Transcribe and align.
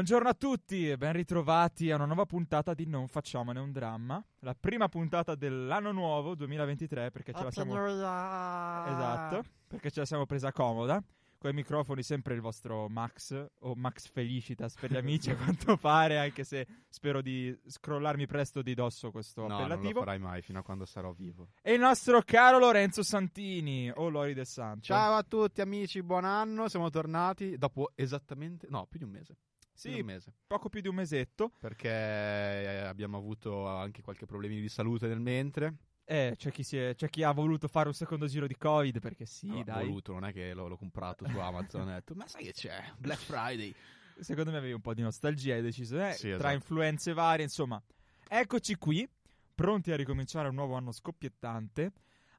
Buongiorno 0.00 0.30
a 0.30 0.34
tutti 0.34 0.88
e 0.88 0.96
ben 0.96 1.12
ritrovati 1.12 1.90
a 1.90 1.96
una 1.96 2.06
nuova 2.06 2.24
puntata 2.24 2.72
di 2.72 2.86
Non 2.86 3.06
facciamone 3.06 3.60
un 3.60 3.70
dramma. 3.70 4.24
La 4.38 4.56
prima 4.58 4.88
puntata 4.88 5.34
dell'anno 5.34 5.92
nuovo 5.92 6.34
2023 6.34 7.10
perché 7.10 7.34
ce 7.34 7.44
la 7.44 7.50
siamo 7.50 7.86
Esatto, 7.86 9.44
perché 9.68 9.90
ce 9.90 10.00
la 10.00 10.06
siamo 10.06 10.24
presa 10.24 10.52
comoda. 10.52 11.04
Con 11.36 11.50
i 11.50 11.52
microfoni 11.52 12.02
sempre 12.02 12.32
il 12.32 12.40
vostro 12.40 12.88
Max 12.88 13.46
o 13.58 13.74
Max 13.74 14.08
Felicitas 14.08 14.74
per 14.74 14.90
gli 14.90 14.96
amici 14.96 15.32
a 15.32 15.36
quanto 15.36 15.76
pare, 15.76 16.18
anche 16.18 16.44
se 16.44 16.66
spero 16.88 17.20
di 17.20 17.54
scrollarmi 17.66 18.26
presto 18.26 18.62
di 18.62 18.72
dosso 18.72 19.10
questo 19.10 19.46
no, 19.46 19.56
appellativo. 19.56 19.82
non 19.82 19.92
lo 19.92 19.98
farai 19.98 20.18
mai 20.18 20.40
fino 20.40 20.60
a 20.60 20.62
quando 20.62 20.86
sarò 20.86 21.12
vivo. 21.12 21.50
E 21.60 21.74
il 21.74 21.80
nostro 21.80 22.22
caro 22.22 22.58
Lorenzo 22.58 23.02
Santini 23.02 23.92
o 23.94 24.08
Lori 24.08 24.32
del 24.32 24.46
Santo. 24.46 24.80
Ciao 24.80 25.14
a 25.14 25.22
tutti 25.22 25.60
amici, 25.60 26.02
buon 26.02 26.24
anno, 26.24 26.70
siamo 26.70 26.88
tornati 26.88 27.58
dopo 27.58 27.92
esattamente, 27.94 28.66
no, 28.70 28.86
più 28.86 28.98
di 28.98 29.04
un 29.04 29.10
mese. 29.10 29.36
Sì, 29.80 30.04
poco 30.46 30.68
più 30.68 30.82
di 30.82 30.88
un 30.88 30.94
mesetto. 30.94 31.52
Perché 31.58 31.88
eh, 31.88 32.76
abbiamo 32.84 33.16
avuto 33.16 33.66
anche 33.66 34.02
qualche 34.02 34.26
problema 34.26 34.54
di 34.54 34.68
salute 34.68 35.06
nel 35.06 35.20
mentre. 35.20 35.74
Eh, 36.04 36.34
c'è 36.36 36.50
chi, 36.50 36.76
è, 36.76 36.94
c'è 36.94 37.08
chi, 37.08 37.22
ha 37.22 37.32
voluto 37.32 37.66
fare 37.66 37.88
un 37.88 37.94
secondo 37.94 38.26
giro 38.26 38.46
di 38.46 38.56
Covid 38.56 38.98
perché 38.98 39.24
sì, 39.24 39.46
no, 39.46 39.62
dai. 39.64 39.86
voluto, 39.86 40.12
non 40.12 40.26
è 40.26 40.32
che 40.32 40.52
l'ho, 40.52 40.68
l'ho 40.68 40.76
comprato 40.76 41.26
su 41.26 41.38
Amazon 41.38 41.88
ho 41.88 41.92
detto, 41.92 42.14
ma 42.14 42.26
sai 42.26 42.44
che 42.44 42.52
c'è? 42.52 42.92
Black 42.98 43.20
Friday. 43.20 43.72
Secondo 44.18 44.50
me 44.50 44.58
avevi 44.58 44.74
un 44.74 44.82
po' 44.82 44.92
di 44.92 45.00
nostalgia 45.00 45.54
e 45.54 45.56
hai 45.56 45.62
deciso, 45.62 45.98
eh, 45.98 46.12
Sì, 46.12 46.28
esatto. 46.28 46.42
tra 46.42 46.52
influenze 46.52 47.14
varie, 47.14 47.44
insomma. 47.44 47.82
Eccoci 48.28 48.74
qui, 48.74 49.08
pronti 49.54 49.92
a 49.92 49.96
ricominciare 49.96 50.48
un 50.48 50.56
nuovo 50.56 50.74
anno 50.74 50.92
scoppiettante. 50.92 51.92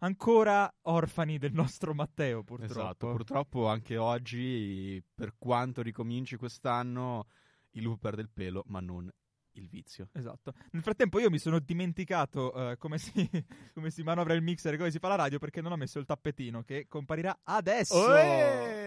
Ancora 0.04 0.74
orfani 0.84 1.38
del 1.38 1.54
nostro 1.54 1.94
Matteo, 1.94 2.44
purtroppo. 2.44 2.72
Esatto, 2.72 3.12
purtroppo 3.12 3.68
anche 3.68 3.98
oggi, 3.98 5.04
per 5.14 5.36
quanto 5.38 5.84
ricominci 5.84 6.38
quest'anno, 6.38 7.28
il 7.72 7.84
lupo 7.84 7.98
perde 7.98 8.22
il 8.22 8.30
pelo, 8.34 8.64
ma 8.68 8.80
non 8.80 9.12
il 9.54 9.68
vizio. 9.68 10.10
Esatto. 10.14 10.54
Nel 10.72 10.82
frattempo 10.82 11.20
io 11.20 11.30
mi 11.30 11.38
sono 11.38 11.60
dimenticato 11.60 12.52
uh, 12.56 12.78
come, 12.78 12.98
si, 12.98 13.30
come, 13.74 13.92
si, 13.92 14.02
manovra 14.02 14.34
il 14.34 14.42
mixer 14.42 14.74
e 14.74 14.78
come 14.78 14.90
si 14.92 14.98
fa 14.98 15.08
la 15.08 15.16
radio 15.16 15.38
perché 15.38 15.62
non 15.62 15.72
ho 15.72 15.78
messo 15.78 16.00
il 16.00 16.06
tappetino 16.06 16.64
che 16.64 16.88
comparirà 16.88 17.42
adesso. 17.44 17.96
Oeeh! 17.96 18.81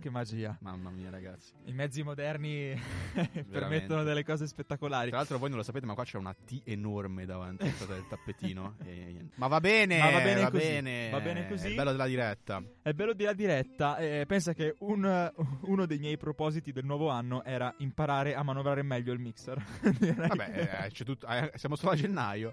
Che 0.00 0.10
magia. 0.10 0.56
Mamma 0.60 0.90
mia, 0.90 1.10
ragazzi. 1.10 1.52
I 1.64 1.72
mezzi 1.72 2.02
moderni 2.02 2.78
permettono 3.50 4.02
delle 4.02 4.24
cose 4.24 4.46
spettacolari. 4.46 5.08
Tra 5.08 5.18
l'altro, 5.18 5.38
voi 5.38 5.48
non 5.48 5.58
lo 5.58 5.64
sapete, 5.64 5.86
ma 5.86 5.94
qua 5.94 6.04
c'è 6.04 6.18
una 6.18 6.34
T 6.34 6.62
enorme 6.64 7.24
davanti 7.24 7.64
al 7.88 8.06
tappetino. 8.08 8.76
e... 8.84 9.28
Ma 9.36 9.46
va 9.46 9.60
bene, 9.60 9.98
ma 9.98 10.10
va 10.10 10.20
bene 10.20 10.42
va 10.42 10.50
così. 10.50 10.66
Bene. 10.66 11.10
Va 11.10 11.20
bene 11.20 11.48
così. 11.48 11.72
È 11.72 11.74
bello 11.74 11.90
della 11.90 12.06
diretta. 12.06 12.62
È 12.82 12.92
bello 12.92 13.12
della 13.14 13.32
diretta. 13.32 13.96
Eh, 13.96 14.24
pensa 14.26 14.52
che 14.52 14.74
un, 14.80 15.32
uno 15.62 15.86
dei 15.86 15.98
miei 15.98 16.16
propositi 16.16 16.72
del 16.72 16.84
nuovo 16.84 17.08
anno 17.08 17.42
era 17.44 17.74
imparare 17.78 18.34
a 18.34 18.42
manovrare 18.42 18.82
meglio 18.82 19.12
il 19.12 19.18
mixer. 19.18 19.62
Vabbè, 19.80 20.86
eh, 20.86 21.04
tutto, 21.04 21.26
eh, 21.26 21.52
siamo 21.54 21.76
solo 21.76 21.92
a 21.92 21.96
gennaio. 21.96 22.52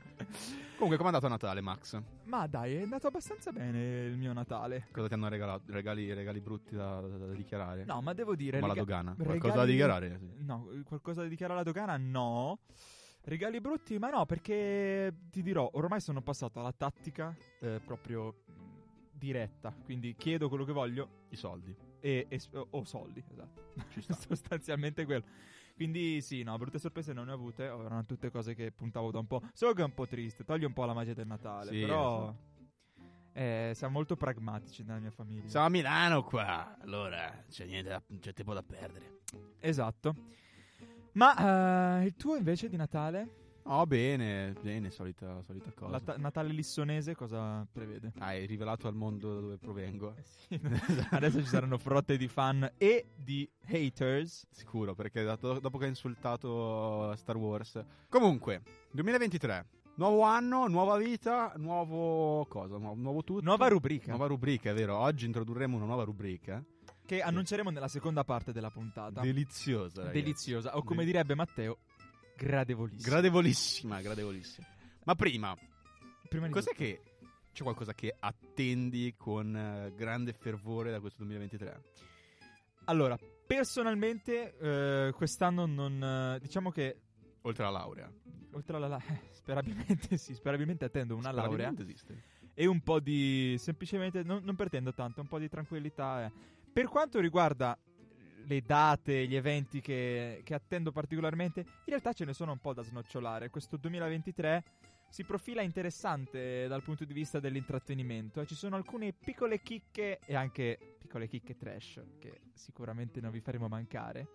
Comunque, 0.75 0.97
com'è 0.97 1.07
andato 1.07 1.25
a 1.25 1.29
Natale, 1.29 1.61
Max? 1.61 2.01
Ma 2.25 2.47
dai, 2.47 2.75
è 2.75 2.81
andato 2.81 3.07
abbastanza 3.07 3.51
bene 3.51 4.05
il 4.05 4.17
mio 4.17 4.33
Natale. 4.33 4.87
Cosa 4.91 5.07
ti 5.07 5.13
hanno 5.13 5.29
regalato? 5.29 5.63
Regali, 5.67 6.13
regali 6.13 6.41
brutti 6.41 6.75
da, 6.75 6.99
da, 6.99 7.17
da, 7.27 7.33
dichiarare? 7.33 7.85
No, 7.85 8.01
ma 8.01 8.13
devo 8.13 8.35
dire. 8.35 8.59
Come 8.59 8.73
rega- 8.73 8.81
la 8.81 8.85
dogana? 8.85 9.15
regali... 9.17 9.39
Qualcosa 9.39 9.63
da 9.63 9.71
dichiarare? 9.71 10.17
Sì. 10.19 10.43
No, 10.43 10.67
qualcosa 10.83 11.21
da 11.21 11.27
dichiarare 11.27 11.59
alla 11.59 11.71
dogana? 11.71 11.95
No. 11.97 12.59
Regali 13.21 13.61
brutti? 13.61 13.97
Ma 13.97 14.09
no, 14.09 14.25
perché 14.25 15.13
ti 15.31 15.41
dirò, 15.41 15.67
ormai 15.73 16.01
sono 16.01 16.21
passato 16.21 16.59
alla 16.59 16.73
tattica 16.73 17.33
eh, 17.61 17.79
proprio 17.83 18.43
diretta. 19.11 19.73
Quindi 19.83 20.13
chiedo 20.15 20.49
quello 20.49 20.65
che 20.65 20.73
voglio. 20.73 21.23
I 21.29 21.37
soldi. 21.37 21.75
E, 22.01 22.25
e 22.27 22.39
o 22.51 22.67
oh, 22.69 22.83
soldi, 22.83 23.23
esatto. 23.31 23.61
Sostanzialmente 24.27 25.05
quello. 25.05 25.23
Quindi 25.75 26.21
sì, 26.21 26.41
no, 26.43 26.57
brutte 26.57 26.79
sorprese 26.79 27.11
non 27.11 27.25
ne 27.25 27.31
ho 27.31 27.35
avute, 27.35 27.65
erano 27.65 28.05
tutte 28.05 28.31
cose 28.31 28.55
che 28.55 28.71
puntavo 28.71 29.11
da 29.11 29.19
un 29.19 29.27
po'. 29.27 29.41
So 29.53 29.73
che 29.73 29.81
è 29.81 29.85
un 29.85 29.93
po' 29.93 30.07
triste, 30.07 30.45
toglie 30.45 30.65
un 30.65 30.73
po' 30.73 30.85
la 30.85 30.93
magia 30.93 31.13
del 31.13 31.27
Natale, 31.27 31.71
sì, 31.71 31.81
però 31.81 32.33
eh, 33.33 33.73
siamo 33.75 33.93
molto 33.93 34.15
pragmatici 34.15 34.83
nella 34.83 34.99
mia 34.99 35.11
famiglia. 35.11 35.49
Siamo 35.49 35.65
a 35.65 35.69
Milano 35.69 36.23
qua, 36.23 36.77
allora 36.79 37.43
c'è 37.49 37.65
niente, 37.65 37.89
da, 37.89 38.01
c'è 38.21 38.31
tempo 38.31 38.53
da 38.53 38.63
perdere. 38.63 39.19
Esatto. 39.59 40.15
Ma 41.13 41.97
uh, 41.99 42.03
il 42.05 42.15
tuo 42.15 42.37
invece 42.37 42.69
di 42.69 42.77
Natale? 42.77 43.43
Oh, 43.67 43.85
bene, 43.87 44.53
bene, 44.61 44.91
solita, 44.91 45.41
solita 45.41 45.71
cosa. 45.71 45.91
La 45.91 45.99
ta- 45.99 46.17
Natale 46.17 46.49
lissonese 46.53 47.15
cosa 47.15 47.65
prevede? 47.71 48.13
Hai 48.19 48.45
rivelato 48.45 48.87
al 48.87 48.93
mondo 48.93 49.33
da 49.33 49.39
dove 49.39 49.57
provengo. 49.57 50.13
Eh 50.15 50.23
sì, 50.23 50.59
adesso 51.09 51.39
ci 51.39 51.47
saranno 51.47 51.79
frotte 51.79 52.15
di 52.15 52.27
fan 52.27 52.71
e 52.77 53.07
di 53.15 53.49
haters. 53.67 54.45
Sicuro, 54.51 54.93
perché 54.93 55.23
dato, 55.23 55.59
dopo 55.59 55.79
che 55.79 55.85
ha 55.85 55.87
insultato 55.87 57.15
Star 57.15 57.37
Wars. 57.37 57.83
Comunque, 58.07 58.61
2023. 58.91 59.65
Nuovo 59.95 60.21
anno, 60.21 60.67
nuova 60.67 60.97
vita, 60.97 61.53
nuovo 61.55 62.45
cosa? 62.45 62.77
Nuovo, 62.77 63.01
nuovo 63.01 63.23
tutto. 63.23 63.41
Nuova 63.43 63.67
rubrica. 63.67 64.09
Nuova 64.09 64.27
rubrica, 64.27 64.69
è 64.69 64.73
vero. 64.75 64.95
Oggi 64.97 65.25
introdurremo 65.25 65.75
una 65.75 65.85
nuova 65.85 66.03
rubrica. 66.03 66.63
Che 67.03 67.21
annunceremo 67.21 67.69
nella 67.69 67.87
seconda 67.87 68.23
parte 68.23 68.51
della 68.51 68.69
puntata. 68.69 69.21
Deliziosa, 69.21 70.01
ragazzi. 70.01 70.19
Deliziosa. 70.21 70.75
O 70.77 70.83
come 70.83 71.05
direbbe 71.05 71.33
Matteo, 71.35 71.77
gradevolissima. 72.35 73.09
Gradevolissima, 73.09 74.01
gradevolissima. 74.01 74.67
Ma 75.05 75.15
prima, 75.15 75.55
prima 76.27 76.49
cos'è 76.49 76.71
tutto. 76.71 76.83
che 76.83 77.01
c'è 77.51 77.63
qualcosa 77.63 77.93
che 77.93 78.15
attendi 78.19 79.13
con 79.17 79.53
uh, 79.53 79.95
grande 79.95 80.33
fervore 80.33 80.91
da 80.91 80.99
questo 80.99 81.23
2023? 81.23 81.83
Allora, 82.85 83.17
personalmente 83.17 85.09
uh, 85.09 85.15
quest'anno 85.15 85.65
non 85.65 86.35
uh, 86.35 86.39
diciamo 86.39 86.71
che 86.71 86.99
oltre 87.41 87.63
alla 87.63 87.79
laurea. 87.79 88.11
Oltre 88.51 88.75
alla 88.77 88.87
laurea, 88.87 89.13
eh, 89.13 89.29
sperabilmente 89.31 90.17
sì, 90.17 90.33
sperabilmente 90.33 90.85
attendo 90.85 91.15
una 91.15 91.31
laurea. 91.31 91.73
esiste. 91.77 92.33
E 92.53 92.65
un 92.65 92.81
po' 92.81 92.99
di 92.99 93.55
semplicemente 93.57 94.23
non, 94.23 94.43
non 94.43 94.55
pretendo 94.55 94.93
tanto, 94.93 95.21
un 95.21 95.27
po' 95.27 95.39
di 95.39 95.49
tranquillità. 95.49 96.25
Eh. 96.25 96.31
Per 96.71 96.87
quanto 96.87 97.19
riguarda 97.19 97.77
le 98.45 98.61
date, 98.61 99.27
gli 99.27 99.35
eventi 99.35 99.81
che, 99.81 100.41
che, 100.43 100.53
attendo 100.53 100.91
particolarmente, 100.91 101.61
in 101.61 101.85
realtà 101.85 102.13
ce 102.13 102.25
ne 102.25 102.33
sono 102.33 102.51
un 102.51 102.59
po' 102.59 102.73
da 102.73 102.83
snocciolare. 102.83 103.49
Questo 103.49 103.77
2023 103.77 104.63
si 105.09 105.23
profila 105.23 105.61
interessante 105.61 106.67
dal 106.67 106.83
punto 106.83 107.05
di 107.05 107.13
vista 107.13 107.39
dell'intrattenimento. 107.39 108.41
Eh. 108.41 108.45
Ci 108.45 108.55
sono 108.55 108.75
alcune 108.75 109.13
piccole 109.13 109.61
chicche 109.61 110.19
e 110.25 110.35
anche 110.35 110.77
piccole 110.97 111.27
chicche 111.27 111.55
trash 111.55 112.01
che 112.19 112.41
sicuramente 112.53 113.21
non 113.21 113.31
vi 113.31 113.39
faremo 113.39 113.67
mancare. 113.67 114.27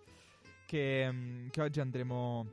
Che, 0.67 1.11
mm, 1.11 1.49
che 1.49 1.61
oggi 1.63 1.81
andremo, 1.81 2.47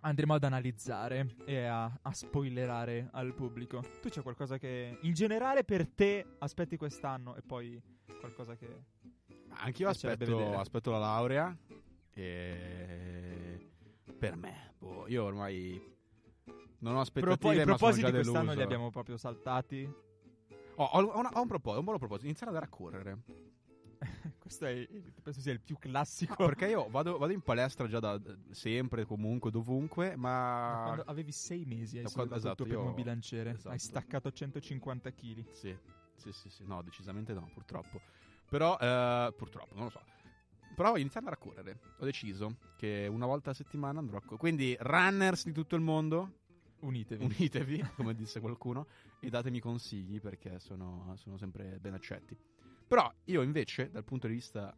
andremo 0.00 0.34
ad 0.34 0.44
analizzare 0.44 1.36
e 1.44 1.64
a, 1.64 1.84
a 2.02 2.12
spoilerare 2.12 3.08
al 3.12 3.34
pubblico. 3.34 3.84
Tu 4.00 4.08
c'è 4.08 4.22
qualcosa 4.22 4.58
che 4.58 4.98
in 5.02 5.12
generale 5.12 5.62
per 5.62 5.86
te 5.86 6.24
aspetti 6.38 6.76
quest'anno 6.76 7.36
e 7.36 7.42
poi 7.42 7.80
qualcosa 8.18 8.56
che 8.56 8.66
Anch'io 9.60 9.88
aspetto, 9.88 10.58
aspetto, 10.58 10.90
la 10.90 10.98
laurea. 10.98 11.56
E 12.14 13.70
per 14.18 14.36
me, 14.36 14.74
boh, 14.78 15.06
io 15.08 15.24
ormai 15.24 15.80
non 16.78 16.96
ho 16.96 17.00
aspettative. 17.00 17.36
Poi 17.36 17.56
i 17.58 17.64
propositi 17.64 18.10
quest'anno 18.10 18.38
deluso. 18.38 18.56
li 18.56 18.62
abbiamo 18.62 18.90
proprio 18.90 19.16
saltati. 19.16 19.88
Oh, 20.76 20.84
ho, 20.84 21.18
una, 21.18 21.30
ho, 21.32 21.40
un 21.40 21.48
proposito, 21.48 21.78
un 21.78 21.84
buon 21.84 21.98
proposito: 21.98 22.26
iniziare 22.26 22.50
ad 22.52 22.56
andare 22.56 22.72
a 22.72 22.76
correre. 22.76 23.18
Questo 24.38 24.64
è, 24.66 24.88
penso 25.22 25.40
sia 25.40 25.52
il 25.52 25.60
più 25.60 25.76
classico. 25.78 26.36
No, 26.38 26.46
perché 26.46 26.68
io 26.68 26.88
vado, 26.88 27.18
vado, 27.18 27.32
in 27.32 27.40
palestra 27.40 27.88
già 27.88 27.98
da 27.98 28.20
sempre, 28.50 29.04
comunque, 29.04 29.50
dovunque. 29.50 30.16
Ma. 30.16 30.72
Da 30.74 30.82
quando 30.84 31.02
avevi 31.06 31.32
sei 31.32 31.64
mesi, 31.64 31.98
hai 31.98 32.04
da 32.04 32.10
quando, 32.10 32.36
esatto, 32.36 32.64
primo 32.64 32.84
io... 32.84 32.92
bilanciere. 32.92 33.50
Esatto. 33.50 33.70
Hai 33.70 33.78
staccato 33.78 34.30
150 34.30 35.10
kg. 35.12 35.50
Sì, 35.50 35.76
sì, 36.14 36.32
sì, 36.32 36.48
sì. 36.48 36.64
No, 36.64 36.82
decisamente 36.82 37.32
no, 37.32 37.48
purtroppo. 37.52 38.00
Però, 38.48 38.78
eh, 38.78 39.32
purtroppo, 39.36 39.74
non 39.74 39.84
lo 39.84 39.90
so. 39.90 40.02
Però 40.74 40.94
andare 40.94 41.34
a 41.34 41.36
correre. 41.36 41.80
Ho 41.98 42.04
deciso 42.04 42.58
che 42.76 43.08
una 43.10 43.26
volta 43.26 43.50
a 43.50 43.54
settimana 43.54 43.98
andrò 43.98 44.16
a 44.16 44.20
correre. 44.20 44.38
Quindi, 44.38 44.76
runners 44.78 45.44
di 45.44 45.52
tutto 45.52 45.74
il 45.74 45.82
mondo, 45.82 46.38
unitevi. 46.80 47.24
Unitevi, 47.24 47.90
come 47.96 48.14
disse 48.14 48.40
qualcuno, 48.40 48.86
e 49.20 49.28
datemi 49.28 49.60
consigli 49.60 50.20
perché 50.20 50.58
sono, 50.60 51.14
sono, 51.16 51.36
sempre 51.36 51.78
ben 51.80 51.94
accetti. 51.94 52.36
Però 52.86 53.12
io 53.24 53.42
invece, 53.42 53.90
dal 53.90 54.04
punto 54.04 54.28
di 54.28 54.34
vista 54.34 54.74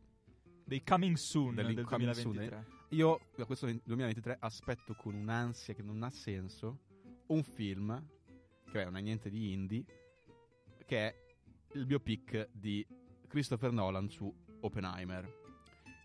dei 0.64 0.82
coming 0.82 1.16
soon 1.16 1.54
del 1.54 1.84
coming 1.84 2.12
2023, 2.12 2.48
soon, 2.48 2.86
io 2.90 3.20
da 3.36 3.44
questo 3.44 3.66
2023 3.66 4.36
aspetto 4.40 4.94
con 4.94 5.14
un'ansia 5.14 5.74
che 5.74 5.82
non 5.82 6.02
ha 6.02 6.10
senso 6.10 6.78
un 7.26 7.42
film, 7.42 8.02
che 8.70 8.84
non 8.84 8.96
è 8.96 9.00
niente 9.00 9.30
di 9.30 9.52
indie, 9.52 9.84
che 10.86 11.08
è 11.08 11.14
il 11.74 11.86
biopic 11.86 12.48
di 12.52 12.84
Christopher 13.30 13.70
Nolan 13.70 14.10
su 14.10 14.32
Oppenheimer 14.60 15.38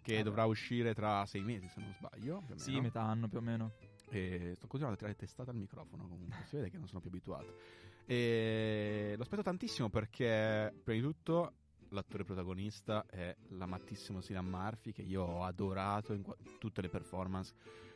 che 0.04 0.19
ah, 0.19 0.24
dovrà 0.24 0.45
uscire 0.45 0.94
tra 0.94 1.25
sei 1.25 1.42
mesi 1.42 1.68
se 1.68 1.81
non 1.81 1.92
sbaglio 1.92 2.44
sì 2.54 2.80
metà 2.80 3.01
anno 3.01 3.27
più 3.27 3.39
o 3.39 3.42
meno. 3.42 3.74
E 4.10 4.51
sto 4.54 4.68
continuando 4.68 4.94
a 4.94 4.98
tirare 4.98 5.16
testata 5.16 5.50
al 5.50 5.57
microfono 5.57 6.07
comunque. 6.07 6.45
Si 6.45 6.56
vede 6.56 6.69
che 6.69 6.77
non 6.77 6.88
sono 6.88 7.01
più 7.01 7.10
abituato. 7.10 7.57
E 8.06 9.13
lo 9.16 9.24
aspetto 9.24 9.42
tantissimo 9.42 9.89
perché 9.89 10.72
prima 10.83 11.01
di 11.01 11.07
tutto 11.07 11.54
l'attore 11.89 12.24
protagonista 12.24 13.04
è 13.07 13.36
l'amatissimo 13.50 14.22
Cillian 14.22 14.45
Murphy 14.45 14.92
che 14.92 15.01
io 15.01 15.24
ho 15.24 15.44
adorato 15.44 16.13
in 16.13 16.22
qua- 16.22 16.36
tutte 16.60 16.81
le 16.81 16.89
performance 16.89 17.54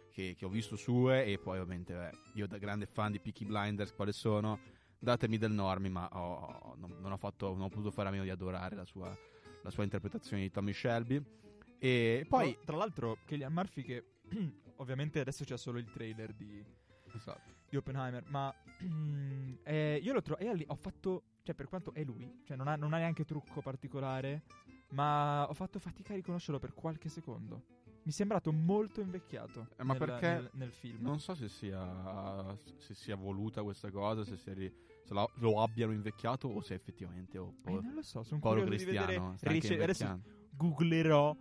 che, 0.10 0.34
che 0.36 0.46
ho 0.46 0.50
visto 0.50 0.76
sue 0.76 1.26
e 1.26 1.38
poi 1.38 1.60
ovviamente 1.60 1.94
beh, 1.94 2.12
io 2.34 2.48
da 2.48 2.58
grande 2.58 2.88
fan 2.88 3.12
di 3.12 3.20
Peaky 3.20 3.46
Blinders 3.46 3.94
quale 3.94 4.12
sono 4.12 4.60
datemi 5.00 5.38
del 5.38 5.52
normi 5.52 5.90
ma 5.90 6.08
ho- 6.12 6.76
non, 6.78 6.96
non 7.00 7.12
ho 7.12 7.18
fatto, 7.18 7.54
non 7.54 7.62
ho 7.62 7.70
potuto 7.70 7.92
fare 7.92 8.10
a 8.10 8.12
meno 8.12 8.24
di 8.24 8.30
adorare 8.30 8.76
la 8.76 8.86
sua, 8.86 9.16
la 9.64 9.70
sua 9.70 9.84
interpretazione 9.84 10.42
di 10.44 10.52
Tommy 10.52 10.74
Shelby 10.74 11.24
e 11.80 12.26
poi 12.28 12.54
Tra- 12.54 12.64
tra 12.66 12.78
l'altro, 12.78 13.18
Killian 13.26 13.54
Murphy 13.54 13.84
che 13.84 14.04
ovviamente 14.78 15.20
adesso 15.20 15.44
c'è 15.46 15.58
solo 15.58 15.80
il 15.80 15.90
trailer 15.90 16.34
di, 16.34 16.64
esatto. 17.14 17.50
di 17.70 17.78
Oppenheimer, 17.78 18.26
ma 18.28 18.54
eh, 19.64 20.00
io 20.02 20.14
lo 20.14 20.22
trovo... 20.22 20.40
E 20.42 20.54
lì 20.54 20.66
ho 20.68 20.76
fatto... 20.76 21.24
Cioè, 21.42 21.56
per 21.56 21.68
quanto 21.68 21.94
è 21.94 22.04
lui, 22.04 22.42
cioè 22.44 22.56
non 22.58 22.68
ha, 22.68 22.76
non 22.76 22.94
ha 22.94 22.98
neanche 22.98 23.26
trucco 23.26 23.62
particolare, 23.62 24.44
ma 24.90 25.48
ho 25.50 25.54
fatto 25.54 25.80
fatica 25.80 26.14
a 26.14 26.16
riconoscerlo 26.18 26.60
per 26.60 26.74
qualche 26.74 27.10
secondo. 27.10 27.79
Mi 28.10 28.16
è 28.16 28.18
sembrato 28.18 28.52
molto 28.52 29.02
invecchiato 29.02 29.68
Eh, 29.78 29.84
ma 29.84 29.94
nel, 29.94 30.02
perché 30.02 30.28
nel, 30.28 30.50
nel 30.54 30.72
film. 30.72 30.98
Non 31.02 31.20
so 31.20 31.36
se 31.36 31.48
sia, 31.48 32.58
se 32.78 32.96
sia 32.96 33.16
voluta 33.16 33.62
questa 33.62 33.92
cosa, 33.92 34.24
se, 34.24 34.36
sia 34.36 34.56
se 34.56 35.14
lo, 35.14 35.30
lo 35.36 35.62
abbiano 35.62 35.92
invecchiato 35.92 36.48
o 36.48 36.60
se 36.62 36.74
effettivamente 36.74 37.38
o, 37.38 37.54
Eh, 37.66 37.72
non 37.72 37.94
lo 37.94 38.02
so, 38.02 38.24
sono 38.24 38.40
Paolo. 38.40 38.64
Cristiano 38.64 39.36
rice- 39.42 39.80
adesso 39.80 40.22
googlerò 40.50 41.38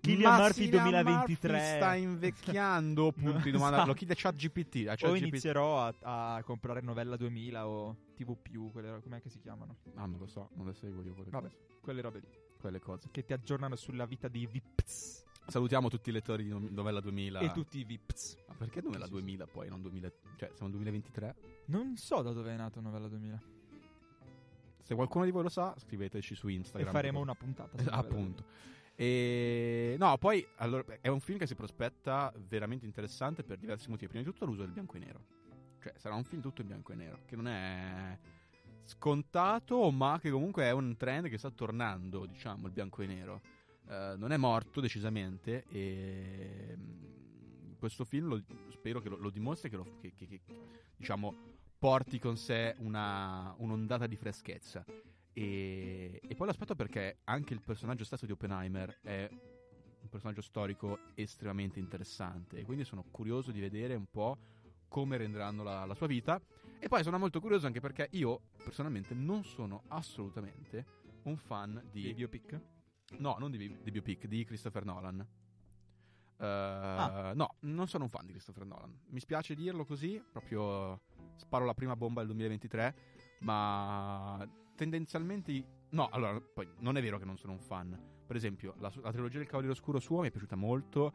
Killian 0.00 0.32
Ma 0.32 0.38
Murphy 0.38 0.62
Cillian 0.62 0.82
2023. 0.84 1.52
Murphy 1.52 1.76
sta 1.76 1.94
invecchiando, 1.94 3.12
punto 3.12 3.38
di 3.40 3.50
domanda. 3.50 3.84
Lo 3.84 3.92
chiede 3.92 4.14
a 4.14 4.16
ChatGPT. 4.16 4.86
A 4.88 4.92
O 4.92 4.96
ChatGPT. 4.96 5.26
inizierò 5.26 5.82
a, 5.82 6.34
a 6.36 6.42
comprare 6.42 6.80
Novella 6.80 7.16
2000 7.16 7.68
o 7.68 7.96
TV+, 8.14 8.34
quelle 8.72 8.92
ro- 8.92 9.02
com'è 9.02 9.20
che 9.20 9.28
si 9.28 9.40
chiamano? 9.40 9.76
Ah, 9.96 10.06
non 10.06 10.18
lo 10.18 10.26
so, 10.26 10.48
non 10.54 10.64
le 10.64 10.72
seguo 10.72 11.02
io 11.02 11.12
quelle, 11.12 11.28
Vabbè, 11.28 11.48
cose, 11.48 11.58
quelle 11.82 12.00
robe 12.00 12.20
lì, 12.20 12.28
quelle 12.58 12.78
cose. 12.78 13.08
che 13.10 13.26
ti 13.26 13.34
aggiornano 13.34 13.76
sulla 13.76 14.06
vita 14.06 14.28
dei 14.28 14.46
VIPs. 14.46 15.26
Salutiamo 15.48 15.88
tutti 15.88 16.10
i 16.10 16.12
lettori 16.12 16.44
di 16.44 16.50
Novella 16.50 17.00
2000. 17.00 17.40
E 17.40 17.52
tutti 17.52 17.78
i 17.78 17.84
VIPs. 17.84 18.36
Ma 18.48 18.54
perché 18.54 18.82
Novella 18.82 19.06
Sì, 19.06 19.12
sì, 19.12 19.18
2000 19.18 19.46
poi, 19.46 19.68
non 19.70 19.80
2000? 19.80 20.12
Cioè, 20.36 20.50
siamo 20.52 20.70
nel 20.70 20.72
2023? 20.72 21.34
Non 21.66 21.96
so 21.96 22.20
da 22.20 22.32
dove 22.32 22.52
è 22.52 22.56
nato 22.56 22.80
Novella 22.80 23.08
2000. 23.08 23.42
Se 24.82 24.94
qualcuno 24.94 25.24
di 25.24 25.30
voi 25.30 25.44
lo 25.44 25.48
sa, 25.48 25.74
scriveteci 25.78 26.34
su 26.34 26.48
Instagram. 26.48 26.88
E 26.88 26.92
faremo 26.92 27.20
una 27.20 27.34
puntata. 27.34 27.78
su 27.78 27.82
Eh, 27.82 27.84
Novella 27.84 27.96
appunto. 27.96 28.44
E 28.94 29.96
no, 29.98 30.18
poi 30.18 30.46
allora, 30.56 30.98
è 31.00 31.08
un 31.08 31.20
film 31.20 31.38
che 31.38 31.46
si 31.46 31.54
prospetta 31.54 32.30
veramente 32.36 32.84
interessante 32.84 33.42
per 33.42 33.56
diversi 33.56 33.88
motivi. 33.88 34.08
Prima 34.08 34.24
di 34.24 34.30
tutto 34.30 34.44
l'uso 34.44 34.60
del 34.60 34.70
bianco 34.70 34.96
e 34.96 34.98
nero. 34.98 35.24
Cioè, 35.80 35.94
sarà 35.96 36.14
un 36.14 36.24
film 36.24 36.42
tutto 36.42 36.60
in 36.60 36.66
bianco 36.66 36.92
e 36.92 36.96
nero, 36.96 37.20
che 37.24 37.36
non 37.36 37.48
è 37.48 38.18
scontato, 38.84 39.90
ma 39.90 40.18
che 40.20 40.30
comunque 40.30 40.64
è 40.64 40.72
un 40.72 40.94
trend 40.98 41.28
che 41.28 41.38
sta 41.38 41.50
tornando, 41.50 42.26
diciamo, 42.26 42.66
il 42.66 42.72
bianco 42.72 43.00
e 43.00 43.06
nero. 43.06 43.40
Eh, 43.88 44.14
non 44.18 44.32
è 44.32 44.36
morto 44.36 44.80
decisamente 44.80 45.64
e 45.68 46.74
mm, 46.76 47.72
questo 47.78 48.04
film 48.04 48.26
lo- 48.28 48.42
spero 48.70 49.00
che 49.00 49.08
lo, 49.08 49.16
lo 49.16 49.30
dimostri, 49.30 49.70
che, 49.70 49.76
lo- 49.76 49.96
che- 50.00 50.12
che- 50.14 50.26
che, 50.26 50.40
diciamo 50.96 51.34
porti 51.78 52.18
con 52.18 52.36
sé 52.36 52.74
una, 52.78 53.54
un'ondata 53.58 54.06
di 54.06 54.16
freschezza. 54.16 54.84
E, 55.32 56.20
e 56.26 56.34
poi 56.34 56.46
l'aspetto 56.48 56.74
perché 56.74 57.18
anche 57.24 57.54
il 57.54 57.62
personaggio 57.62 58.04
stesso 58.04 58.26
di 58.26 58.32
Oppenheimer 58.32 58.98
è 59.02 59.28
un 59.30 60.08
personaggio 60.08 60.42
storico 60.42 60.98
estremamente 61.14 61.78
interessante. 61.78 62.58
E 62.58 62.64
quindi 62.64 62.84
sono 62.84 63.04
curioso 63.10 63.52
di 63.52 63.60
vedere 63.60 63.94
un 63.94 64.06
po' 64.10 64.36
come 64.88 65.16
renderanno 65.16 65.62
la, 65.62 65.84
la 65.86 65.94
sua 65.94 66.06
vita. 66.08 66.40
E 66.80 66.88
poi 66.88 67.02
sono 67.02 67.18
molto 67.18 67.40
curioso 67.40 67.66
anche 67.66 67.80
perché 67.80 68.08
io 68.12 68.40
personalmente 68.62 69.14
non 69.14 69.44
sono 69.44 69.84
assolutamente 69.88 70.84
un 71.22 71.36
fan 71.36 71.80
di. 71.90 72.12
Biopic? 72.12 72.60
No, 73.16 73.36
non 73.38 73.50
di, 73.50 73.58
di 73.82 73.90
biopic, 73.90 74.26
di 74.26 74.44
Christopher 74.44 74.84
Nolan. 74.84 75.20
Eh, 75.20 75.26
Ah. 76.46 77.32
No, 77.34 77.56
non 77.60 77.88
sono 77.88 78.04
un 78.04 78.10
fan 78.10 78.26
di 78.26 78.32
Christopher 78.32 78.64
Nolan. 78.64 78.96
Mi 79.08 79.20
spiace 79.20 79.54
dirlo 79.54 79.84
così, 79.84 80.22
proprio 80.30 81.00
sparo 81.36 81.64
la 81.64 81.74
prima 81.74 81.96
bomba 81.96 82.20
del 82.20 82.28
2023, 82.28 82.94
ma 83.40 84.46
tendenzialmente... 84.76 85.76
No, 85.90 86.08
allora, 86.08 86.40
poi 86.40 86.68
non 86.78 86.96
è 86.96 87.02
vero 87.02 87.18
che 87.18 87.24
non 87.24 87.38
sono 87.38 87.54
un 87.54 87.60
fan. 87.60 87.98
Per 88.26 88.36
esempio, 88.36 88.74
la, 88.78 88.92
la 89.02 89.10
trilogia 89.10 89.38
del 89.38 89.46
Cavaliere 89.46 89.72
Oscuro 89.72 89.98
suo 90.00 90.20
mi 90.20 90.28
è 90.28 90.30
piaciuta 90.30 90.54
molto 90.54 91.12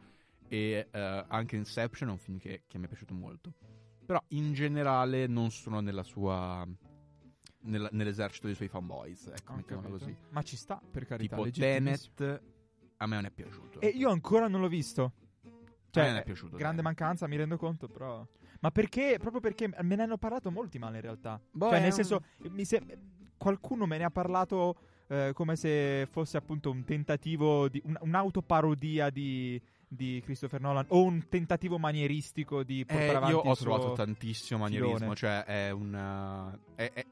e 0.48 0.88
eh, 0.90 1.24
anche 1.28 1.56
Inception 1.56 2.08
è 2.08 2.12
un 2.12 2.18
film 2.18 2.38
che, 2.38 2.64
che 2.66 2.76
mi 2.78 2.84
è 2.84 2.88
piaciuto 2.88 3.14
molto. 3.14 3.54
Però 4.04 4.22
in 4.28 4.52
generale 4.52 5.26
non 5.26 5.50
sono 5.50 5.80
nella 5.80 6.02
sua... 6.02 6.66
nella- 7.64 7.88
nell'esercito 7.92 8.46
dei 8.46 8.54
suoi 8.56 8.68
fanboys, 8.68 9.26
ecco, 9.26 9.52
mettiamola 9.54 9.88
così. 9.88 10.16
Ma 10.30 10.42
ci 10.42 10.56
sta, 10.56 10.80
per 10.90 11.04
carità. 11.06 11.36
Tipo. 11.36 11.50
Tenet 11.50 12.42
a 12.98 13.06
me 13.06 13.14
non 13.16 13.24
è 13.26 13.30
piaciuto. 13.30 13.80
E 13.80 13.88
io 13.88 14.08
ancora 14.10 14.48
non 14.48 14.60
l'ho 14.60 14.68
visto. 14.68 15.02
A 15.04 15.48
me 15.48 15.52
Cioè, 15.90 16.06
non 16.08 16.16
è 16.16 16.22
piaciuto, 16.24 16.56
grande 16.56 16.82
Tenet. 16.82 16.84
mancanza, 16.98 17.26
mi 17.28 17.36
rendo 17.36 17.56
conto, 17.56 17.86
però... 17.88 18.26
Ma 18.60 18.70
perché? 18.70 19.16
Proprio 19.20 19.40
perché 19.40 19.68
me 19.68 19.94
ne 19.94 20.02
hanno 20.02 20.16
parlato 20.16 20.50
molti 20.50 20.78
male 20.78 20.96
in 20.96 21.02
realtà. 21.02 21.40
Boh, 21.50 21.68
cioè, 21.68 21.78
nel 21.80 21.88
un- 21.90 21.92
senso, 21.94 22.22
sem- 22.62 22.86
qualcuno 23.36 23.84
me 23.86 23.98
ne 23.98 24.04
ha 24.04 24.10
parlato 24.10 24.76
eh, 25.08 25.32
come 25.34 25.54
se 25.54 26.08
fosse 26.10 26.38
appunto 26.38 26.70
un 26.70 26.82
tentativo 26.84 27.68
di 27.68 27.80
un- 27.84 27.96
un'autoparodia 28.00 29.10
di, 29.10 29.60
di 29.86 30.20
Christopher 30.24 30.60
Nolan 30.62 30.86
o 30.88 31.02
un 31.04 31.28
tentativo 31.28 31.78
manieristico 31.78 32.62
di 32.62 32.84
portare 32.86 33.12
Eh, 33.12 33.14
avanti 33.14 33.34
io 33.34 33.40
ho 33.42 33.54
trovato 33.54 33.92
tantissimo 33.92 34.60
manierismo, 34.60 34.96
filone. 34.96 35.14
cioè 35.14 35.44
è 35.44 35.70
un... 35.70 36.58
è- 36.74 36.90
è- 36.92 37.06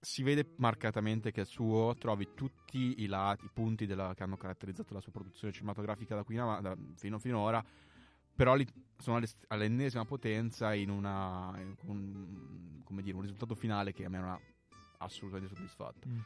si 0.00 0.22
vede 0.22 0.54
marcatamente 0.56 1.32
che 1.32 1.40
è 1.42 1.44
suo, 1.44 1.94
trovi 1.98 2.28
tutti 2.34 3.02
i 3.02 3.06
lati, 3.06 3.44
i 3.46 3.50
punti 3.52 3.86
della- 3.86 4.14
che 4.14 4.22
hanno 4.22 4.36
caratterizzato 4.36 4.94
la 4.94 5.00
sua 5.00 5.12
produzione 5.12 5.52
cinematografica 5.52 6.14
da 6.14 6.22
qui 6.22 6.34
in 6.34 6.40
av- 6.40 6.60
da- 6.60 6.76
fino 6.94 7.18
finora, 7.18 7.64
però 8.34 8.54
li- 8.54 8.66
sono 8.96 9.20
all'ennesima 9.48 10.04
potenza 10.04 10.72
in 10.74 10.90
una... 10.90 11.52
in 11.58 11.74
un, 11.86 12.80
come 12.84 13.02
dire, 13.02 13.16
un 13.16 13.22
risultato 13.22 13.54
finale 13.54 13.92
che 13.92 14.04
a 14.04 14.08
me 14.08 14.18
non 14.18 14.28
ha 14.28 14.40
assolutamente 14.98 15.54
soddisfatto. 15.54 16.08
Mm. 16.08 16.18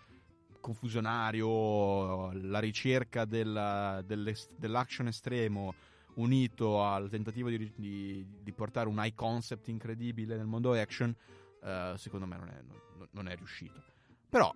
Confusionario, 0.60 2.30
la 2.32 2.58
ricerca 2.60 3.24
dell'es- 3.24 4.54
dell'action 4.56 5.08
estremo 5.08 5.74
unito 6.14 6.84
al 6.84 7.08
tentativo 7.08 7.48
di, 7.48 7.72
di- 7.74 8.26
di 8.42 8.52
portare 8.52 8.88
un 8.88 8.98
high 9.02 9.14
concept 9.14 9.68
incredibile 9.68 10.36
nel 10.36 10.46
mondo 10.46 10.72
action, 10.74 11.14
eh, 11.62 11.94
secondo 11.96 12.26
me 12.26 12.36
non 12.36 12.48
è, 12.48 12.60
non- 12.62 13.08
non 13.12 13.28
è 13.28 13.36
riuscito. 13.36 13.82
Però, 14.28 14.52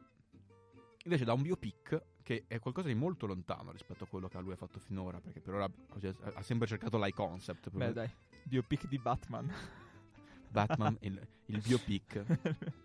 invece, 1.04 1.24
da 1.24 1.32
un 1.32 1.42
biopic 1.42 2.02
che 2.22 2.44
è 2.48 2.58
qualcosa 2.58 2.88
di 2.88 2.94
molto 2.94 3.26
lontano 3.26 3.70
rispetto 3.70 4.04
a 4.04 4.06
quello 4.06 4.28
che 4.28 4.38
lui 4.40 4.52
ha 4.52 4.56
fatto 4.56 4.78
finora, 4.80 5.20
perché 5.20 5.40
per 5.40 5.54
ora 5.54 5.64
ha, 6.34 6.42
sempre 6.42 6.66
cercato 6.66 6.98
l'high 6.98 7.14
concept. 7.14 7.70
Beh, 7.70 7.92
dai, 7.92 8.10
biopic 8.44 8.86
di 8.88 8.98
Batman. 8.98 9.52
Batman, 10.50 10.96
il, 11.00 11.20
il 11.46 11.60
biopic. 11.60 12.24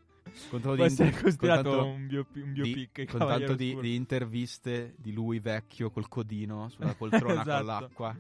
Con 0.49 0.61
tanto 0.61 0.75
Può 0.75 0.87
di- 0.87 0.95
con 0.95 1.11
considerato 1.21 1.85
un, 1.85 2.07
biopi- 2.07 2.39
un 2.41 2.53
di- 2.53 2.61
biopic. 2.61 2.97
il 2.99 3.07
con 3.09 3.19
tanto 3.19 3.55
di, 3.55 3.77
di 3.81 3.95
interviste 3.95 4.93
di 4.97 5.11
lui 5.11 5.39
vecchio 5.39 5.89
col 5.89 6.07
codino 6.07 6.69
sulla 6.69 6.93
poltrona 6.95 7.41
Esatto. 7.41 7.57
con 7.57 7.65
l'acqua. 7.65 8.17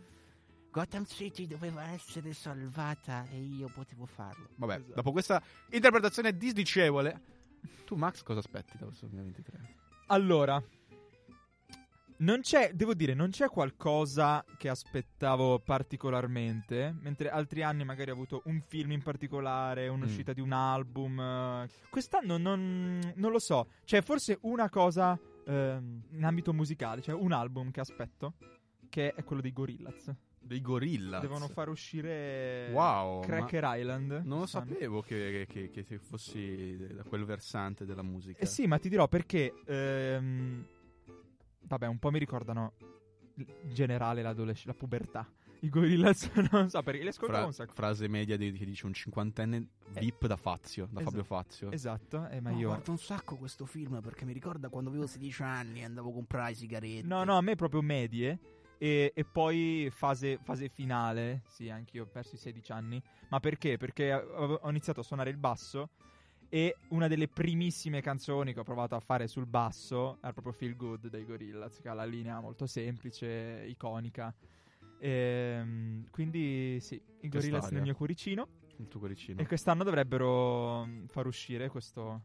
Gotham 0.71 1.05
City 1.05 1.47
doveva 1.47 1.89
essere 1.91 2.33
salvata 2.33 3.25
e 3.29 3.37
io 3.39 3.69
potevo 3.73 4.05
farlo. 4.05 4.47
Vabbè, 4.55 4.75
Esatto. 4.77 4.93
dopo 4.95 5.11
questa 5.11 5.41
interpretazione 5.71 6.35
disdicevole, 6.37 7.21
tu 7.85 7.95
Max 7.95 8.23
cosa 8.23 8.39
aspetti 8.39 8.77
dal 8.77 8.89
2023? 8.97 9.75
Allora, 10.07 10.61
non 12.17 12.41
c'è, 12.41 12.71
devo 12.73 12.93
dire, 12.93 13.13
non 13.15 13.31
c'è 13.31 13.49
qualcosa 13.49 14.45
che 14.57 14.69
aspettavo 14.69 15.59
particolarmente, 15.59 16.95
mentre 17.01 17.29
altri 17.29 17.63
anni 17.63 17.83
magari 17.83 18.11
ho 18.11 18.13
avuto 18.13 18.41
un 18.45 18.61
film 18.61 18.91
in 18.91 19.01
particolare, 19.01 19.87
un'uscita 19.87 20.31
di 20.31 20.39
un 20.41 20.51
album. 20.51 21.19
eh. 21.19 21.69
Quest'anno 21.89 22.37
non, 22.37 23.13
non 23.15 23.31
lo 23.31 23.39
so, 23.39 23.69
c'è 23.85 24.01
forse 24.01 24.37
una 24.41 24.69
cosa 24.69 25.19
ehm, 25.45 26.03
in 26.11 26.23
ambito 26.23 26.53
musicale, 26.53 27.01
cioè 27.01 27.15
un 27.15 27.31
album 27.31 27.71
che 27.71 27.79
aspetto, 27.79 28.35
che 28.87 29.13
è 29.13 29.23
quello 29.23 29.41
dei 29.41 29.51
Gorillaz. 29.51 30.11
Dei 30.51 30.59
gorilla. 30.59 31.19
Devono 31.19 31.47
far 31.47 31.69
uscire 31.69 32.69
Wow, 32.73 33.21
Cracker 33.21 33.63
Island. 33.77 34.11
Non 34.11 34.23
lo 34.27 34.37
quest'anno. 34.39 34.65
sapevo 34.69 35.01
che, 35.01 35.45
che, 35.47 35.69
che- 35.71 35.83
che 35.85 35.97
fossi 35.97 36.75
da 36.93 37.03
quel 37.03 37.23
versante 37.23 37.85
della 37.85 38.01
musica. 38.03 38.37
Eh 38.37 38.45
sì, 38.45 38.67
ma 38.67 38.77
ti 38.77 38.89
dirò 38.89 39.07
perché. 39.07 39.53
ehm, 39.65 40.65
vabbè, 41.61 41.87
un 41.87 41.99
po' 41.99 42.11
mi 42.11 42.19
ricordano 42.19 42.73
in 43.35 43.45
generale 43.71 44.21
l'adolescenza, 44.21 44.71
la 44.71 44.77
pubertà. 44.77 45.25
I 45.63 45.69
gorillaz, 45.69 46.29
non 46.51 46.69
so 46.69 46.81
perché. 46.83 47.01
Le 47.03 47.09
ascoltavo 47.11 47.37
Fra- 47.37 47.45
un 47.47 47.53
sacco. 47.53 47.73
frase 47.73 48.09
media 48.09 48.35
di, 48.35 48.51
che 48.51 48.65
dice 48.65 48.85
un 48.87 48.93
cinquantenne 48.93 49.67
VIP 49.91 50.25
da 50.27 50.35
Fazio, 50.35 50.85
da 50.91 50.99
esatto. 50.99 51.05
Fabio 51.11 51.23
Fazio. 51.23 51.71
Esatto, 51.71 52.27
eh, 52.27 52.41
ma 52.41 52.49
No, 52.49 52.57
io. 52.59 52.67
guardo 52.67 52.91
un 52.91 52.97
sacco 52.97 53.37
questo 53.37 53.65
film 53.65 54.01
perché 54.01 54.25
mi 54.25 54.33
ricorda 54.33 54.67
quando 54.67 54.89
avevo 54.89 55.07
16 55.07 55.43
anni 55.43 55.79
e 55.79 55.83
andavo 55.85 56.09
a 56.09 56.13
comprare 56.13 56.53
sigarette. 56.55 57.07
No, 57.07 57.23
no, 57.23 57.37
a 57.37 57.41
me 57.41 57.55
proprio 57.55 57.81
medie. 57.81 58.37
E, 58.81 59.11
e 59.13 59.23
poi 59.25 59.89
fase, 59.91 60.39
fase 60.41 60.67
finale. 60.67 61.43
Sì, 61.45 61.69
anch'io 61.69 62.05
ho 62.05 62.07
perso 62.07 62.33
i 62.33 62.39
16 62.39 62.71
anni. 62.71 62.99
Ma 63.29 63.39
perché? 63.39 63.77
Perché 63.77 64.11
ho 64.11 64.67
iniziato 64.69 65.01
a 65.01 65.03
suonare 65.03 65.29
il 65.29 65.37
basso. 65.37 65.89
E 66.49 66.77
una 66.87 67.07
delle 67.07 67.27
primissime 67.27 68.01
canzoni 68.01 68.53
che 68.53 68.59
ho 68.59 68.63
provato 68.63 68.95
a 68.95 68.99
fare 68.99 69.27
sul 69.27 69.45
basso 69.45 70.17
era 70.19 70.33
proprio 70.33 70.51
Feel 70.51 70.75
Good 70.75 71.09
dei 71.09 71.25
Gorillaz, 71.25 71.79
che 71.79 71.89
ha 71.89 71.93
la 71.93 72.05
linea 72.05 72.39
molto 72.39 72.65
semplice, 72.65 73.63
iconica. 73.67 74.33
Ehm, 74.97 76.09
quindi 76.09 76.79
sì, 76.81 76.99
i 77.19 77.29
Gorillaz 77.29 77.59
storia. 77.59 77.77
nel 77.77 77.85
mio 77.85 77.95
cuoricino. 77.95 78.47
Il 78.77 78.87
tuo 78.87 78.99
cuoricino. 78.99 79.39
E 79.41 79.45
quest'anno 79.45 79.83
dovrebbero 79.83 80.87
mm, 80.87 81.05
far 81.05 81.27
uscire 81.27 81.69
questo, 81.69 82.23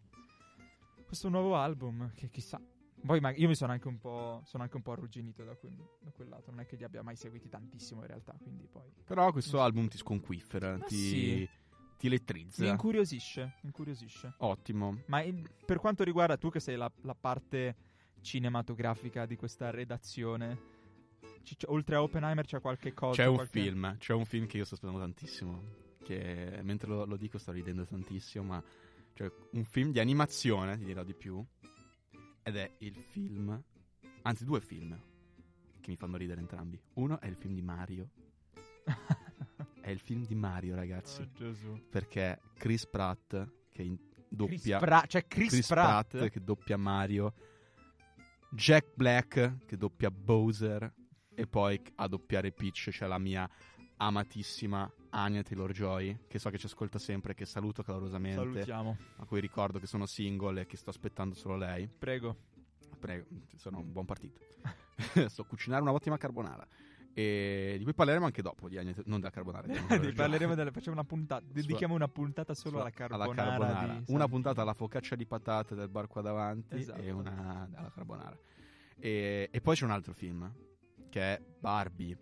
questo 1.04 1.28
nuovo 1.28 1.54
album, 1.54 2.12
che 2.14 2.30
chissà. 2.30 2.58
Poi 3.06 3.20
ma- 3.20 3.30
io 3.34 3.48
mi 3.48 3.54
sono 3.54 3.72
anche 3.72 3.88
un 3.88 3.98
po', 3.98 4.42
sono 4.44 4.62
anche 4.64 4.76
un 4.76 4.82
po' 4.82 4.92
arrugginito 4.92 5.44
da 5.44 5.54
quel, 5.54 5.72
da 6.00 6.10
quel 6.10 6.28
lato, 6.28 6.50
non 6.50 6.60
è 6.60 6.66
che 6.66 6.76
li 6.76 6.84
abbia 6.84 7.02
mai 7.02 7.16
seguiti 7.16 7.48
tantissimo 7.48 8.00
in 8.02 8.06
realtà, 8.08 8.36
quindi 8.42 8.66
poi... 8.66 8.90
Però 9.04 9.30
questo 9.32 9.60
album 9.62 9.88
ti 9.88 9.96
sconquiffera, 9.96 10.76
Ma 10.76 10.84
ti, 10.84 10.96
sì. 10.96 11.48
ti 11.98 12.06
elettrizza. 12.08 12.62
Mi 12.64 12.68
incuriosisce, 12.70 13.54
incuriosisce. 13.62 14.34
Ottimo. 14.38 15.02
Ma 15.06 15.22
in- 15.22 15.48
per 15.64 15.78
quanto 15.78 16.04
riguarda 16.04 16.36
tu 16.36 16.50
che 16.50 16.60
sei 16.60 16.76
la, 16.76 16.90
la 17.02 17.14
parte 17.14 17.76
cinematografica 18.20 19.24
di 19.24 19.36
questa 19.36 19.70
redazione, 19.70 20.58
c- 21.42 21.64
oltre 21.68 21.94
a 21.96 22.02
Oppenheimer 22.02 22.44
c'è 22.44 22.60
qualche 22.60 22.92
cosa? 22.92 23.22
C'è 23.22 23.28
un 23.28 23.36
qualche- 23.36 23.60
film, 23.60 23.96
c'è 23.98 24.12
un 24.12 24.24
film 24.24 24.46
che 24.46 24.56
io 24.58 24.64
sto 24.64 24.74
aspettando 24.74 25.00
tantissimo. 25.00 25.62
Che 26.02 26.60
mentre 26.62 26.88
lo, 26.88 27.04
lo 27.04 27.16
dico 27.16 27.38
sto 27.38 27.50
ridendo 27.52 27.84
tantissimo, 27.84 28.44
ma 28.44 28.62
c'è 29.12 29.30
un 29.52 29.64
film 29.64 29.90
di 29.90 29.98
animazione, 30.00 30.76
ti 30.78 30.84
dirò 30.84 31.02
di 31.02 31.14
più. 31.14 31.44
Ed 32.48 32.54
è 32.54 32.70
il 32.78 32.94
film, 32.94 33.60
anzi 34.22 34.44
due 34.44 34.60
film 34.60 34.96
che 35.80 35.90
mi 35.90 35.96
fanno 35.96 36.16
ridere 36.16 36.38
entrambi. 36.40 36.80
Uno 36.94 37.18
è 37.18 37.26
il 37.26 37.34
film 37.34 37.54
di 37.54 37.62
Mario. 37.62 38.08
È 39.80 39.90
il 39.90 39.98
film 40.00 40.24
di 40.26 40.34
Mario, 40.34 40.74
ragazzi. 40.74 41.22
Oh, 41.22 41.28
Gesù. 41.32 41.80
Perché 41.90 42.40
Chris 42.54 42.86
Pratt, 42.86 43.48
che 43.72 43.82
in- 43.82 43.96
Chris 43.96 44.26
doppia 44.28 44.78
Pratt, 44.78 45.06
cioè 45.06 45.26
Chris, 45.26 45.48
Chris 45.48 45.66
Pratt. 45.66 46.10
Pratt 46.10 46.30
che 46.30 46.40
doppia 46.42 46.76
Mario, 46.76 47.34
Jack 48.50 48.94
Black 48.94 49.64
che 49.64 49.76
doppia 49.76 50.10
Bowser 50.10 50.92
e 51.34 51.46
poi 51.46 51.80
a 51.96 52.08
doppiare 52.08 52.50
Peach 52.52 52.88
c'è 52.90 53.06
la 53.06 53.18
mia 53.18 53.48
amatissima 53.96 54.92
Anya 55.16 55.42
Taylor-Joy 55.42 56.24
che 56.28 56.38
so 56.38 56.50
che 56.50 56.58
ci 56.58 56.66
ascolta 56.66 56.98
sempre 56.98 57.34
che 57.34 57.44
saluto 57.46 57.82
calorosamente 57.82 58.38
Salutiamo, 58.42 58.96
a 59.16 59.24
cui 59.24 59.40
ricordo 59.40 59.78
che 59.78 59.86
sono 59.86 60.06
single 60.06 60.60
e 60.62 60.66
che 60.66 60.76
sto 60.76 60.90
aspettando 60.90 61.34
solo 61.34 61.56
lei 61.56 61.88
prego. 61.88 62.36
prego 62.98 63.26
sono 63.56 63.78
un 63.78 63.92
buon 63.92 64.04
partito 64.04 64.40
sto 65.28 65.42
a 65.42 65.44
cucinare 65.46 65.82
un'ottima 65.82 66.16
carbonara 66.18 66.66
e 67.18 67.76
di 67.78 67.84
cui 67.84 67.94
parleremo 67.94 68.26
anche 68.26 68.42
dopo 68.42 68.68
di 68.68 68.76
Taylor- 68.76 69.02
non 69.06 69.20
della 69.20 69.30
carbonara 69.32 69.66
parleremo 70.14 70.54
delle, 70.54 70.70
facciamo 70.70 70.96
una 70.96 71.04
puntata, 71.06 71.42
dedichiamo 71.50 71.94
una 71.94 72.08
puntata 72.08 72.52
solo 72.52 72.80
alla 72.80 72.90
carbonara. 72.90 73.56
di 73.56 73.88
una 73.88 74.04
Santino. 74.04 74.28
puntata 74.28 74.60
alla 74.60 74.74
focaccia 74.74 75.16
di 75.16 75.24
patate 75.24 75.74
del 75.74 75.88
bar 75.88 76.08
qua 76.08 76.20
davanti 76.20 76.76
Esatto. 76.76 77.00
e 77.00 77.10
una 77.10 77.66
alla 77.74 77.90
carbonara. 77.90 78.38
E, 78.98 79.48
e 79.50 79.60
poi 79.62 79.74
c'è 79.74 79.84
un 79.84 79.92
altro 79.92 80.12
film 80.12 80.52
che 81.08 81.20
è 81.22 81.42
Barbie. 81.58 82.18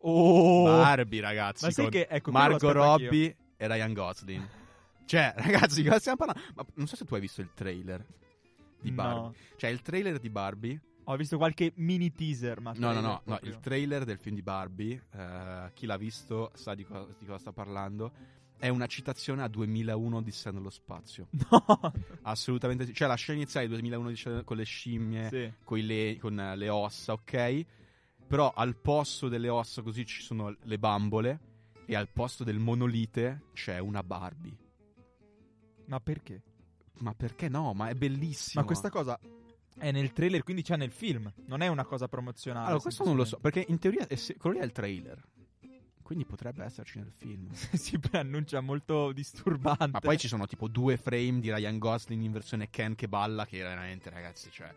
Oh! 0.00 0.64
Barbie, 0.64 1.20
ragazzi. 1.20 1.64
Ma 1.64 1.70
sai 1.70 1.84
con 1.84 1.92
che 1.92 2.06
ecco, 2.08 2.30
Margot 2.30 2.62
l'aspetto 2.62 2.82
anch'io. 2.84 3.04
Robbie 3.08 3.36
e 3.56 3.66
Ryan 3.66 3.92
Gosling. 3.92 4.48
cioè, 5.06 5.34
ragazzi, 5.38 5.82
di 5.82 5.88
cosa 5.88 5.98
stiamo 6.00 6.18
parlando? 6.18 6.42
Ma 6.54 6.64
non 6.74 6.86
so 6.86 6.96
se 6.96 7.04
tu 7.04 7.14
hai 7.14 7.20
visto 7.20 7.40
il 7.40 7.50
trailer 7.54 8.04
di 8.80 8.90
Barbie. 8.92 9.20
No. 9.20 9.34
Cioè, 9.56 9.70
il 9.70 9.82
trailer 9.82 10.18
di 10.18 10.30
Barbie. 10.30 10.80
Ho 11.04 11.16
visto 11.16 11.38
qualche 11.38 11.72
mini 11.76 12.12
teaser, 12.12 12.60
ma 12.60 12.72
No, 12.76 12.92
no, 12.92 13.00
no, 13.00 13.22
no, 13.24 13.38
il 13.44 13.58
trailer 13.60 14.04
del 14.04 14.18
film 14.18 14.34
di 14.34 14.42
Barbie, 14.42 15.02
eh, 15.14 15.70
chi 15.72 15.86
l'ha 15.86 15.96
visto 15.96 16.50
sa 16.54 16.74
di, 16.74 16.84
co- 16.84 17.14
di 17.18 17.24
cosa 17.24 17.38
sta 17.38 17.52
parlando. 17.52 18.12
È 18.58 18.68
una 18.68 18.86
citazione 18.86 19.42
a 19.42 19.48
2001 19.48 20.16
Odissea 20.18 20.52
nello 20.52 20.68
spazio. 20.70 21.28
No. 21.50 21.92
Assolutamente 22.22 22.84
sì. 22.84 22.92
Cioè, 22.92 23.08
la 23.08 23.14
scena 23.14 23.38
iniziale 23.38 23.66
di 23.66 23.72
2001 23.72 24.08
dice- 24.10 24.44
con 24.44 24.56
le 24.58 24.64
scimmie, 24.64 25.28
Sì. 25.30 25.52
coi 25.64 25.86
le- 25.86 26.18
con 26.20 26.52
le 26.54 26.68
ossa, 26.68 27.14
ok? 27.14 27.64
Però 28.28 28.52
al 28.54 28.76
posto 28.76 29.28
delle 29.28 29.48
ossa 29.48 29.82
così 29.82 30.04
ci 30.04 30.22
sono 30.22 30.54
le 30.62 30.78
bambole 30.78 31.40
e 31.86 31.96
al 31.96 32.08
posto 32.10 32.44
del 32.44 32.58
monolite 32.58 33.46
c'è 33.54 33.78
una 33.78 34.02
Barbie. 34.02 34.56
Ma 35.86 35.98
perché? 36.00 36.42
Ma 36.98 37.14
perché 37.14 37.48
no? 37.48 37.72
Ma 37.72 37.88
è 37.88 37.94
bellissimo. 37.94 38.60
Ma 38.60 38.66
questa 38.66 38.90
cosa 38.90 39.18
è 39.78 39.90
nel 39.90 40.12
trailer, 40.12 40.42
quindi 40.42 40.62
c'è 40.62 40.76
nel 40.76 40.90
film. 40.90 41.32
Non 41.46 41.62
è 41.62 41.68
una 41.68 41.84
cosa 41.84 42.08
promozionale. 42.08 42.66
Allora, 42.66 42.82
questo 42.82 43.04
non 43.04 43.16
lo 43.16 43.24
so, 43.24 43.38
perché 43.38 43.64
in 43.66 43.78
teoria 43.78 44.06
è 44.06 44.14
se- 44.16 44.36
quello 44.36 44.56
lì 44.56 44.62
è 44.62 44.66
il 44.66 44.72
trailer. 44.72 45.26
Quindi 46.02 46.24
potrebbe 46.24 46.64
esserci 46.64 46.98
nel 46.98 47.12
film. 47.12 47.50
si 47.52 47.98
preannuncia 47.98 48.60
molto 48.60 49.12
disturbante. 49.12 49.90
Ma 49.92 50.00
poi 50.00 50.18
ci 50.18 50.28
sono 50.28 50.46
tipo 50.46 50.68
due 50.68 50.96
frame 50.96 51.40
di 51.40 51.52
Ryan 51.52 51.78
Gosling 51.78 52.22
in 52.22 52.32
versione 52.32 52.70
Ken 52.70 52.94
che 52.94 53.08
balla, 53.08 53.46
che 53.46 53.58
veramente, 53.58 54.10
ragazzi, 54.10 54.50
cioè... 54.50 54.74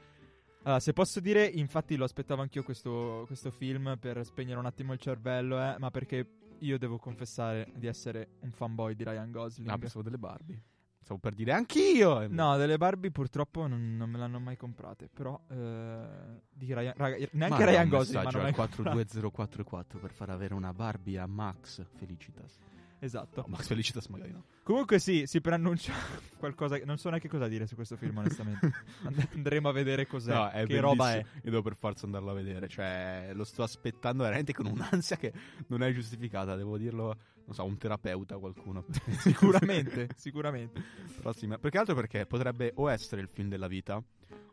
Allora, 0.63 0.79
se 0.79 0.93
posso 0.93 1.19
dire, 1.19 1.45
infatti 1.45 1.95
lo 1.95 2.03
aspettavo 2.03 2.41
anch'io 2.41 2.63
questo, 2.63 3.23
questo 3.25 3.49
film 3.49 3.97
per 3.99 4.23
spegnere 4.25 4.59
un 4.59 4.65
attimo 4.67 4.93
il 4.93 4.99
cervello, 4.99 5.59
eh, 5.59 5.75
ma 5.79 5.89
perché 5.89 6.27
io 6.59 6.77
devo 6.77 6.97
confessare 6.99 7.71
di 7.75 7.87
essere 7.87 8.35
un 8.41 8.51
fanboy 8.51 8.93
di 8.93 9.03
Ryan 9.03 9.31
Gosling. 9.31 9.69
Ah, 9.69 9.77
pensavo 9.77 10.03
delle 10.03 10.19
Barbie. 10.19 10.61
Stavo 11.01 11.19
per 11.19 11.33
dire 11.33 11.51
anch'io! 11.51 12.27
No, 12.27 12.57
delle 12.57 12.77
Barbie 12.77 13.09
purtroppo 13.09 13.65
non, 13.65 13.97
non 13.97 14.07
me 14.07 14.19
l'hanno 14.19 14.39
mai 14.39 14.55
comprate. 14.55 15.09
Però, 15.11 15.39
eh, 15.49 16.41
di 16.51 16.71
Ryan, 16.71 16.93
raga, 16.95 17.27
neanche 17.31 17.65
Ryan 17.65 17.89
Gosling. 17.89 18.23
m'hanno 18.23 18.37
al 18.37 18.43
mai 18.43 18.53
comprate. 18.53 18.89
42044 18.89 19.97
per 19.99 20.11
far 20.11 20.29
avere 20.29 20.53
una 20.53 20.73
Barbie 20.73 21.17
a 21.17 21.25
Max 21.25 21.83
Felicitas. 21.95 22.59
Esatto. 22.99 23.41
No, 23.41 23.47
Max 23.47 23.65
Felicitas 23.65 24.05
magari 24.07 24.31
no. 24.31 24.43
Comunque, 24.71 24.99
sì, 24.99 25.25
si 25.25 25.41
preannuncia 25.41 25.91
qualcosa. 26.39 26.79
Non 26.85 26.97
so 26.97 27.09
neanche 27.09 27.27
cosa 27.27 27.49
dire 27.49 27.67
su 27.67 27.75
questo 27.75 27.97
film, 27.97 28.15
onestamente. 28.19 28.71
And- 29.03 29.27
andremo 29.33 29.67
a 29.67 29.73
vedere 29.73 30.07
cos'è. 30.07 30.33
No, 30.33 30.49
è 30.49 30.65
che 30.65 30.79
roba 30.79 31.09
è. 31.09 31.15
bellissimo. 31.15 31.41
Io 31.43 31.49
devo 31.51 31.61
per 31.61 31.75
forza 31.75 32.05
andarlo 32.05 32.31
a 32.31 32.33
vedere. 32.33 32.69
Cioè, 32.69 33.31
lo 33.33 33.43
sto 33.43 33.63
aspettando 33.63 34.23
veramente 34.23 34.53
con 34.53 34.67
un'ansia 34.67 35.17
che 35.17 35.33
non 35.67 35.83
è 35.83 35.91
giustificata. 35.91 36.55
Devo 36.55 36.77
dirlo, 36.77 37.17
non 37.43 37.53
so, 37.53 37.65
un 37.65 37.77
terapeuta, 37.77 38.37
qualcuno. 38.37 38.85
Sicuramente, 39.19 40.07
sicuramente. 40.15 40.81
Però 41.17 41.33
sì, 41.33 41.47
ma- 41.47 41.57
Perché 41.57 41.77
altro 41.77 41.93
perché 41.93 42.25
potrebbe 42.25 42.71
o 42.75 42.89
essere 42.89 43.19
il 43.19 43.27
film 43.27 43.49
della 43.49 43.67
vita, 43.67 44.01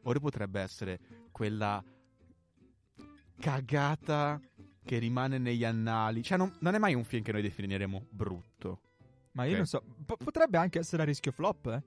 o 0.02 0.12
potrebbe 0.14 0.60
essere 0.60 0.98
quella 1.30 1.80
cagata 3.38 4.40
che 4.84 4.98
rimane 4.98 5.38
negli 5.38 5.64
annali. 5.64 6.24
Cioè, 6.24 6.36
non, 6.36 6.56
non 6.58 6.74
è 6.74 6.78
mai 6.78 6.94
un 6.94 7.04
film 7.04 7.22
che 7.22 7.30
noi 7.30 7.42
definiremo 7.42 8.08
brutto. 8.10 8.80
Ma 9.32 9.44
io 9.44 9.50
Ok. 9.52 9.56
non 9.56 9.66
so. 9.66 9.82
po- 10.04 10.16
potrebbe 10.16 10.56
anche 10.58 10.78
essere 10.78 11.02
a 11.02 11.04
rischio 11.04 11.32
flop, 11.32 11.66
eh? 11.66 11.82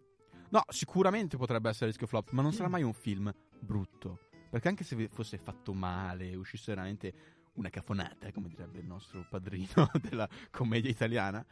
No, 0.50 0.64
sicuramente 0.68 1.38
potrebbe 1.38 1.70
essere 1.70 1.88
rischio 1.88 2.08
flop, 2.08 2.32
ma 2.32 2.42
non 2.42 2.52
sarà 2.54 2.68
mai 2.70 2.84
un 2.84 2.94
film 2.94 3.34
brutto. 3.60 4.20
Perché 4.50 4.68
anche 4.68 4.84
se 4.84 5.08
fosse 5.08 5.38
fatto 5.38 5.74
male, 5.74 6.36
uscisse 6.36 6.74
veramente 6.74 7.14
una 7.54 7.70
cafonata, 7.70 8.32
come 8.32 8.50
direbbe 8.50 8.80
il 8.80 8.86
nostro 8.86 9.26
padrino 9.30 9.90
della 10.02 10.28
commedia 10.52 10.90
italiana, 10.90 11.46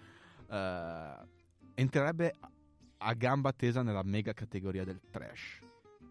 eh, 0.49 1.27
entrerebbe 1.75 2.33
a 2.97 3.13
gamba 3.13 3.53
tesa 3.53 3.81
nella 3.83 4.03
mega 4.03 4.33
categoria 4.33 4.83
del 4.83 4.99
trash. 5.09 5.59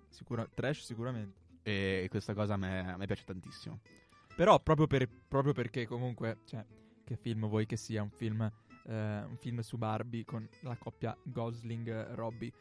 Sicura- 0.08 0.48
trash, 0.52 0.82
sicuramente. 0.84 1.46
E 1.62 2.06
questa 2.10 2.32
cosa 2.32 2.54
a 2.54 2.56
me, 2.56 2.90
a 2.92 2.96
me 2.96 3.04
piace 3.04 3.24
tantissimo. 3.24 3.80
Però, 4.34 4.58
proprio, 4.60 4.86
per- 4.86 5.08
proprio 5.28 5.52
perché, 5.52 5.86
comunque, 5.86 6.38
cioè, 6.46 6.64
che 7.04 7.16
film 7.16 7.46
vuoi 7.48 7.66
che 7.66 7.76
sia? 7.76 8.02
Un 8.02 8.10
film, 8.10 8.50
eh, 8.88 9.22
un 9.22 9.36
film 9.38 9.60
su 9.60 9.76
Barbie 9.76 10.24
con 10.24 10.48
la 10.60 10.76
coppia 10.76 11.16
Gosling-Robbie, 11.22 12.52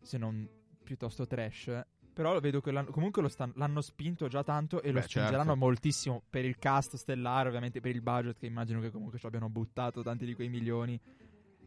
se 0.00 0.18
non 0.18 0.48
piuttosto 0.82 1.26
trash. 1.26 1.82
Però 2.12 2.38
vedo 2.40 2.60
che 2.60 2.70
l'hanno- 2.70 2.90
comunque 2.90 3.22
lo 3.22 3.28
stan- 3.28 3.52
l'hanno 3.56 3.80
spinto 3.80 4.28
già 4.28 4.42
tanto 4.42 4.82
e 4.82 4.88
lo 4.90 5.00
Beh, 5.00 5.06
spingeranno 5.06 5.44
certo. 5.44 5.56
moltissimo 5.56 6.22
per 6.28 6.44
il 6.44 6.58
cast 6.58 6.96
stellare, 6.96 7.48
ovviamente 7.48 7.80
per 7.80 7.94
il 7.94 8.02
budget, 8.02 8.38
che 8.38 8.46
immagino 8.46 8.80
che 8.80 8.90
comunque 8.90 9.18
ci 9.18 9.26
abbiano 9.26 9.48
buttato 9.48 10.02
tanti 10.02 10.26
di 10.26 10.34
quei 10.34 10.48
milioni. 10.48 11.00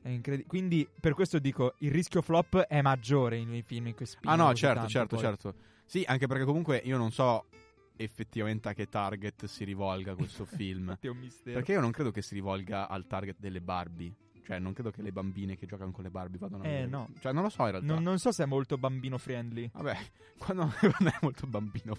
È 0.02 0.10
incredi- 0.10 0.44
Quindi, 0.46 0.88
per 1.00 1.14
questo 1.14 1.40
dico, 1.40 1.76
il 1.80 1.92
rischio 1.92 2.22
flop 2.22 2.58
è 2.60 2.82
maggiore 2.82 3.38
in- 3.38 3.50
nei 3.50 3.62
film 3.62 3.88
in 3.88 3.96
cui 3.96 4.06
Ah 4.06 4.10
spingono 4.10 4.44
no, 4.44 4.50
così 4.50 4.60
certo, 4.62 4.88
certo, 4.88 5.16
poi. 5.16 5.26
certo. 5.26 5.56
Sì, 5.86 6.04
anche 6.06 6.28
perché 6.28 6.44
comunque 6.44 6.78
io 6.84 6.98
non 6.98 7.12
so 7.12 7.46
effettivamente 7.96 8.70
a 8.70 8.74
che 8.74 8.88
target 8.88 9.46
si 9.46 9.64
rivolga 9.64 10.16
questo 10.16 10.46
film. 10.46 10.98
È 11.00 11.08
un 11.08 11.18
mistero. 11.18 11.56
Perché 11.58 11.74
io 11.74 11.82
non 11.82 11.92
credo 11.92 12.12
che 12.12 12.22
si 12.22 12.34
rivolga 12.34 12.88
al 12.88 13.06
target 13.08 13.38
delle 13.40 13.62
Barbie. 13.62 14.14
Cioè, 14.46 14.60
non 14.60 14.74
credo 14.74 14.92
che 14.92 15.02
le 15.02 15.14
bambine 15.14 15.56
che 15.56 15.66
giocano 15.66 15.92
con 15.92 16.04
le 16.04 16.10
Barbie 16.10 16.38
vadano 16.38 16.64
a 16.64 16.68
Eh, 16.68 16.70
vedere. 16.70 16.88
no. 16.90 17.10
Cioè, 17.22 17.32
non 17.32 17.44
lo 17.44 17.50
so 17.50 17.64
in 17.64 17.72
realtà. 17.72 17.94
non, 17.94 18.04
non 18.04 18.20
so 18.20 18.32
se 18.34 18.44
è 18.44 18.46
molto 18.46 18.78
bambino 18.78 19.18
friendly. 19.18 19.70
Vabbè, 19.74 19.98
quando, 20.38 20.70
quando 20.80 21.10
è 21.10 21.18
molto 21.22 21.48
bambino. 21.48 21.96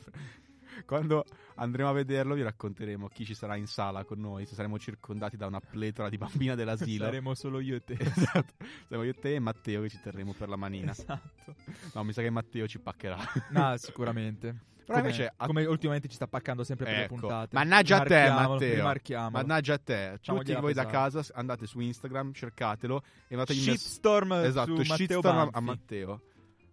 Quando 0.85 1.25
andremo 1.55 1.89
a 1.89 1.93
vederlo, 1.93 2.35
vi 2.35 2.43
racconteremo 2.43 3.09
chi 3.09 3.25
ci 3.25 3.33
sarà 3.35 3.55
in 3.57 3.67
sala 3.67 4.05
con 4.05 4.19
noi. 4.21 4.45
Se 4.45 4.55
saremo 4.57 4.79
circondati 4.79 5.37
da 5.37 5.47
una 5.47 5.61
pletora 5.61 6.09
di 6.09 6.19
bambine 6.19 6.57
dell'asilo. 6.57 7.05
Saremo 7.05 7.35
solo 7.35 7.61
io 7.61 7.77
e 7.77 7.85
te. 7.85 7.97
esatto. 7.99 8.55
Saremo 8.89 9.05
io, 9.05 9.15
te 9.15 9.35
e 9.37 9.39
Matteo 9.39 9.83
che 9.83 9.89
ci 9.89 10.01
terremo 10.03 10.33
per 10.35 10.49
la 10.49 10.57
manina. 10.57 10.91
esatto. 10.91 11.55
No, 11.95 12.03
mi 12.03 12.13
sa 12.13 12.23
che 12.23 12.31
Matteo 12.31 12.67
ci 12.67 12.79
paccherà. 12.81 13.17
No, 13.51 13.77
sicuramente. 13.79 14.73
Però 14.85 14.99
come, 14.99 15.11
invece 15.11 15.33
come 15.37 15.65
ultimamente 15.65 16.09
ci 16.09 16.15
sta 16.15 16.27
paccando 16.27 16.63
sempre 16.65 16.85
per 16.87 16.95
Ecco. 16.95 17.15
le 17.15 17.21
puntate. 17.21 17.57
Mannaggia 17.57 17.97
a 18.03 18.05
te, 18.05 18.29
Matteo. 18.29 18.75
rimarchiamolo. 18.75 19.31
Mannaggia 19.47 19.75
a 19.75 19.79
te, 19.79 20.19
tutti 20.23 20.53
voi 20.55 20.73
da 20.75 20.85
pesare. 20.85 21.11
casa 21.11 21.33
andate 21.35 21.67
su 21.67 21.81
Instagram, 21.81 22.33
cercatelo 22.33 23.03
e 23.29 23.37
mess- 23.37 23.53
Shitstorm 23.53 24.33
esatto, 24.33 24.75
su 24.83 24.89
Matteo 24.89 24.95
shitstorm 24.97 25.49
a-. 25.53 25.61
Matteo. 25.61 26.21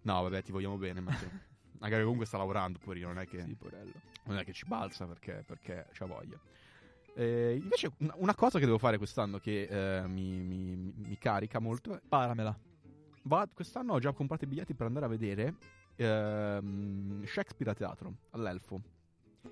No, 0.02 0.22
vabbè, 0.22 0.42
ti 0.42 0.52
vogliamo 0.52 0.76
bene, 0.76 1.00
Matteo. 1.00 1.28
Magari 1.80 2.02
comunque 2.02 2.26
sta 2.26 2.36
lavorando, 2.38 2.78
poverino, 2.78 3.08
non 3.08 3.18
è 3.18 3.26
che, 3.26 3.42
Sì, 3.42 3.56
non 4.24 4.38
è 4.38 4.44
che 4.44 4.52
ci 4.52 4.64
balza 4.66 5.06
perché, 5.06 5.42
perché 5.46 5.86
c'ha 5.92 6.04
voglia. 6.06 6.38
Eh, 7.14 7.58
invece, 7.60 7.90
una, 7.98 8.14
una 8.16 8.34
cosa 8.34 8.58
che 8.58 8.64
devo 8.64 8.78
fare 8.78 8.96
quest'anno 8.98 9.38
che 9.38 9.64
eh, 9.64 10.06
mi, 10.06 10.38
mi- 10.40 10.92
mi 10.96 11.18
carica 11.18 11.58
molto 11.58 11.94
è 11.94 12.00
Paramela. 12.06 12.56
Va- 13.24 13.48
quest'anno 13.52 13.94
ho 13.94 13.98
già 13.98 14.12
comprato 14.12 14.44
i 14.44 14.46
biglietti 14.46 14.74
per 14.74 14.86
andare 14.86 15.06
a 15.06 15.08
vedere 15.08 15.54
ehm, 16.02 17.24
Shakespeare 17.24 17.70
a 17.70 17.74
teatro 17.74 18.14
all'Elfo. 18.30 18.80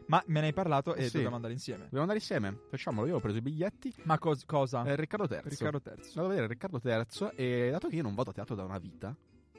Ma 0.07 0.23
me 0.27 0.41
ne 0.41 0.47
hai 0.47 0.53
parlato 0.53 0.95
e 0.95 1.07
Sì. 1.07 1.15
dobbiamo 1.15 1.37
andare 1.37 1.53
insieme. 1.53 1.83
Dobbiamo 1.85 2.03
andare 2.03 2.19
insieme? 2.21 2.57
Facciamolo. 2.69 3.07
Io 3.09 3.17
ho 3.17 3.21
preso 3.21 3.39
i 3.39 3.41
biglietti. 3.41 3.93
Ma 4.05 4.19
cos- 4.19 4.45
cosa? 4.45 4.85
Eh, 4.85 4.95
Riccardo 4.97 5.33
III. 5.33 5.41
Riccardo 5.45 5.81
III. 5.85 6.11
Vado 6.15 6.27
a 6.27 6.29
vedere 6.31 6.47
Riccardo 6.47 6.81
III. 6.83 7.31
E 7.37 7.69
dato 7.71 7.89
che 7.89 7.97
io 7.97 8.03
non 8.03 8.15
vado 8.15 8.31
a 8.31 8.33
teatro 8.33 8.55
da 8.55 8.63
una 8.65 8.79
vita, 8.79 9.15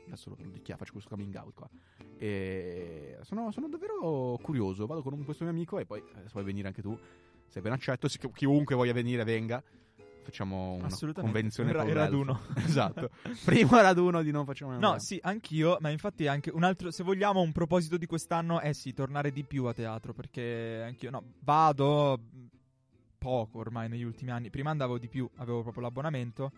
adesso 0.08 0.30
lo, 0.30 0.38
lo 0.40 0.50
dichiaro, 0.52 0.80
faccio 0.80 0.94
questo 0.94 1.10
coming 1.10 1.34
out 1.36 1.54
qua. 1.54 1.70
E 2.18 3.18
sono, 3.22 3.52
sono 3.52 3.68
davvero 3.68 4.38
curioso. 4.42 4.86
Vado 4.86 5.02
con 5.02 5.14
un- 5.14 5.24
questo 5.26 5.44
mio 5.44 5.52
amico 5.54 5.80
e 5.80 5.86
poi, 5.86 6.00
eh, 6.00 6.22
se 6.24 6.30
vuoi 6.32 6.44
venire 6.46 6.68
anche 6.68 6.82
tu, 6.82 6.98
sei 7.48 7.62
ben 7.62 7.72
accetto. 7.74 8.08
Si- 8.08 8.20
chiunque 8.34 8.76
voglia 8.76 8.94
venire, 8.94 9.24
venga. 9.24 9.62
Facciamo 10.32 10.76
una 10.76 11.14
convenzione 11.14 11.74
ra- 11.74 11.84
con 11.84 11.94
raduno. 11.94 12.42
esatto. 12.56 13.10
Primo 13.44 13.76
raduno 13.82 14.24
di 14.24 14.32
non 14.32 14.46
facciamo 14.46 14.78
No, 14.80 14.98
sì, 15.00 15.20
anch'io, 15.22 15.78
ma 15.82 15.90
infatti 15.90 16.28
anche 16.28 16.50
un 16.50 16.64
altro, 16.64 16.90
se 16.90 17.04
vogliamo, 17.04 17.42
un 17.42 17.52
proposito 17.52 17.98
di 17.98 18.06
quest'anno 18.06 18.62
è 18.62 18.72
sì, 18.72 18.94
tornare 18.94 19.32
di 19.32 19.44
più 19.44 19.66
a 19.66 19.74
teatro, 19.74 20.14
perché 20.14 20.82
anch'io, 20.86 21.10
no, 21.10 21.24
vado 21.40 22.18
poco 23.18 23.60
ormai 23.60 23.90
negli 23.90 24.04
ultimi 24.04 24.32
anni, 24.32 24.50
prima 24.50 24.72
andavo 24.72 24.98
di 24.98 25.10
più, 25.10 25.30
avevo 25.36 25.62
proprio 25.62 25.84
l'abbonamento, 25.84 26.52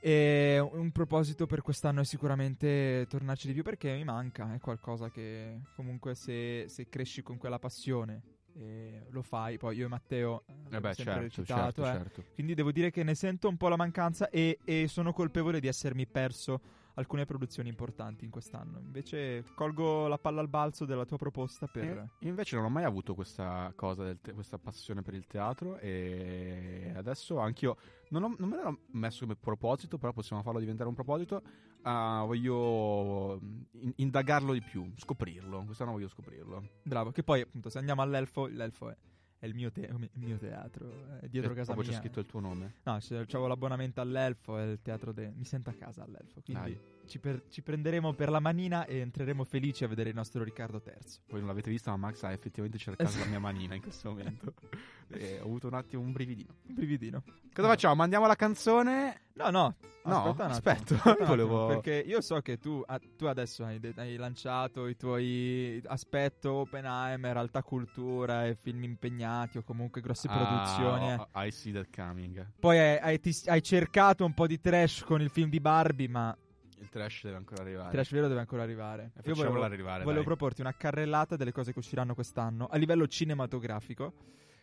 e 0.00 0.58
un 0.58 0.90
proposito 0.90 1.46
per 1.46 1.62
quest'anno 1.62 2.00
è 2.00 2.04
sicuramente 2.04 3.06
tornarci 3.08 3.46
di 3.46 3.52
più, 3.52 3.62
perché 3.62 3.92
mi 3.94 4.02
manca, 4.02 4.52
è 4.52 4.58
qualcosa 4.58 5.08
che 5.10 5.60
comunque 5.76 6.16
se, 6.16 6.64
se 6.66 6.88
cresci 6.88 7.22
con 7.22 7.38
quella 7.38 7.60
passione 7.60 8.40
e 8.54 9.06
lo 9.10 9.22
fai, 9.22 9.58
poi 9.58 9.76
io 9.76 9.86
e 9.86 9.88
Matteo 9.88 10.44
eh, 10.46 10.52
Eh 10.52 10.54
abbiamo 10.64 10.88
beh, 10.88 10.94
sempre 10.94 11.12
certo, 11.14 11.20
recitato, 11.20 11.82
certo, 11.82 11.82
eh. 11.82 11.84
certo. 11.84 12.24
Quindi 12.34 12.54
devo 12.54 12.72
dire 12.72 12.90
che 12.90 13.02
ne 13.02 13.14
sento 13.14 13.48
un 13.48 13.56
po' 13.56 13.68
la 13.68 13.76
mancanza 13.76 14.28
e, 14.30 14.58
e 14.64 14.86
sono 14.88 15.12
colpevole 15.12 15.60
di 15.60 15.68
essermi 15.68 16.06
perso 16.06 16.60
alcune 16.94 17.24
produzioni 17.24 17.68
importanti 17.68 18.24
in 18.24 18.30
quest'anno. 18.30 18.78
Invece 18.78 19.44
colgo 19.54 20.06
la 20.08 20.18
palla 20.18 20.40
al 20.40 20.48
balzo 20.48 20.84
della 20.84 21.04
tua 21.04 21.16
proposta 21.16 21.66
per... 21.66 21.84
Eh, 21.84 22.08
Io 22.20 22.28
invece 22.28 22.56
non 22.56 22.64
ho 22.66 22.68
mai 22.68 22.84
avuto 22.84 23.14
questa 23.14 23.72
cosa, 23.76 24.04
del 24.04 24.20
te- 24.20 24.32
questa 24.32 24.58
passione 24.58 25.02
per 25.02 25.14
il 25.14 25.26
teatro 25.26 25.78
e 25.78 26.92
adesso 26.94 27.38
anch'io 27.38 27.76
non, 28.10 28.24
ho- 28.24 28.34
non 28.38 28.48
me 28.48 28.56
l'ho 28.62 28.78
messo 28.92 29.20
come 29.20 29.36
proposito, 29.36 29.98
però 29.98 30.12
possiamo 30.12 30.42
farlo 30.42 30.60
diventare 30.60 30.88
un 30.88 30.94
proposito. 30.94 31.42
Ah, 31.82 32.22
voglio 32.24 33.40
mm, 33.42 33.60
in- 33.80 33.92
indagarlo 33.96 34.52
di 34.52 34.62
più, 34.62 34.90
scoprirlo. 34.96 35.64
Quest'anno 35.64 35.92
voglio 35.92 36.08
scoprirlo. 36.08 36.68
Bravo, 36.84 37.10
che 37.10 37.22
poi 37.22 37.40
appunto 37.40 37.70
se 37.70 37.78
andiamo 37.78 38.02
all'elfo, 38.02 38.46
l'elfo 38.46 38.90
è, 38.90 38.96
è 39.42 39.46
il, 39.46 39.54
mio 39.56 39.72
te- 39.72 39.90
il 39.90 40.22
mio 40.22 40.38
teatro, 40.38 41.18
è 41.18 41.26
dietro 41.26 41.50
E 41.50 41.56
casa 41.56 41.72
proprio 41.72 41.90
mia. 41.90 41.98
c'è 41.98 42.04
scritto 42.04 42.20
il 42.20 42.26
tuo 42.26 42.38
nome. 42.38 42.74
No, 42.84 42.98
c'avevo 43.00 43.48
l'abbonamento 43.48 44.00
all'elfo 44.00 44.56
e 44.56 44.70
il 44.70 44.80
teatro 44.82 45.12
de... 45.12 45.32
Mi 45.34 45.44
sento 45.44 45.68
a 45.68 45.72
casa 45.72 46.04
all'elfo, 46.04 46.40
quindi 46.42 46.74
Dai. 46.74 46.80
Ci, 47.06 47.18
per- 47.18 47.44
ci 47.48 47.62
prenderemo 47.62 48.12
per 48.14 48.30
la 48.30 48.40
manina 48.40 48.84
e 48.86 48.98
entreremo 48.98 49.44
felici 49.44 49.84
a 49.84 49.88
vedere 49.88 50.10
il 50.10 50.14
nostro 50.14 50.42
Riccardo 50.44 50.82
III. 50.84 50.94
Voi 51.28 51.38
non 51.40 51.48
l'avete 51.48 51.70
vista, 51.70 51.90
ma 51.90 51.96
Max 52.08 52.22
ha 52.22 52.32
effettivamente 52.32 52.78
cercato 52.78 53.18
la 53.18 53.24
mia 53.26 53.38
manina 53.40 53.74
in 53.74 53.82
questo 53.82 54.10
momento. 54.10 54.54
e 55.08 55.38
ho 55.40 55.44
avuto 55.44 55.66
un 55.66 55.74
attimo 55.74 56.02
un 56.02 56.12
brividino. 56.12 56.54
Un 56.68 56.74
brividino. 56.74 57.22
Cosa 57.52 57.68
facciamo? 57.68 57.94
Mandiamo 57.94 58.26
la 58.26 58.36
canzone? 58.36 59.20
No, 59.34 59.48
no, 59.50 59.76
No, 60.04 60.34
aspetta 60.46 60.94
aspetta, 60.96 61.24
volevo- 61.24 61.66
Perché 61.68 61.94
io 62.06 62.20
so 62.20 62.40
che 62.40 62.58
tu, 62.58 62.82
ah, 62.86 63.00
tu 63.16 63.26
adesso 63.26 63.64
hai, 63.64 63.78
de- 63.78 63.94
hai 63.96 64.16
lanciato 64.16 64.86
i 64.88 64.96
tuoi 64.96 65.80
aspetto 65.86 66.52
Oppenheimer, 66.52 67.36
alta 67.36 67.62
cultura 67.62 68.46
e 68.46 68.54
film 68.54 68.82
impegnati 68.84 69.58
o 69.58 69.62
comunque 69.62 70.00
grosse 70.00 70.28
produzioni. 70.28 71.10
eh. 71.12 71.26
Ah, 71.32 71.46
I 71.46 71.50
see 71.50 71.72
that 71.72 71.88
coming. 71.94 72.44
Poi 72.58 72.78
hai, 72.78 72.98
hai- 72.98 73.20
ti- 73.20 73.42
hai 73.46 73.62
cercato 73.62 74.24
un 74.24 74.34
po' 74.34 74.46
di 74.46 74.60
trash 74.60 75.02
con 75.04 75.20
il 75.22 75.30
film 75.30 75.48
di 75.48 75.60
Barbie, 75.60 76.08
ma 76.08 76.36
Il 76.82 76.88
trash 76.88 77.22
deve 77.22 77.36
ancora 77.36 77.62
arrivare. 77.62 77.86
il 77.86 77.92
trash 77.92 78.10
vero 78.10 78.26
deve 78.26 78.40
ancora 78.40 78.62
arrivare. 78.62 79.12
Io 79.24 79.34
volevo, 79.34 79.62
arrivare, 79.62 80.02
volevo 80.02 80.24
proporti 80.24 80.60
una 80.60 80.74
carrellata 80.74 81.36
delle 81.36 81.52
cose 81.52 81.72
che 81.72 81.78
usciranno 81.78 82.12
quest'anno 82.14 82.66
a 82.66 82.76
livello 82.76 83.06
cinematografico 83.06 84.12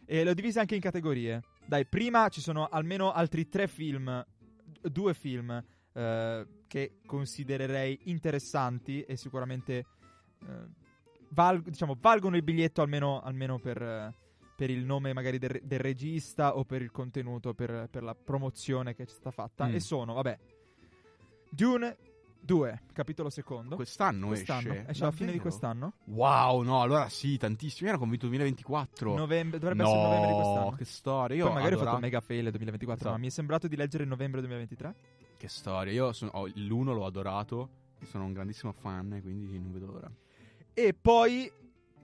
e 0.06 0.24
le 0.24 0.32
ho 0.32 0.34
divise 0.34 0.60
anche 0.60 0.76
in 0.76 0.82
categorie. 0.82 1.42
Dai, 1.66 1.86
prima 1.86 2.28
ci 2.28 2.42
sono 2.42 2.68
almeno 2.68 3.12
altri 3.12 3.48
tre 3.48 3.68
film, 3.68 4.26
due 4.82 5.14
film 5.14 5.64
eh, 5.94 6.48
che 6.68 7.00
considererei 7.06 8.00
interessanti 8.06 9.02
e 9.04 9.16
sicuramente 9.16 9.86
eh, 10.42 10.68
val- 11.30 11.62
diciamo, 11.62 11.96
valgono 12.00 12.36
il 12.36 12.44
biglietto 12.44 12.82
almeno, 12.82 13.22
almeno 13.22 13.60
per, 13.60 13.82
eh, 13.82 14.14
per 14.58 14.70
il 14.70 14.84
nome 14.84 15.14
magari 15.14 15.38
del, 15.38 15.62
del 15.64 15.80
regista 15.80 16.58
o 16.58 16.66
per 16.66 16.82
il 16.82 16.92
contenuto, 16.92 17.54
per, 17.54 17.88
per 17.90 18.04
la 18.04 18.14
promozione 18.14 18.94
che 18.94 19.04
è 19.04 19.08
stata 19.08 19.32
fatta. 19.32 19.68
Mm. 19.68 19.76
E 19.76 19.80
sono, 19.80 20.14
vabbè, 20.16 20.38
Dune 21.50 21.98
2, 22.42 22.82
capitolo 22.94 23.30
secondo. 23.30 23.76
Quest'anno, 23.76 24.28
Quest'anno, 24.28 24.72
esce. 24.74 24.86
esce 24.88 25.04
alla 25.04 25.12
fine 25.12 25.32
di 25.32 25.40
quest'anno. 25.40 25.94
Wow, 26.06 26.62
no, 26.64 26.82
allora 26.82 27.08
sì, 27.10 27.38
tantissimo. 27.38 27.84
Io 27.86 27.90
ero 27.90 28.00
convinto 28.00 28.26
2024. 28.28 29.16
Novembre, 29.16 29.60
dovrebbe 29.60 29.84
no, 29.84 29.90
essere 29.90 30.04
novembre 30.04 30.28
di 30.30 30.34
quest'anno. 30.42 30.72
che 30.72 30.86
storia. 30.86 31.36
Io 31.38 31.46
Poi 31.46 31.54
magari 31.54 31.74
ho 31.74 31.76
adora- 31.78 31.92
fatto 31.92 32.02
mega 32.04 32.20
fail 32.22 32.50
2024, 32.50 32.96
Esatto. 33.02 33.12
ma 33.16 33.18
mi 33.22 33.28
è 33.28 33.30
sembrato 33.32 33.68
di 33.68 33.76
leggere 33.76 34.06
novembre 34.06 34.40
2023. 34.42 34.96
Che 35.38 35.48
storia. 35.48 35.94
Io 35.94 36.12
sono, 36.14 36.32
ho- 36.34 36.50
l'uno 36.56 36.94
l'ho 36.94 37.06
adorato. 37.06 37.70
Sono 38.04 38.24
un 38.26 38.34
grandissimo 38.34 38.72
fan, 38.72 39.20
quindi 39.22 39.60
non 39.60 39.72
vedo 39.72 39.86
l'ora. 39.88 40.12
E 40.74 40.94
poi 40.94 41.52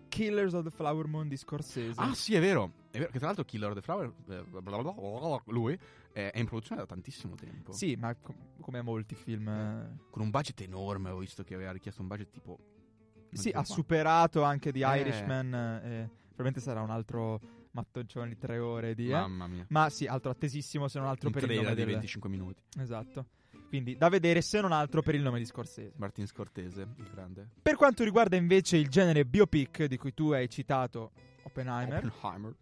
Killers 0.09 0.53
of 0.53 0.63
the 0.65 0.69
Flower 0.69 1.07
Moon 1.07 1.27
di 1.27 1.37
Scorsese. 1.37 1.99
Ah, 1.99 2.13
sì, 2.13 2.35
è 2.35 2.39
vero. 2.39 2.71
È 2.91 2.97
vero 2.97 3.09
che 3.11 3.17
tra 3.17 3.27
l'altro 3.27 3.43
Killer 3.45 3.69
of 3.69 3.75
the 3.75 3.81
Flower, 3.81 4.11
eh, 4.29 4.43
lui, 5.45 5.77
è, 6.31 6.31
in 6.39 6.45
produzione 6.45 6.81
da 6.81 6.87
tantissimo 6.87 7.35
tempo. 7.35 7.71
Sì, 7.73 7.95
ma 7.95 8.15
com- 8.15 8.35
come 8.61 8.81
molti 8.81 9.15
film. 9.15 9.47
eh, 9.49 9.97
Con 10.09 10.21
un 10.21 10.29
budget 10.29 10.61
enorme. 10.61 11.09
Ho 11.09 11.17
visto 11.17 11.43
che 11.43 11.53
aveva 11.55 11.71
richiesto 11.71 12.01
un 12.01 12.07
budget 12.07 12.29
tipo. 12.31 12.57
Sì, 13.31 13.49
ha 13.49 13.53
quanto. 13.53 13.73
superato 13.73 14.41
anche 14.43 14.71
The 14.71 14.79
Eh. 14.85 14.99
Irishman. 14.99 15.53
eh, 15.53 16.09
probabilmente 16.27 16.61
sarà 16.61 16.81
un 16.81 16.89
altro 16.89 17.39
mattoncione 17.71 18.29
di 18.29 18.37
tre 18.37 18.59
ore 18.59 18.95
di. 18.95 19.07
eh. 19.09 19.13
Mamma 19.13 19.47
mia. 19.47 19.65
Ma 19.69 19.89
sì, 19.89 20.05
altro 20.07 20.31
attesissimo 20.31 20.87
se 20.87 20.99
non 20.99 21.07
altro 21.09 21.27
Un 21.27 21.33
per 21.33 21.43
il 21.49 21.57
nome 21.57 21.69
di 21.69 21.75
del... 21.75 21.85
25 21.87 22.29
minuti. 22.29 22.61
Esatto. 22.79 23.25
Quindi 23.67 23.97
da 23.97 24.07
vedere 24.07 24.41
se 24.41 24.61
non 24.61 24.71
altro 24.71 25.01
per 25.01 25.15
il 25.15 25.21
nome 25.21 25.39
di 25.39 25.45
Scorsese. 25.45 25.91
Martin 25.97 26.27
Scortese, 26.27 26.87
il 26.97 27.09
grande. 27.13 27.49
Per 27.61 27.75
quanto 27.75 28.05
riguarda 28.05 28.37
invece 28.37 28.77
il 28.77 28.87
genere 28.87 29.25
biopic 29.25 29.83
di 29.85 29.97
cui 29.97 30.13
tu 30.13 30.31
hai 30.31 30.47
citato 30.49 31.11
Oppenheimer, 31.43 32.05
Oppenheimer. 32.05 32.55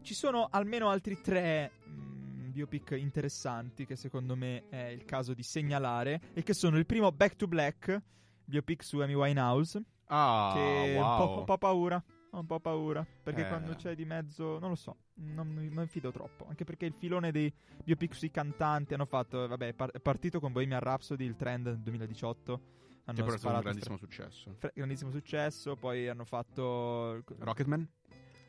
ci 0.00 0.14
sono 0.14 0.46
almeno 0.50 0.88
altri 0.88 1.20
tre 1.20 1.72
mm, 1.86 2.15
biopic 2.56 2.92
interessanti 2.92 3.84
che 3.84 3.96
secondo 3.96 4.34
me 4.34 4.66
è 4.70 4.86
il 4.86 5.04
caso 5.04 5.34
di 5.34 5.42
segnalare 5.42 6.20
e 6.32 6.42
che 6.42 6.54
sono 6.54 6.78
il 6.78 6.86
primo 6.86 7.12
Back 7.12 7.36
to 7.36 7.46
Black, 7.46 8.00
biopic 8.46 8.82
su 8.82 8.98
Amy 9.00 9.12
Winehouse, 9.12 9.82
Ah, 10.06 10.52
che 10.54 10.94
wow. 10.96 11.02
un, 11.02 11.16
po', 11.26 11.38
un 11.40 11.44
po' 11.44 11.58
paura, 11.58 12.02
ho 12.30 12.38
un 12.38 12.46
po' 12.46 12.58
paura, 12.60 13.06
perché 13.22 13.42
Eh. 13.44 13.48
quando 13.48 13.74
c'è 13.74 13.94
di 13.94 14.06
mezzo, 14.06 14.58
non 14.58 14.70
lo 14.70 14.74
so, 14.76 14.96
non 15.16 15.48
mi 15.48 15.86
fido 15.88 16.10
troppo, 16.12 16.46
anche 16.48 16.64
perché 16.64 16.86
il 16.86 16.94
filone 16.96 17.30
dei 17.30 17.52
biopic 17.84 18.14
sui 18.14 18.30
cantanti 18.30 18.94
hanno 18.94 19.04
fatto, 19.04 19.46
vabbè, 19.46 19.68
è 19.68 19.74
par- 19.74 19.90
è 19.92 20.00
partito 20.00 20.40
con 20.40 20.52
Bohemian 20.52 20.80
Rhapsody, 20.80 21.26
il 21.26 21.36
trend 21.36 21.66
nel 21.66 21.80
2018, 21.80 22.56
Che 22.56 23.02
hanno 23.04 23.22
però 23.22 23.34
è 23.34 23.38
stato 23.38 23.54
un 23.56 23.60
grandissimo 23.60 23.96
successo. 23.98 24.40
stra- 24.40 24.54
fra- 24.56 24.70
grandissimo 24.74 25.10
successo, 25.10 25.76
poi 25.76 26.08
hanno 26.08 26.24
fatto 26.24 27.22
Rocketman? 27.38 27.86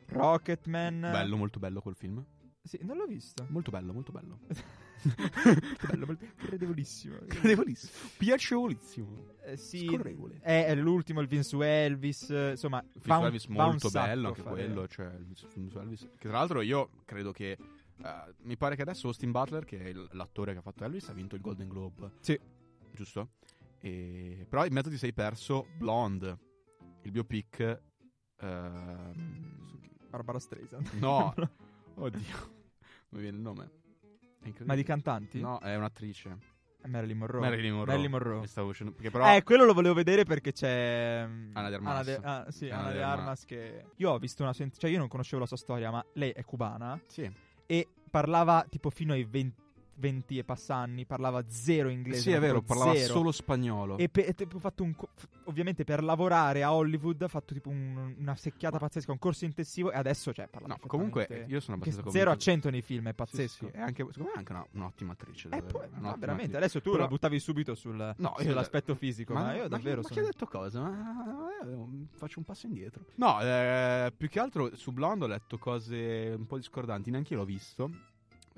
Rocketman. 0.06 1.00
Bello, 1.00 1.36
molto 1.36 1.58
bello 1.58 1.82
quel 1.82 1.94
film. 1.94 2.24
Sì, 2.68 2.78
non 2.82 2.96
l'ho 2.98 3.06
visto. 3.06 3.46
Molto 3.48 3.70
bello, 3.70 3.92
molto 3.92 4.12
bello. 4.12 4.38
Molto 4.98 5.86
bello, 5.86 6.06
molto 6.06 6.26
gradevolissimo. 6.44 7.18
Gradevolissimo. 7.24 7.92
Piacevolissimo. 8.18 9.26
Eh, 9.44 9.56
sì, 9.56 9.86
Scorrevole. 9.86 10.38
è, 10.42 10.66
è 10.66 10.74
l'ultimo, 10.74 11.20
il 11.20 11.28
film 11.28 11.42
su 11.42 11.60
Elvis. 11.60 12.28
Insomma, 12.30 12.84
Il 12.94 13.00
film 13.02 13.16
un- 13.18 13.24
Elvis 13.26 13.44
un 13.44 13.54
molto 13.54 13.90
bello 13.90 14.28
anche 14.28 14.42
quello, 14.42 14.88
cioè 14.88 15.06
il 15.14 15.36
film 15.50 15.68
su 15.68 15.78
Elvis. 15.78 16.00
Che 16.18 16.28
tra 16.28 16.38
l'altro 16.38 16.60
io 16.62 16.90
credo 17.04 17.30
che 17.30 17.52
eh, 17.52 18.34
mi 18.42 18.56
pare 18.56 18.74
che 18.74 18.82
adesso 18.82 19.06
Austin 19.06 19.30
Butler, 19.30 19.64
che 19.64 19.78
è 19.78 19.86
il- 19.88 20.08
l'attore 20.12 20.52
che 20.52 20.58
ha 20.58 20.62
fatto 20.62 20.82
Elvis, 20.84 21.08
ha 21.08 21.12
vinto 21.12 21.36
il 21.36 21.40
Golden 21.42 21.68
Globe. 21.68 22.10
Sì. 22.20 22.38
Giusto? 22.92 23.30
E... 23.78 24.46
Però 24.48 24.66
in 24.66 24.72
mezzo 24.72 24.90
ti 24.90 24.98
sei 24.98 25.12
perso 25.12 25.68
Blonde, 25.78 26.38
il 27.02 27.12
biopic 27.12 27.80
ehm, 28.40 29.12
Barbara 30.10 30.40
Streisand. 30.40 30.90
No. 30.94 31.32
Oddio. 31.94 32.56
Mi 33.10 33.20
viene 33.20 33.36
il 33.36 33.42
nome. 33.42 33.70
È. 34.42 34.52
Ma 34.64 34.74
di 34.74 34.82
cantanti? 34.82 35.40
No, 35.40 35.58
è 35.58 35.74
un'attrice. 35.76 36.56
Marilyn 36.86 37.18
Monroe. 37.18 37.40
Marilyn 37.40 37.72
Monroe. 37.72 37.86
Marilyn 37.88 38.10
Monroe. 38.10 38.40
Mi 38.40 38.46
stavo 38.46 38.68
uscendo- 38.68 38.92
perché 38.92 39.10
però 39.10 39.34
Eh, 39.34 39.42
quello 39.42 39.64
lo 39.64 39.74
volevo 39.74 39.94
vedere 39.94 40.24
perché 40.24 40.52
c'è. 40.52 41.26
mm, 41.26 41.50
Ana 41.56 41.68
de 41.68 41.74
Armas. 41.74 42.04
De, 42.06 42.20
ah, 42.22 42.46
sì, 42.50 42.70
Ana 42.70 42.82
Ana 42.82 42.92
de 42.92 43.02
Armas. 43.02 43.18
Armas. 43.20 43.44
Che 43.44 43.84
io 43.96 44.10
ho 44.10 44.18
visto 44.18 44.42
una. 44.42 44.52
sua 44.52 44.66
Cioè, 44.70 44.90
io 44.90 44.98
non 44.98 45.08
conoscevo 45.08 45.40
la 45.40 45.46
sua 45.48 45.56
storia, 45.56 45.90
ma 45.90 46.04
lei 46.14 46.30
è 46.30 46.44
cubana 46.44 46.98
Sì. 47.06 47.30
e 47.66 47.88
parlava 48.10 48.64
tipo 48.68 48.90
fino 48.90 49.12
ai 49.12 49.24
20, 49.24 49.60
20 49.98 50.38
e 50.38 50.44
passanni. 50.44 51.04
Parlava 51.04 51.42
zero 51.48 51.88
inglese. 51.88 52.20
Sì, 52.20 52.30
è 52.32 52.38
vero, 52.40 52.62
parlava 52.62 52.94
zero. 52.94 53.12
solo 53.12 53.32
spagnolo. 53.32 53.96
E 53.98 54.08
pe- 54.08 54.26
ha 54.26 54.58
fatto 54.58 54.82
un. 54.82 54.94
co- 54.94 55.08
ovviamente 55.44 55.84
per 55.84 56.02
lavorare 56.02 56.62
a 56.62 56.72
Hollywood 56.72 57.22
ha 57.22 57.28
fatto 57.28 57.52
tipo 57.54 57.68
un- 57.68 58.14
una 58.18 58.36
secchiata 58.36 58.78
pazzesca, 58.78 59.12
un 59.12 59.18
corso 59.18 59.44
intensivo 59.44 59.90
e 59.90 59.96
adesso, 59.96 60.32
cioè, 60.32 60.46
parla 60.48 60.68
No, 60.68 60.78
comunque 60.86 61.44
io 61.48 61.60
sono 61.60 61.76
abbastanza 61.76 62.10
Zero 62.10 62.24
convinto- 62.26 62.30
accento 62.30 62.70
nei 62.70 62.82
film, 62.82 63.06
è 63.06 63.08
Sì, 63.10 63.14
pazzesco. 63.14 63.66
sì, 63.66 63.72
È 63.72 63.80
anche, 63.80 64.04
secondo 64.08 64.22
me 64.28 64.32
è 64.34 64.38
anche 64.38 64.52
una- 64.52 64.66
un'ottima 64.72 65.12
attrice. 65.12 65.48
Eh, 65.48 65.50
davvero, 65.50 65.72
poi- 65.78 65.86
un'ottima 65.88 66.08
ma 66.10 66.16
veramente, 66.16 66.42
attrice. 66.44 66.56
adesso 66.58 66.80
tu 66.80 66.90
Però- 66.90 67.02
la 67.02 67.08
buttavi 67.08 67.38
subito 67.40 67.74
sul, 67.74 68.14
No, 68.16 68.34
io- 68.38 68.44
sull'aspetto 68.44 68.94
fisico, 68.94 69.32
ma, 69.34 69.54
io 69.54 69.62
ma 69.62 69.68
davvero 69.68 70.00
chi, 70.02 70.02
ma 70.02 70.08
chi 70.08 70.14
sono... 70.14 70.26
ha 70.26 70.30
detto 70.30 70.46
cosa? 70.46 70.80
Ma 70.80 71.48
eh, 71.62 72.06
faccio 72.16 72.38
un 72.38 72.44
passo 72.44 72.66
indietro. 72.66 73.04
No, 73.16 73.40
eh, 73.40 74.12
più 74.16 74.28
che 74.28 74.38
altro 74.40 74.74
su 74.76 74.92
Blonde 74.92 75.24
ho 75.24 75.28
letto 75.28 75.58
cose 75.58 76.34
un 76.36 76.46
po' 76.46 76.56
discordanti, 76.56 77.10
neanche 77.10 77.32
io 77.34 77.40
l'ho 77.40 77.44
visto, 77.46 77.90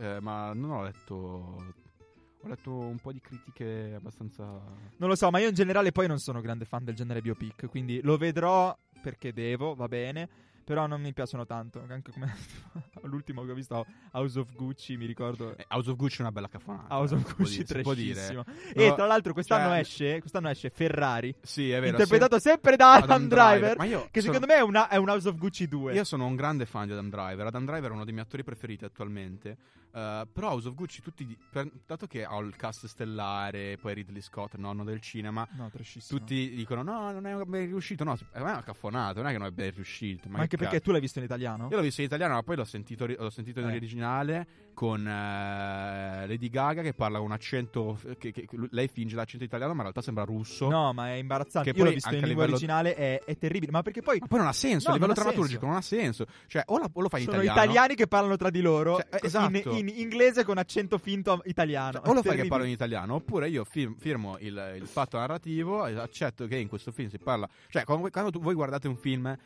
eh, 0.00 0.18
ma 0.20 0.52
non 0.54 0.70
ho 0.70 0.82
letto... 0.82 1.78
Ho 2.42 2.48
letto 2.48 2.70
un 2.74 2.98
po' 2.98 3.12
di 3.12 3.20
critiche 3.20 3.92
abbastanza... 3.94 4.42
Non 4.96 5.10
lo 5.10 5.14
so, 5.14 5.28
ma 5.30 5.38
io 5.40 5.48
in 5.48 5.54
generale 5.54 5.92
poi 5.92 6.06
non 6.06 6.18
sono 6.18 6.40
grande 6.40 6.64
fan 6.64 6.82
del 6.84 6.94
genere 6.94 7.20
biopic, 7.20 7.66
quindi 7.66 8.00
lo 8.02 8.16
vedrò 8.16 8.74
perché 9.02 9.34
devo, 9.34 9.74
va 9.74 9.88
bene, 9.88 10.26
però 10.64 10.86
non 10.86 11.02
mi 11.02 11.12
piacciono 11.12 11.44
tanto, 11.44 11.84
anche 11.86 12.10
come 12.12 12.34
l'ultimo 13.02 13.44
che 13.44 13.50
ho 13.50 13.54
visto 13.54 13.84
House 14.12 14.38
of 14.38 14.54
Gucci, 14.54 14.96
mi 14.96 15.04
ricordo 15.04 15.54
Eh, 15.54 15.66
House 15.68 15.90
of 15.90 15.96
Gucci 15.96 16.16
è 16.18 16.20
una 16.22 16.32
bella 16.32 16.48
cafonata. 16.48 16.94
House 16.94 17.12
eh, 17.14 17.18
of 17.18 17.36
Gucci 17.36 17.62
dire. 17.62 17.82
trashissimo. 17.82 18.44
E 18.72 18.92
tra 18.94 19.04
l'altro 19.04 19.34
quest'anno 19.34 19.68
cioè- 19.68 19.78
esce, 19.80 20.18
quest'anno 20.20 20.48
esce 20.48 20.70
Ferrari, 20.70 21.34
Sì, 21.42 21.70
è 21.70 21.78
vero. 21.78 21.88
interpretato 21.90 22.38
sem- 22.38 22.54
sempre 22.54 22.76
da 22.76 22.92
Adam, 22.94 23.10
Adam 23.10 23.28
Driver, 23.28 23.84
io 23.84 24.08
che 24.10 24.22
sono- 24.22 24.32
secondo 24.32 24.46
me 24.46 24.58
è, 24.60 24.62
una- 24.62 24.88
è 24.88 24.96
un 24.96 25.10
House 25.10 25.28
of 25.28 25.36
Gucci 25.36 25.68
2. 25.68 25.92
Io 25.92 26.04
sono 26.04 26.24
un 26.24 26.36
grande 26.36 26.64
fan 26.64 26.86
di 26.86 26.92
Adam 26.92 27.10
Driver. 27.10 27.46
Adam 27.46 27.66
Driver 27.66 27.90
è 27.90 27.92
uno 27.92 28.04
dei 28.04 28.14
miei 28.14 28.24
attori 28.24 28.42
preferiti 28.44 28.86
attualmente. 28.86 29.58
Eh, 29.92 30.26
però 30.33 30.50
House 30.50 30.68
of 30.68 30.74
Gucci, 30.74 31.03
tutti. 31.03 31.37
per- 31.50 31.70
dato 31.87 32.07
che 32.07 32.24
ha 32.24 32.37
il 32.38 32.55
cast 32.57 32.87
stellare, 32.87 33.76
poi 33.81 33.94
Ridley 33.94 34.20
Scott, 34.20 34.55
nonno 34.57 34.85
del 34.85 35.00
cinema. 35.00 35.46
No. 35.53 35.70
Tutti 36.09 36.50
dicono: 36.50 36.83
No, 36.83 37.11
non 37.12 37.26
è 37.26 37.35
ben 37.44 37.66
riuscito. 37.66 38.05
No, 38.05 38.16
è 38.33 38.40
una 38.40 38.62
caffonata, 38.62 39.20
non 39.20 39.29
è 39.29 39.33
che 39.33 39.38
non 39.38 39.46
è 39.48 39.50
ben 39.50 39.70
riuscito. 39.72 40.29
Ma 40.29 40.37
Ma 40.37 40.42
anche 40.42 40.57
che 40.57 40.62
perché 40.62 40.81
tu 40.81 40.90
l'hai 40.92 41.00
visto 41.00 41.18
in 41.18 41.24
italiano? 41.24 41.68
Io 41.70 41.76
l'ho 41.76 41.83
visto 41.83 42.00
in 42.00 42.07
italiano, 42.07 42.35
ma 42.35 42.42
poi 42.42 42.57
l'ho 42.57 42.64
sentito, 42.64 43.07
l'ho 43.07 43.31
sentito 43.31 43.61
in 43.61 43.68
Eh. 43.68 43.76
originale 43.76 44.46
con 44.80 45.06
eh, 45.06 46.26
Lady 46.26 46.48
Gaga 46.48 46.80
che 46.80 46.94
parla 46.94 47.18
con 47.18 47.26
un 47.26 47.32
accento. 47.32 47.98
Che, 48.18 48.32
che- 48.32 48.48
lei 48.70 48.88
finge 48.88 49.14
l'accento 49.14 49.44
italiano, 49.44 49.72
ma 49.72 49.78
in 49.78 49.82
realtà 49.82 50.00
sembra 50.00 50.24
russo. 50.24 50.70
No, 50.70 50.94
ma 50.94 51.08
è 51.10 51.16
imbarazzante. 51.16 51.70
Che 51.72 51.78
Io 51.78 51.84
l'ho 51.84 51.90
visto 51.90 52.08
in 52.08 52.14
lingua 52.22 52.44
livello- 52.46 52.52
originale, 52.52 52.94
è, 52.94 53.22
è 53.22 53.36
terribile. 53.36 53.72
Ma 53.72 53.82
perché 53.82 54.00
poi 54.00 54.18
Ma 54.20 54.26
poi 54.26 54.38
non 54.38 54.48
ha 54.48 54.52
senso, 54.54 54.86
No, 54.88 54.94
a 54.94 54.96
livello 54.96 55.12
non 55.12 55.22
drammaturgico 55.22 55.60
senso. 55.60 55.66
non 55.66 55.76
ha 55.76 55.82
senso. 55.82 56.26
Cioè, 56.46 56.62
o, 56.68 56.78
la- 56.78 56.88
o 56.90 57.00
lo 57.02 57.08
fai 57.10 57.20
in 57.20 57.26
sono 57.26 57.42
italiano. 57.42 57.62
italiani 57.62 57.94
che 57.94 58.06
parlano 58.06 58.36
tra 58.36 58.48
di 58.48 58.60
loro 58.62 58.94
Cioè, 58.96 59.06
eh, 59.10 59.18
in- 59.20 59.26
esatto. 59.26 59.70
in, 59.76 59.88
inglese 59.88 60.44
con 60.44 60.56
accento 60.56 60.96
finto 60.96 61.42
italiano. 61.44 61.98
Cioè, 61.98 62.08
o 62.08 62.12
lo 62.14 62.22
fai 62.22 62.36
che 62.36 62.46
parlo 62.46 62.64
in 62.64 62.70
italiano, 62.70 63.16
oppure 63.16 63.50
io 63.50 63.64
fir- 63.64 63.94
firmo 63.98 64.38
il, 64.38 64.76
il 64.76 64.86
fatto 64.86 65.18
narrativo 65.18 65.86
e 65.86 65.94
accetto 65.98 66.46
che 66.46 66.56
in 66.56 66.68
questo 66.68 66.90
film 66.90 67.10
si 67.10 67.18
parla. 67.18 67.46
Cioè, 67.68 67.84
quando, 67.84 68.08
quando 68.08 68.30
tu- 68.30 68.40
voi 68.40 68.54
guardate 68.54 68.88
un 68.88 68.96
film 68.96 69.36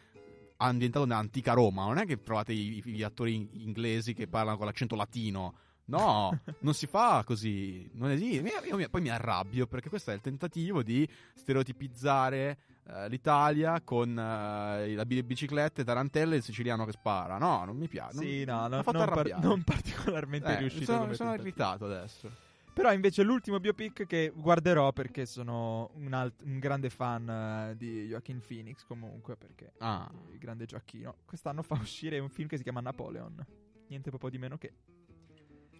ambientato 0.56 1.04
nell'antica 1.04 1.52
Roma, 1.52 1.84
non 1.86 1.98
è 1.98 2.06
che 2.06 2.22
trovate 2.22 2.52
i- 2.52 2.82
gli 2.84 3.02
attori 3.02 3.34
in- 3.34 3.48
inglesi 3.52 4.14
che 4.14 4.26
parlano 4.26 4.56
con 4.56 4.66
l'accento 4.66 4.94
latino. 4.96 5.54
No, 5.86 6.38
non 6.60 6.72
si 6.72 6.86
fa 6.86 7.22
così. 7.26 7.86
Non 7.94 8.10
esiste. 8.10 8.48
Io- 8.66 8.78
io 8.78 8.88
poi 8.88 9.02
mi 9.02 9.10
arrabbio 9.10 9.66
perché 9.66 9.90
questo 9.90 10.12
è 10.12 10.14
il 10.14 10.20
tentativo 10.22 10.82
di 10.82 11.06
stereotipizzare 11.34 12.58
eh, 12.86 13.08
l'Italia 13.08 13.80
con 13.82 14.10
eh, 14.18 14.94
la 14.94 15.04
bi- 15.06 15.22
biciclette, 15.22 15.84
tarantelle 15.84 16.34
e 16.34 16.38
il 16.38 16.42
siciliano 16.42 16.84
che 16.84 16.92
spara. 16.92 17.38
No, 17.38 17.64
non 17.64 17.76
mi 17.76 17.88
piace. 17.88 18.18
Sì, 18.18 18.44
no, 18.44 18.62
mi 18.68 18.76
no, 18.76 18.82
fatto 18.82 18.98
non, 18.98 19.08
par- 19.14 19.38
non 19.40 19.62
particolarmente 19.62 20.48
Eh, 20.54 20.58
riuscito. 20.58 20.84
sono, 20.84 21.12
sono 21.14 21.34
irritato 21.34 21.84
adesso. 21.86 22.30
Però 22.74 22.92
invece 22.92 23.22
l'ultimo 23.22 23.60
biopic 23.60 24.04
che 24.04 24.32
guarderò 24.34 24.92
perché 24.92 25.26
sono 25.26 25.90
un, 25.94 26.12
alt- 26.12 26.42
un 26.44 26.58
grande 26.58 26.90
fan 26.90 27.28
eh, 27.70 27.76
di 27.76 28.06
Joaquin 28.08 28.40
Phoenix 28.44 28.84
comunque 28.84 29.36
perché 29.36 29.72
Ah. 29.78 30.10
il 30.32 30.38
grande 30.38 30.66
Giacchino. 30.66 31.18
Quest'anno 31.24 31.62
fa 31.62 31.74
uscire 31.74 32.18
un 32.18 32.28
film 32.28 32.48
che 32.48 32.56
si 32.56 32.64
chiama 32.64 32.80
Napoleon. 32.80 33.46
Niente 33.88 34.08
proprio 34.10 34.28
di 34.30 34.38
meno 34.38 34.58
che. 34.58 34.72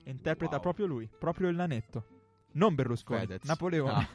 Interpreta 0.05 0.55
Wow. 0.55 0.61
proprio 0.63 0.87
lui, 0.87 1.09
proprio 1.19 1.49
il 1.49 1.57
nanetto. 1.57 2.07
Non 2.53 2.75
Berlusconi, 2.77 3.21
Fedez. 3.21 3.43
Napoleone. 3.43 3.91
Ah. 3.93 4.09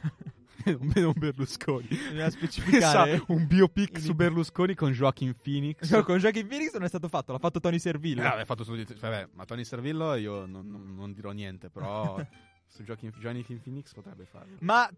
non 1.00 1.12
Berlusconi. 1.16 1.86
Bisogna 1.88 2.22
Pensa, 2.22 2.30
specificare. 2.30 3.22
un 3.28 3.46
biopic 3.46 3.96
In- 3.96 4.00
su 4.02 4.14
Berlusconi 4.14 4.74
con 4.74 4.92
Joaquin 4.92 5.34
Phoenix. 5.42 5.90
No, 5.90 6.02
con 6.04 6.16
Joaquin 6.18 6.46
Phoenix 6.46 6.72
non 6.72 6.84
è 6.84 6.88
stato 6.88 7.08
fatto, 7.08 7.32
l'ha 7.32 7.38
fatto 7.38 7.60
Tony 7.60 7.78
Servillo. 7.78 8.22
Eh, 8.22 8.24
vabbè, 8.24 8.44
fatto 8.46 8.64
su, 8.64 8.72
vabbè, 8.74 9.28
ma 9.34 9.44
Tony 9.44 9.64
Servillo 9.64 10.14
io 10.14 10.46
non, 10.46 10.66
non- 10.66 10.94
non 10.94 11.12
dirò 11.12 11.32
niente, 11.32 11.68
però 11.68 12.16
su 12.70 12.82
Joaquin 12.84 13.10
Phoenix 13.60 13.92
potrebbe 13.92 14.24
farlo. 14.24 14.56
Ma 14.60 14.88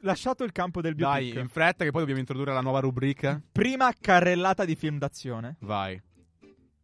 lasciato 0.00 0.44
il 0.44 0.52
campo 0.52 0.80
del 0.80 0.94
Dai, 0.94 1.24
biopic, 1.24 1.42
in 1.42 1.48
fretta 1.48 1.84
che 1.84 1.90
poi 1.90 2.00
dobbiamo 2.00 2.20
introdurre 2.20 2.52
la 2.52 2.60
nuova 2.60 2.80
rubrica. 2.80 3.40
prima 3.50 3.92
carrellata 3.98 4.64
di 4.64 4.76
film 4.76 4.98
d'azione. 4.98 5.56
Vai. 5.60 6.00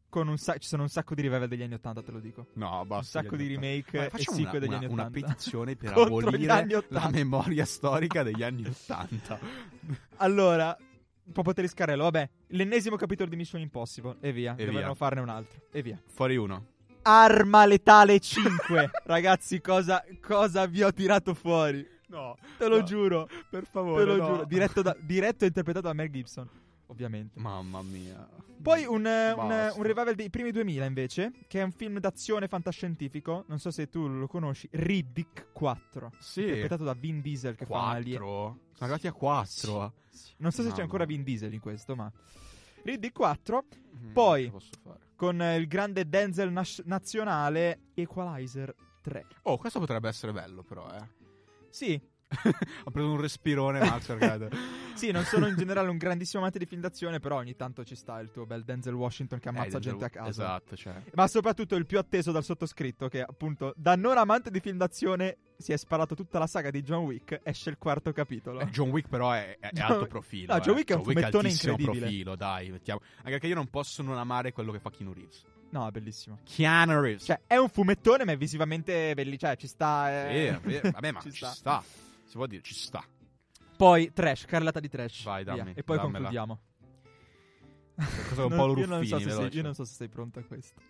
Con 0.08 0.26
un 0.26 0.38
sa- 0.38 0.56
ci 0.56 0.66
sono 0.66 0.82
un 0.84 0.88
sacco 0.88 1.14
di 1.14 1.20
revival 1.20 1.48
degli 1.48 1.62
anni 1.62 1.74
80, 1.74 2.02
te 2.02 2.10
lo 2.10 2.18
dico. 2.18 2.46
No, 2.54 2.82
basta. 2.86 3.18
un 3.18 3.24
sacco 3.24 3.36
di 3.36 3.46
remake 3.46 4.06
e 4.10 4.18
sequel 4.18 4.48
una, 4.48 4.58
degli 4.58 4.68
una, 4.68 4.76
anni 4.78 4.86
una 4.86 5.02
80. 5.04 5.10
petizione 5.10 5.76
per 5.76 5.92
abolire 5.98 6.46
la 6.46 6.78
80. 6.78 7.10
memoria 7.10 7.64
storica 7.66 8.22
degli 8.22 8.42
anni 8.42 8.64
80. 8.64 9.38
Allora, 10.16 10.76
proprio 11.30 11.52
te 11.52 11.60
li 11.60 11.68
scarrello. 11.68 12.04
Vabbè, 12.04 12.28
l'ennesimo 12.48 12.96
capitolo 12.96 13.28
di 13.28 13.36
Mission 13.36 13.60
Impossible. 13.60 14.16
E 14.20 14.32
via. 14.32 14.54
E 14.56 14.66
via. 14.66 14.94
farne 14.94 15.20
un 15.20 15.28
altro. 15.28 15.60
E 15.70 15.82
via. 15.82 16.00
Fuori 16.06 16.36
uno. 16.36 16.76
Arma 17.08 17.64
letale 17.64 18.20
5. 18.20 18.90
Ragazzi, 19.04 19.60
cosa, 19.62 20.04
cosa 20.20 20.66
vi 20.66 20.82
ho 20.82 20.92
tirato 20.92 21.32
fuori? 21.32 21.86
No, 22.08 22.36
Te 22.58 22.68
lo 22.68 22.78
no, 22.78 22.82
giuro. 22.84 23.28
Per 23.48 23.64
favore, 23.64 24.04
Te 24.04 24.10
lo 24.10 24.16
no. 24.16 24.26
giuro. 24.26 24.44
Diretto, 24.44 24.82
da- 24.82 24.96
diretto 25.00 25.44
e 25.44 25.46
interpretato 25.46 25.86
da 25.86 25.94
Mel 25.94 26.10
Gibson. 26.10 26.48
Ovviamente. 26.86 27.38
Mamma 27.40 27.80
mia. 27.82 28.28
Poi 28.60 28.84
un, 28.86 29.06
eh, 29.06 29.32
un, 29.32 29.72
un 29.76 29.82
revival 29.82 30.14
dei 30.14 30.28
primi 30.30 30.50
2000 30.50 30.84
invece, 30.84 31.32
che 31.46 31.60
è 31.60 31.62
un 31.62 31.70
film 31.70 31.98
d'azione 31.98 32.46
fantascientifico, 32.48 33.44
non 33.48 33.58
so 33.58 33.70
se 33.70 33.88
tu 33.88 34.06
lo 34.06 34.26
conosci, 34.26 34.68
Riddick 34.72 35.48
4, 35.52 36.12
Sì. 36.18 36.42
interpretato 36.42 36.84
da 36.84 36.92
Vin 36.94 37.20
Diesel 37.20 37.54
che 37.54 37.64
fa 37.66 37.74
un 37.74 37.84
alien. 37.88 38.18
4. 38.20 38.26
Sono 38.36 38.58
arrivati 38.80 39.06
a 39.06 39.12
4. 39.12 39.92
Sì. 40.10 40.32
Non 40.38 40.50
so 40.50 40.56
se 40.58 40.64
c'è 40.64 40.70
Mamma. 40.70 40.82
ancora 40.82 41.04
Vin 41.04 41.22
Diesel 41.22 41.52
in 41.52 41.60
questo, 41.60 41.94
ma 41.94 42.10
Riddick 42.84 43.14
4 43.14 43.64
Mm, 44.00 44.12
Poi- 44.12 44.44
che 44.44 44.50
posso 44.50 44.70
fare? 44.82 44.98
Con 45.18 45.42
eh, 45.42 45.56
il 45.56 45.66
grande 45.66 46.08
Denzel 46.08 46.52
nas- 46.52 46.80
nazionale 46.84 47.90
Equalizer 47.94 48.72
3. 49.02 49.26
Oh, 49.42 49.56
questo 49.58 49.80
potrebbe 49.80 50.06
essere 50.08 50.32
bello, 50.32 50.62
però, 50.62 50.88
eh. 50.92 51.08
Sì, 51.68 52.00
Ho 52.84 52.90
preso 52.90 53.10
un 53.10 53.20
respirone, 53.20 53.78
Max. 53.80 54.06
sì, 54.94 55.10
non 55.10 55.24
sono 55.24 55.46
in 55.46 55.56
generale 55.56 55.88
un 55.88 55.96
grandissimo 55.96 56.40
amante 56.40 56.58
di 56.58 56.66
film 56.66 56.80
d'azione, 56.82 57.20
però 57.20 57.36
ogni 57.36 57.56
tanto 57.56 57.84
ci 57.84 57.94
sta 57.94 58.18
il 58.20 58.30
tuo 58.30 58.44
bel 58.44 58.64
Denzel 58.64 58.94
Washington 58.94 59.38
che 59.38 59.48
ammazza 59.48 59.78
Eh, 59.78 59.80
gente 59.80 60.04
a 60.04 60.10
caso. 60.10 60.28
Esatto, 60.28 60.76
cioè. 60.76 61.02
Ma 61.14 61.26
soprattutto 61.26 61.74
il 61.76 61.86
più 61.86 61.98
atteso 61.98 62.30
dal 62.30 62.44
sottoscritto, 62.44 63.08
che 63.08 63.22
appunto 63.22 63.72
da 63.76 63.96
non 63.96 64.18
amante 64.18 64.50
di 64.50 64.60
film 64.60 64.76
d'azione 64.76 65.38
si 65.56 65.72
è 65.72 65.76
sparato 65.76 66.14
tutta 66.14 66.38
la 66.38 66.46
saga 66.46 66.70
di 66.70 66.82
John 66.82 67.04
Wick, 67.04 67.40
esce 67.42 67.70
il 67.70 67.78
quarto 67.78 68.12
capitolo. 68.12 68.60
Eh, 68.60 68.66
John 68.66 68.90
Wick 68.90 69.08
però 69.08 69.32
è, 69.32 69.56
è- 69.58 69.70
John- 69.72 69.92
alto 69.92 70.06
profilo. 70.06 70.52
No, 70.54 70.60
John 70.60 70.74
eh. 70.74 70.76
Wick 70.78 70.90
è 70.92 70.94
un 70.96 71.04
fumettone 71.04 71.48
incredibile. 71.48 71.98
profilo, 71.98 72.36
dai, 72.36 72.70
mettiamo. 72.70 73.00
Anche 73.18 73.30
perché 73.30 73.46
io 73.46 73.54
non 73.54 73.68
posso 73.68 74.02
non 74.02 74.18
amare 74.18 74.52
quello 74.52 74.70
che 74.72 74.80
fa 74.80 74.90
Keanu 74.90 75.12
Reeves. 75.14 75.44
No, 75.70 75.86
è 75.86 75.90
bellissimo. 75.90 76.38
Keanu 76.44 77.00
Reeves. 77.00 77.24
Cioè, 77.24 77.40
è 77.46 77.56
un 77.56 77.68
fumettone, 77.68 78.24
ma 78.24 78.32
è 78.32 78.36
visivamente 78.36 79.12
bellissimo. 79.14 79.50
Cioè, 79.50 79.56
ci 79.56 79.66
sta. 79.66 80.06
Sì, 80.28 80.36
eh. 80.36 80.58
vero. 80.62 80.90
vabbè, 80.90 81.10
ma 81.12 81.20
Ci 81.20 81.32
ci, 81.32 81.44
sta. 81.44 81.82
Si 82.28 82.36
può 82.36 82.46
dire, 82.46 82.62
ci 82.62 82.74
sta. 82.74 83.02
Poi, 83.76 84.12
trash, 84.12 84.44
carrellata 84.44 84.80
di 84.80 84.88
trash. 84.88 85.24
Vai, 85.24 85.42
Via. 85.44 85.54
dammi, 85.56 85.72
E 85.74 85.82
poi 85.82 85.96
dammela. 85.96 86.12
concludiamo. 86.28 86.60
Qualcosa 87.94 88.42
con 88.42 88.48
Non- 88.50 88.58
Paolo 88.58 88.78
io, 88.78 88.86
non 88.86 89.04
so 89.06 89.14
Ruffini, 89.16 89.30
se 89.32 89.36
sei, 89.36 89.54
io 89.56 89.62
non 89.62 89.74
so 89.74 89.84
se 89.84 89.94
sei 89.94 90.08
pronto 90.08 90.38
a 90.38 90.42
questo. 90.44 90.80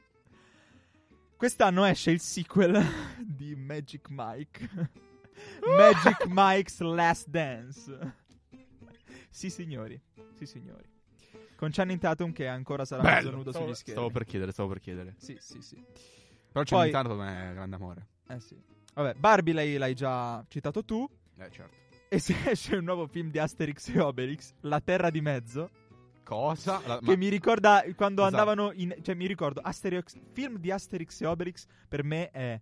Quest'anno 1.36 1.84
esce 1.84 2.10
il 2.10 2.20
sequel 2.20 2.82
di 3.24 3.54
Magic 3.54 4.08
Mike. 4.10 4.68
Magic 5.76 6.26
Mike's 6.28 6.80
Last 6.80 7.28
Dance. 7.28 8.14
Sì, 9.30 9.48
signori. 9.50 10.00
Sì, 10.34 10.46
signori. 10.46 10.84
Con 11.54 11.70
Channing 11.70 12.00
Tatum 12.00 12.32
che 12.32 12.46
ancora 12.48 12.84
sarà 12.84 13.02
mezzo 13.02 13.24
Bello. 13.26 13.36
nudo 13.36 13.50
Stavo, 13.50 13.66
sugli 13.66 13.74
schermi. 13.76 13.92
stavo 14.00 14.10
per 14.10 14.24
chiedere, 14.24 14.52
stavo 14.52 14.68
per 14.68 14.80
chiedere. 14.80 15.14
Sì, 15.18 15.36
sì, 15.40 15.60
sì. 15.62 15.82
Però 16.52 16.64
Poi- 16.64 16.86
un 16.86 16.92
Tatum 16.92 17.22
è 17.22 17.52
grande 17.52 17.76
amore. 17.76 18.06
Eh 18.28 18.40
sì. 18.40 18.60
Vabbè, 18.94 19.14
Barbie 19.14 19.54
l'hai, 19.54 19.76
l'hai 19.76 19.94
già 19.94 20.44
citato 20.48 20.84
tu. 20.84 21.08
Eh, 21.38 21.50
certo. 21.50 21.76
E 22.08 22.18
se 22.18 22.34
esce 22.50 22.76
un 22.76 22.84
nuovo 22.84 23.06
film 23.06 23.30
di 23.30 23.38
Asterix 23.38 23.88
e 23.94 24.00
Obelix, 24.00 24.52
La 24.60 24.80
Terra 24.80 25.10
di 25.10 25.20
Mezzo, 25.20 25.70
Cosa? 26.24 26.80
La- 26.86 26.98
che 26.98 27.04
ma- 27.06 27.16
mi 27.16 27.28
ricorda 27.28 27.82
quando 27.96 28.20
Esatto. 28.22 28.36
andavano 28.36 28.72
in... 28.74 28.94
Cioè, 29.02 29.14
mi 29.14 29.26
ricordo, 29.26 29.60
Asterix, 29.62 30.14
film 30.32 30.58
di 30.58 30.70
Asterix 30.70 31.20
e 31.22 31.26
Obelix 31.26 31.66
per 31.88 32.04
me 32.04 32.30
è 32.30 32.60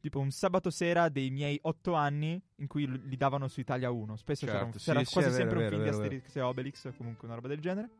tipo 0.00 0.18
un 0.18 0.30
sabato 0.32 0.68
sera 0.70 1.08
dei 1.08 1.30
miei 1.30 1.56
otto 1.62 1.94
anni 1.94 2.40
in 2.56 2.66
cui 2.66 2.86
li 3.08 3.16
davano 3.16 3.46
su 3.48 3.60
Italia 3.60 3.90
1. 3.90 4.16
Spesso 4.16 4.46
c'era, 4.46 4.58
un- 4.58 4.64
Certo, 4.72 4.78
sì, 4.80 4.84
c'era 4.86 5.04
sì, 5.04 5.12
quasi 5.12 5.28
vero, 5.30 5.40
sempre 5.40 5.58
è 5.58 5.62
un 5.62 5.68
vero, 5.70 5.76
film 5.76 5.84
di 5.84 5.90
vero, 5.90 6.02
Asterix 6.02 6.36
e 6.36 6.40
Obelix 6.40 6.96
comunque 6.96 7.26
una 7.28 7.36
roba 7.36 7.48
del 7.48 7.60
genere. 7.60 7.90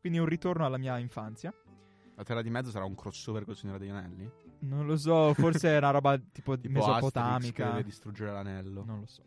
Quindi 0.00 0.18
un 0.18 0.26
ritorno 0.26 0.64
alla 0.64 0.78
mia 0.78 0.98
infanzia. 0.98 1.52
La 2.14 2.24
Terra 2.24 2.42
di 2.42 2.50
Mezzo 2.50 2.70
sarà 2.70 2.84
un 2.84 2.94
crossover 2.94 3.44
con 3.44 3.52
il 3.52 3.58
Signore 3.58 3.78
degli 3.78 3.88
Anelli? 3.90 4.30
Non 4.60 4.86
lo 4.86 4.96
so, 4.96 5.32
forse 5.34 5.68
è 5.70 5.76
una 5.76 5.90
roba 5.90 6.16
tipo, 6.18 6.56
Tipo 6.58 6.78
Asterix 6.78 6.84
che 6.84 6.98
mesopotamica. 7.02 7.68
deve 7.70 7.84
distruggere 7.84 8.32
l'anello. 8.32 8.84
Non 8.84 9.00
lo 9.00 9.06
so. 9.06 9.22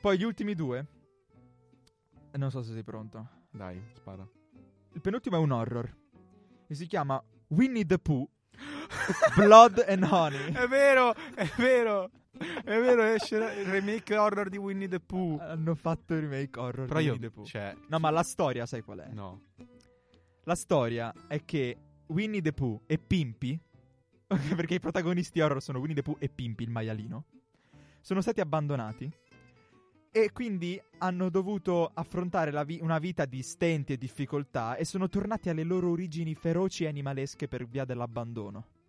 Poi 0.00 0.18
gli 0.18 0.22
ultimi 0.24 0.54
due. 0.54 0.86
Eh, 2.32 2.38
Non 2.38 2.50
so 2.50 2.62
se 2.62 2.72
sei 2.72 2.82
pronto. 2.82 3.28
Dai, 3.50 3.80
spara. 3.94 4.26
Il 4.92 5.00
penultimo 5.00 5.36
è 5.36 5.38
un 5.40 5.50
horror. 5.50 5.96
E 6.66 6.74
si 6.74 6.86
chiama 6.86 7.22
Winnie 7.48 7.84
the 7.84 7.98
Pooh. 7.98 8.28
Blood 9.36 9.84
and 9.86 10.04
Honey. 10.04 10.52
È 10.52 10.66
vero, 10.66 11.14
è 11.34 11.48
vero. 11.58 12.10
È 12.32 12.62
vero, 12.80 13.02
esce 13.02 13.36
il 13.36 13.66
remake 13.66 14.16
horror 14.16 14.48
di 14.48 14.56
Winnie 14.56 14.88
the 14.88 15.00
Pooh. 15.00 15.38
Hanno 15.40 15.74
fatto 15.74 16.14
il 16.14 16.20
remake 16.22 16.58
horror 16.58 16.86
Però 16.86 17.00
di 17.00 17.08
Winnie 17.10 17.28
the 17.28 17.30
Pooh. 17.30 17.44
cioè, 17.44 17.76
No, 17.88 17.98
ma 17.98 18.10
la 18.10 18.22
storia, 18.22 18.64
sai 18.66 18.80
qual 18.82 19.00
è? 19.00 19.08
no. 19.12 19.42
La 20.44 20.54
storia 20.54 21.12
è 21.28 21.44
che 21.44 21.76
Winnie 22.06 22.40
the 22.40 22.52
Pooh 22.52 22.80
e 22.86 22.98
Pimpy, 22.98 23.60
perché 24.56 24.74
i 24.74 24.80
protagonisti 24.80 25.40
horror 25.40 25.60
sono 25.60 25.78
Winnie 25.78 25.94
the 25.96 26.02
Pooh 26.02 26.16
e 26.18 26.28
Pimpy, 26.30 26.64
il 26.64 26.70
maialino, 26.70 27.24
sono 28.00 28.20
stati 28.22 28.40
abbandonati 28.40 29.12
e 30.12 30.32
quindi 30.32 30.80
hanno 30.98 31.30
dovuto 31.30 31.90
affrontare 31.94 32.50
vi- 32.64 32.80
una 32.82 32.98
vita 32.98 33.24
di 33.24 33.42
stenti 33.42 33.92
e 33.92 33.96
difficoltà 33.96 34.74
e 34.76 34.84
sono 34.84 35.08
tornati 35.08 35.48
alle 35.48 35.62
loro 35.62 35.90
origini 35.90 36.34
feroci 36.34 36.84
e 36.84 36.88
animalesche 36.88 37.46
per 37.46 37.66
via 37.66 37.84
dell'abbandono. 37.84 38.79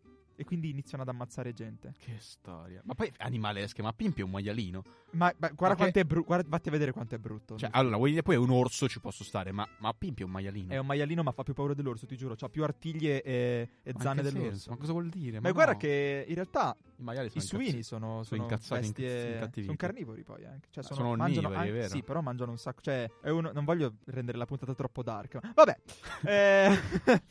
E 0.41 0.43
quindi 0.43 0.71
iniziano 0.71 1.03
ad 1.03 1.09
ammazzare 1.09 1.53
gente. 1.53 1.93
Che 1.99 2.15
storia. 2.17 2.81
Ma 2.83 2.95
poi 2.95 3.11
animalesche, 3.17 3.83
ma 3.83 3.93
Pimpi 3.93 4.21
è 4.21 4.23
un 4.23 4.31
maialino. 4.31 4.81
Ma, 5.11 5.31
ma 5.37 5.49
guarda 5.49 5.67
Ma 5.69 5.75
quanto 5.75 5.99
è 5.99 6.03
brutto. 6.03 6.41
Vatti 6.47 6.67
a 6.69 6.71
vedere 6.71 6.91
quanto 6.91 7.13
è 7.13 7.19
brutto. 7.19 7.57
Cioè, 7.57 7.69
allora, 7.71 7.97
Winnie 7.97 8.21
the 8.21 8.23
Pooh 8.23 8.33
è 8.33 8.37
un 8.37 8.49
orso, 8.49 8.89
ci 8.89 8.99
posso 8.99 9.23
stare, 9.23 9.51
ma, 9.51 9.67
ma 9.79 9.93
Pimpi 9.93 10.23
è 10.23 10.25
un 10.25 10.31
maialino. 10.31 10.73
È 10.73 10.77
un 10.77 10.87
maialino, 10.87 11.21
ma 11.21 11.31
fa 11.31 11.43
più 11.43 11.53
paura 11.53 11.75
dell'orso, 11.75 12.07
ti 12.07 12.17
giuro. 12.17 12.35
Ha 12.39 12.49
più 12.49 12.63
artiglie 12.63 13.21
e, 13.21 13.69
e 13.83 13.93
Ma 13.93 14.01
zanne 14.01 14.23
dell'orso. 14.23 14.49
senso? 14.49 14.69
Ma 14.71 14.77
cosa 14.77 14.91
vuol 14.93 15.09
dire? 15.09 15.39
Ma 15.39 15.49
no. 15.49 15.53
guarda 15.53 15.77
che 15.77 16.25
in 16.27 16.33
realtà 16.33 16.75
i 16.97 17.03
maiali 17.03 17.27
i 17.27 17.29
sono 17.29 17.43
suini 17.43 17.65
incazz- 17.67 17.87
sono, 17.87 18.23
sono 18.23 18.41
incazzati, 18.41 18.81
bestie. 18.81 19.27
incattiviti. 19.33 19.63
Sono 19.65 19.77
carnivori 19.77 20.23
poi 20.23 20.45
anche. 20.45 20.69
Cioè, 20.71 20.83
sono, 20.83 20.95
sono 20.95 21.15
mangiano 21.15 21.47
onnivori, 21.49 21.53
è 21.53 21.69
anche- 21.69 21.81
vero. 21.81 21.93
Sì, 21.93 22.01
però 22.01 22.21
mangiano 22.21 22.49
un 22.49 22.57
sacco. 22.57 22.81
Cioè, 22.81 23.11
è 23.21 23.29
uno- 23.29 23.51
non 23.51 23.63
voglio 23.63 23.93
rendere 24.05 24.39
la 24.39 24.45
puntata 24.45 24.73
troppo 24.73 25.03
dark. 25.03 25.37
ma- 25.39 25.51
Vabbè. 25.53 25.77
Eh, 26.23 27.21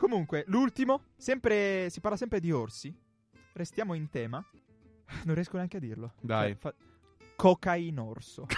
comunque, 0.00 0.44
l'ultimo. 0.48 1.02
Sempre, 1.16 1.88
si 1.90 2.00
parla 2.00 2.16
sempre 2.16 2.40
di 2.40 2.50
orsi. 2.50 2.92
Restiamo 3.52 3.94
in 3.94 4.08
tema. 4.08 4.42
Non 5.24 5.34
riesco 5.34 5.56
neanche 5.56 5.76
a 5.76 5.80
dirlo. 5.80 6.14
Dai. 6.20 6.50
Cioè, 6.52 6.56
fa- 6.58 6.74
Cocainorso. 7.36 8.46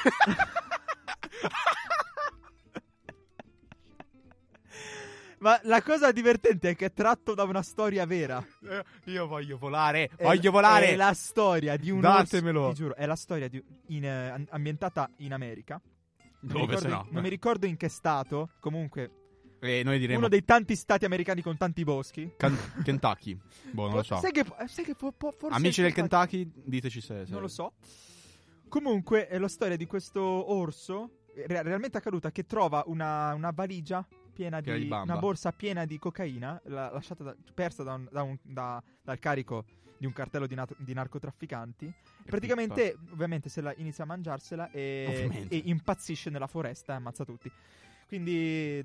Ma 5.38 5.58
la 5.64 5.82
cosa 5.82 6.12
divertente 6.12 6.70
è 6.70 6.76
che 6.76 6.86
è 6.86 6.92
tratto 6.92 7.34
da 7.34 7.42
una 7.42 7.62
storia 7.62 8.06
vera. 8.06 8.44
Eh, 8.62 8.84
Io 9.06 9.26
voglio 9.26 9.58
volare, 9.58 10.08
È- 10.16 10.22
voglio 10.22 10.52
volare. 10.52 10.90
È 10.90 10.96
la 10.96 11.12
storia 11.14 11.76
di 11.76 11.90
un 11.90 11.98
Datemelo. 12.00 12.60
orso. 12.60 12.72
Ti 12.74 12.78
giuro, 12.80 12.94
è 12.94 13.06
la 13.06 13.16
storia 13.16 13.48
di, 13.48 13.60
in, 13.88 14.04
eh, 14.04 14.46
ambientata 14.50 15.10
in 15.16 15.32
America. 15.32 15.80
Dove 16.38 16.76
se 16.76 16.86
no? 16.88 17.06
Non 17.10 17.22
mi 17.22 17.28
ricordo 17.28 17.66
in 17.66 17.76
che 17.76 17.88
stato. 17.88 18.50
Comunque, 18.60 19.21
E 19.64 19.82
noi 19.84 19.98
diremo 20.00 20.18
uno 20.18 20.28
dei 20.28 20.44
tanti 20.44 20.74
stati 20.74 21.04
americani 21.04 21.40
con 21.40 21.56
tanti 21.56 21.84
boschi. 21.84 22.32
Can- 22.36 22.58
Kentucky. 22.82 23.38
Boh, 23.70 23.86
non 23.86 23.96
lo 23.96 24.02
so. 24.04 24.16
Sai 24.16 24.32
che, 24.32 24.44
sai 24.66 24.84
che 24.84 24.96
può, 24.96 25.12
può- 25.12 25.30
forse. 25.30 25.56
Amici 25.56 25.82
del 25.82 25.92
Kentucky. 25.92 26.50
Diteci 26.52 27.00
se... 27.00 27.24
se- 27.26 27.30
Non 27.32 27.40
lo 27.42 27.48
so. 27.48 27.74
Comunque, 28.68 29.28
è 29.28 29.38
la 29.38 29.48
storia 29.48 29.76
di 29.76 29.86
questo 29.86 30.20
orso. 30.52 31.18
re- 31.34 31.62
realmente 31.62 31.96
accaduta 31.96 32.30
che 32.32 32.44
trova 32.44 32.82
una, 32.86 33.32
una 33.34 33.52
valigia 33.52 34.06
piena 34.32 34.60
di, 34.60 34.72
di 34.72 34.84
bamba. 34.86 35.12
una 35.12 35.20
borsa 35.20 35.52
piena 35.52 35.84
di 35.84 35.98
cocaina, 35.98 36.60
la- 36.64 36.90
lasciata 36.90 37.22
da- 37.22 37.36
persa 37.54 37.82
da 37.84 37.94
un- 37.94 38.08
da 38.10 38.22
un- 38.22 38.38
da- 38.42 38.82
dal 39.02 39.18
carico 39.18 39.64
di 39.96 40.06
un 40.06 40.12
cartello 40.12 40.46
di, 40.48 40.54
nat- 40.56 40.74
di 40.78 40.92
narcotrafficanti. 40.92 41.92
Praticamente, 42.24 42.96
ovviamente, 43.12 43.48
se 43.48 43.60
la 43.60 43.72
inizia 43.76 44.02
a 44.02 44.06
mangiarsela 44.08 44.70
e, 44.72 45.04
Ovviamente. 45.08 45.54
e 45.54 45.62
impazzisce 45.66 46.30
nella 46.30 46.48
foresta 46.48 46.94
e 46.94 46.96
ammazza 46.96 47.24
tutti. 47.24 47.48
Quindi, 48.08 48.84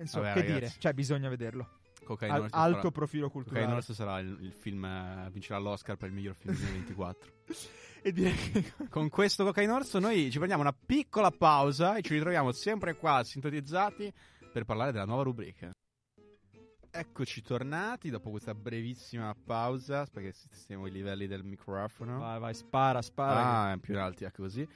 insomma, 0.00 0.28
Vabbè, 0.28 0.40
che 0.40 0.46
ragazzi. 0.46 0.60
dire, 0.68 0.80
cioè, 0.80 0.92
bisogna 0.92 1.28
vederlo. 1.28 1.78
Cocaine 2.04 2.34
Al- 2.34 2.48
alto 2.50 2.76
sarà- 2.78 2.90
profilo 2.90 3.26
Cocaine 3.28 3.44
culturale. 3.44 3.72
Horse 3.74 3.94
sarà 3.94 4.18
il, 4.20 4.36
il 4.40 4.52
film, 4.52 4.84
eh, 4.84 5.28
vincerà 5.30 5.58
l'Oscar 5.58 5.96
per 5.96 6.08
il 6.08 6.14
miglior 6.14 6.34
film 6.34 6.54
del 6.54 6.62
2024. 6.62 7.32
E 8.02 8.12
direi 8.12 8.34
che 8.34 8.72
Con 8.88 9.10
questo 9.10 9.44
Cocaine 9.44 9.70
Horse 9.72 9.98
noi 9.98 10.30
ci 10.30 10.38
prendiamo 10.38 10.62
una 10.62 10.72
piccola 10.72 11.30
pausa 11.30 11.96
e 11.96 12.00
ci 12.00 12.14
ritroviamo 12.14 12.50
sempre 12.50 12.94
qua 12.96 13.22
sintonizzati 13.22 14.10
per 14.50 14.64
parlare 14.64 14.90
della 14.90 15.04
nuova 15.04 15.22
rubrica. 15.22 15.70
Eccoci 16.92 17.42
tornati 17.42 18.08
dopo 18.08 18.30
questa 18.30 18.54
brevissima 18.54 19.32
pausa, 19.44 20.06
perché 20.06 20.32
siamo 20.50 20.84
ai 20.86 20.90
livelli 20.92 21.26
del 21.26 21.44
microfono. 21.44 22.18
Vai, 22.18 22.40
vai, 22.40 22.54
spara, 22.54 23.02
spara. 23.02 23.70
Ah, 23.70 23.76
più 23.76 23.92
in 23.92 24.00
alti 24.00 24.24
anche 24.24 24.40
così. 24.40 24.66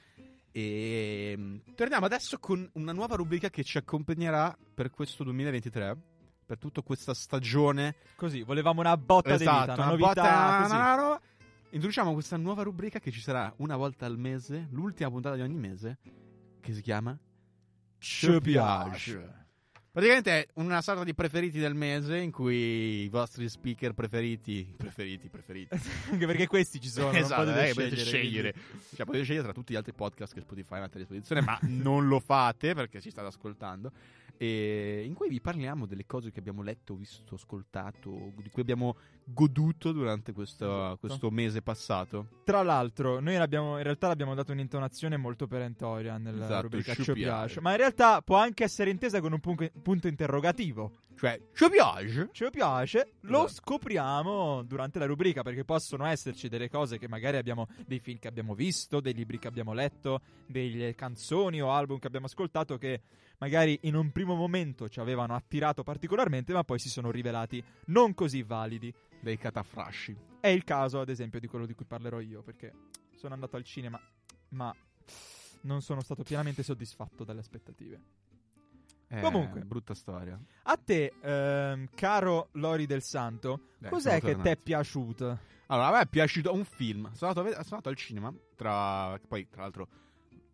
E 0.57 1.35
mm, 1.37 1.57
torniamo 1.75 2.05
adesso 2.05 2.39
con 2.39 2.65
una 2.75 2.93
nuova 2.93 3.17
rubrica 3.17 3.49
che 3.49 3.61
ci 3.61 3.77
accompagnerà 3.77 4.57
per 4.73 4.89
questo 4.89 5.25
2023, 5.25 5.97
per 6.45 6.57
tutta 6.57 6.81
questa 6.81 7.13
stagione. 7.13 7.95
Così, 8.15 8.41
volevamo 8.41 8.79
una 8.79 8.95
botta 8.95 9.31
di 9.31 9.39
vita, 9.39 9.51
esatto, 9.51 9.71
una, 9.73 9.81
una 9.81 9.91
novità 9.91 10.07
botta 10.13 10.61
così. 10.61 11.33
Introduciamo 11.71 12.13
questa 12.13 12.37
nuova 12.37 12.63
rubrica 12.63 12.99
che 12.99 13.11
ci 13.11 13.19
sarà 13.19 13.53
una 13.57 13.75
volta 13.75 14.05
al 14.05 14.17
mese, 14.17 14.69
l'ultima 14.71 15.09
puntata 15.09 15.35
di 15.35 15.41
ogni 15.41 15.57
mese, 15.57 15.97
che 16.61 16.73
si 16.73 16.81
chiama 16.81 17.19
Ci 17.97 18.39
piace. 18.39 19.44
Praticamente 19.95 20.41
è 20.41 20.47
una 20.55 20.81
sorta 20.81 21.05
di 21.05 21.13
preferiti 21.13 21.57
del 21.57 21.73
mese 21.73 22.17
in 22.17 22.29
cui 22.29 23.03
i 23.03 23.07
vostri 23.07 23.47
speaker 23.47 23.93
preferiti, 23.93 24.73
preferiti, 24.75 25.29
preferiti, 25.29 25.69
Anche 26.11 26.25
perché 26.25 26.47
questi 26.47 26.81
ci 26.81 26.89
sono, 26.89 27.13
esatto, 27.13 27.45
non 27.45 27.53
potete 27.53 27.69
eh, 27.69 27.71
scegliere. 27.71 27.89
potete 27.89 28.03
scegliere. 28.03 28.55
Cioè, 28.93 29.05
potete 29.05 29.23
scegliere 29.23 29.43
tra 29.45 29.53
tutti 29.53 29.71
gli 29.71 29.77
altri 29.77 29.93
podcast 29.93 30.33
che 30.33 30.41
Spotify 30.41 30.81
mette 30.81 30.97
a 30.97 30.99
disposizione, 30.99 31.39
ma 31.39 31.57
non 31.61 32.09
lo 32.09 32.19
fate 32.19 32.73
perché 32.73 32.99
ci 32.99 33.09
state 33.09 33.29
ascoltando. 33.29 33.89
In 34.37 35.13
cui 35.13 35.29
vi 35.29 35.39
parliamo 35.39 35.85
delle 35.85 36.05
cose 36.05 36.31
che 36.31 36.39
abbiamo 36.39 36.61
letto, 36.61 36.95
visto, 36.95 37.35
ascoltato, 37.35 38.33
di 38.41 38.49
cui 38.49 38.61
abbiamo 38.61 38.97
goduto 39.23 39.91
durante 39.91 40.33
questo, 40.33 40.65
Esatto. 40.65 40.97
questo 40.97 41.31
mese 41.31 41.61
passato. 41.61 42.41
Tra 42.43 42.61
l'altro, 42.61 43.19
noi 43.19 43.35
in 43.35 43.45
realtà 43.81 44.07
l'abbiamo 44.07 44.35
dato 44.35 44.51
un'intonazione 44.51 45.17
molto 45.17 45.47
perentoria 45.47 46.17
nella 46.17 46.43
Esatto, 46.45 46.61
rubrica 46.63 46.93
ci 46.95 47.13
piace. 47.13 47.61
Ma 47.61 47.71
in 47.71 47.77
realtà 47.77 48.21
può 48.21 48.37
anche 48.37 48.63
essere 48.65 48.89
intesa 48.89 49.21
con 49.21 49.31
un 49.31 49.39
punto, 49.39 49.69
punto 49.81 50.07
interrogativo. 50.07 50.91
Cioè, 51.17 51.39
ci 51.53 51.69
piace? 51.69 52.27
Ci 52.33 52.49
piace, 52.51 53.13
lo 53.21 53.45
Esatto. 53.45 53.53
scopriamo 53.61 54.63
durante 54.63 54.99
la 54.99 55.05
rubrica 55.05 55.43
perché 55.43 55.63
possono 55.63 56.05
esserci 56.05 56.49
delle 56.49 56.69
cose 56.69 56.97
che 56.97 57.07
magari 57.07 57.37
abbiamo, 57.37 57.67
dei 57.87 57.99
film 57.99 58.19
che 58.19 58.27
abbiamo 58.27 58.53
visto, 58.53 58.99
dei 58.99 59.13
libri 59.13 59.39
che 59.39 59.47
abbiamo 59.47 59.71
letto, 59.71 60.19
delle 60.45 60.93
canzoni 60.93 61.61
o 61.61 61.71
album 61.71 61.99
che 61.99 62.07
abbiamo 62.07 62.25
ascoltato 62.25 62.77
che 62.77 62.99
magari 63.39 63.79
in 63.83 63.95
un 63.95 64.11
primo 64.11 64.35
momento 64.35 64.87
ci 64.89 64.99
avevano 64.99 65.35
attirato 65.35 65.83
particolarmente 65.83 66.53
ma 66.53 66.63
poi 66.63 66.79
si 66.79 66.89
sono 66.89 67.11
rivelati 67.11 67.63
non 67.85 68.13
così 68.13 68.43
validi. 68.43 68.93
Dei 69.19 69.37
catafrasci. 69.37 70.15
È 70.39 70.47
il 70.47 70.63
caso, 70.63 70.99
ad 70.99 71.09
esempio, 71.09 71.39
di 71.39 71.47
quello 71.47 71.65
di 71.65 71.73
cui 71.73 71.85
parlerò 71.85 72.19
io, 72.19 72.43
perché 72.43 72.71
sono 73.15 73.33
andato 73.33 73.55
al 73.55 73.63
cinema, 73.63 73.99
ma 74.49 74.71
non 75.61 75.81
sono 75.81 76.01
stato 76.01 76.21
pienamente 76.21 76.61
soddisfatto 76.61 77.23
dalle 77.23 77.39
aspettative. 77.39 78.01
Eh, 79.07 79.21
Comunque. 79.21 79.61
brutta 79.61 79.93
storia. 79.93 80.39
A 80.63 80.77
te, 80.77 81.13
ehm, 81.21 81.87
caro 81.95 82.49
Lori 82.53 82.85
del 82.85 83.01
Santo, 83.01 83.69
Dai, 83.79 83.89
cos'è 83.89 84.19
che 84.19 84.35
ti 84.39 84.49
è 84.49 84.57
piaciuto? 84.57 85.39
Allora, 85.67 85.87
a 85.87 85.91
me 85.91 86.01
è 86.01 86.07
piaciuto 86.07 86.53
un 86.53 86.63
film. 86.63 87.11
Sono 87.13 87.31
andato, 87.31 87.49
sono 87.49 87.63
andato 87.69 87.89
al 87.89 87.95
cinema. 87.95 88.33
Tra, 88.55 89.19
poi, 89.27 89.47
tra 89.49 89.63
l'altro, 89.63 89.87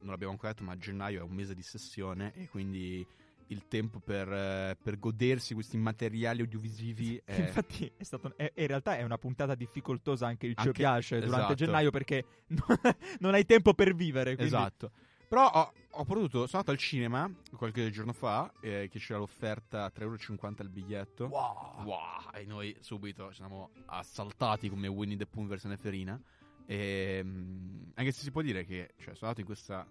non 0.01 0.11
l'abbiamo 0.11 0.33
ancora 0.33 0.51
detto, 0.51 0.63
ma 0.63 0.77
gennaio 0.77 1.19
è 1.19 1.23
un 1.23 1.31
mese 1.33 1.55
di 1.55 1.61
sessione. 1.63 2.33
E 2.35 2.47
quindi 2.49 3.05
il 3.47 3.67
tempo 3.67 3.99
per, 3.99 4.31
eh, 4.31 4.77
per 4.81 4.97
godersi 4.97 5.53
questi 5.53 5.77
materiali 5.77 6.41
audiovisivi 6.41 7.21
è. 7.23 7.35
Infatti, 7.41 7.91
è 7.97 8.03
stato, 8.03 8.33
è- 8.37 8.51
in 8.55 8.67
realtà 8.67 8.97
è 8.97 9.03
una 9.03 9.17
puntata 9.17 9.55
difficoltosa 9.55 10.25
anche 10.27 10.47
il 10.47 10.53
Anche- 10.55 10.71
piace 10.71 11.15
durante 11.19 11.37
esatto. 11.37 11.53
gennaio 11.55 11.91
perché 11.91 12.25
non 13.19 13.33
hai 13.33 13.45
tempo 13.45 13.73
per 13.73 13.93
vivere. 13.93 14.35
Quindi... 14.35 14.53
Esatto. 14.53 14.91
Però 15.27 15.49
ho, 15.49 15.73
ho 15.91 16.03
potuto, 16.03 16.45
sono 16.45 16.61
andato 16.61 16.71
al 16.71 16.77
cinema 16.77 17.29
qualche 17.55 17.89
giorno 17.89 18.11
fa, 18.11 18.51
eh, 18.59 18.89
che 18.91 18.99
c'era 18.99 19.19
l'offerta 19.19 19.85
a 19.85 19.91
3,50€ 19.93 20.61
al 20.61 20.69
biglietto. 20.69 21.27
Wow. 21.27 21.83
Wow, 21.85 22.31
e 22.33 22.43
noi 22.45 22.75
subito 22.81 23.29
ci 23.29 23.35
siamo 23.35 23.69
assaltati 23.85 24.67
come 24.67 24.87
Winnie 24.87 25.15
the 25.15 25.25
Pooh 25.25 25.45
versione 25.47 25.77
ferina. 25.77 26.21
E, 26.65 27.21
mm, 27.23 27.83
anche 27.95 28.11
se 28.11 28.21
si 28.21 28.31
può 28.31 28.41
dire 28.41 28.65
che 28.65 28.93
cioè, 28.97 29.13
sono 29.15 29.31
andato 29.31 29.39
in 29.41 29.45
questa, 29.45 29.85